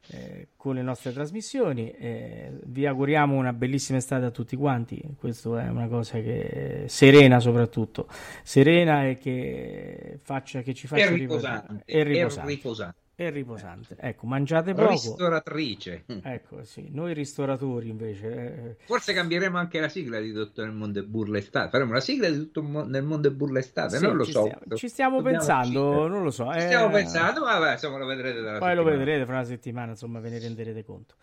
eh, 0.08 0.48
con 0.56 0.74
le 0.74 0.82
nostre 0.82 1.12
trasmissioni. 1.12 1.90
Eh, 1.90 2.52
vi 2.64 2.86
auguriamo 2.86 3.36
una 3.36 3.52
bellissima 3.52 3.98
estate 3.98 4.24
a 4.24 4.30
tutti 4.30 4.56
quanti. 4.56 5.00
Questa 5.18 5.64
è 5.64 5.68
una 5.68 5.88
cosa 5.88 6.20
che 6.20 6.84
serena, 6.88 7.40
soprattutto 7.40 8.08
serena 8.42 9.06
e 9.06 9.18
che, 9.18 10.18
faccia, 10.22 10.62
che 10.62 10.74
ci 10.74 10.86
faccia 10.86 11.10
riposare. 11.10 11.82
E 11.84 11.98
e 11.98 12.02
riposante. 12.04 12.94
E 13.20 13.28
riposante. 13.28 13.96
Ecco, 14.00 14.26
mangiate 14.26 14.72
poco. 14.72 14.88
Ristoratrice. 14.92 16.04
Ecco, 16.22 16.64
sì. 16.64 16.88
Noi 16.90 17.12
ristoratori 17.12 17.90
invece. 17.90 18.28
eh, 18.32 18.76
Forse 18.86 19.12
cambieremo 19.12 19.58
anche 19.58 19.78
la 19.78 19.90
sigla 19.90 20.18
di 20.20 20.32
Tutto 20.32 20.62
nel 20.62 20.72
mondo 20.72 21.00
e 21.00 21.02
burla 21.02 21.36
estate. 21.36 21.68
Faremo 21.68 21.92
la 21.92 22.00
sigla 22.00 22.30
di 22.30 22.38
Tutto 22.38 22.62
nel 22.86 23.02
mondo 23.02 23.28
e 23.28 23.30
burla 23.32 23.58
estate. 23.58 23.98
sì, 23.98 24.04
non 24.04 24.16
lo 24.16 24.24
ci 24.24 24.32
so. 24.32 24.44
stiamo, 24.46 24.76
ci 24.76 24.88
stiamo 24.88 25.16
Dobbiamo 25.16 25.36
pensando, 25.36 25.80
decidere. 25.84 26.08
non 26.08 26.22
lo 26.22 26.30
so. 26.30 26.50
Ci 26.50 26.56
eh, 26.58 26.60
stiamo 26.62 26.88
pensando, 26.88 27.40
ma 27.44 27.58
vabbè, 27.58 27.72
insomma 27.72 27.98
lo 27.98 28.06
vedrete 28.06 28.38
Poi 28.40 28.50
lo 28.52 28.58
settimana. 28.58 28.96
vedrete 28.96 29.24
fra 29.26 29.34
una 29.34 29.44
settimana, 29.44 29.90
insomma, 29.90 30.20
ve 30.20 30.30
ne 30.30 30.38
renderete 30.38 30.82
conto. 30.84 31.14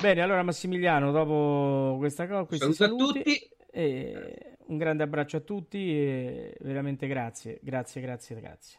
Bene, 0.00 0.22
allora 0.22 0.42
Massimiliano, 0.42 1.12
dopo 1.12 1.96
questa 1.98 2.26
cosa, 2.26 2.44
questi 2.44 2.72
Saluto 2.72 3.04
a 3.04 3.06
saluti, 3.08 3.22
tutti. 3.22 3.50
e 3.70 4.56
un 4.68 4.78
grande 4.78 5.02
abbraccio 5.02 5.36
a 5.36 5.40
tutti 5.40 5.90
e 5.94 6.56
veramente 6.62 7.06
grazie, 7.06 7.58
grazie, 7.60 8.00
grazie, 8.00 8.40
grazie. 8.40 8.78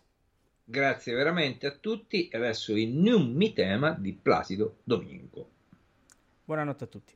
Grazie 0.68 1.14
veramente 1.14 1.68
a 1.68 1.72
tutti. 1.72 2.28
E 2.28 2.38
adesso 2.38 2.76
il 2.76 2.90
Non 2.90 3.32
mi 3.34 3.54
tema 3.54 3.92
di 3.92 4.14
Placido 4.14 4.78
Domingo. 4.84 5.50
Buonanotte 6.44 6.84
a 6.84 6.88
tutti. 6.88 7.16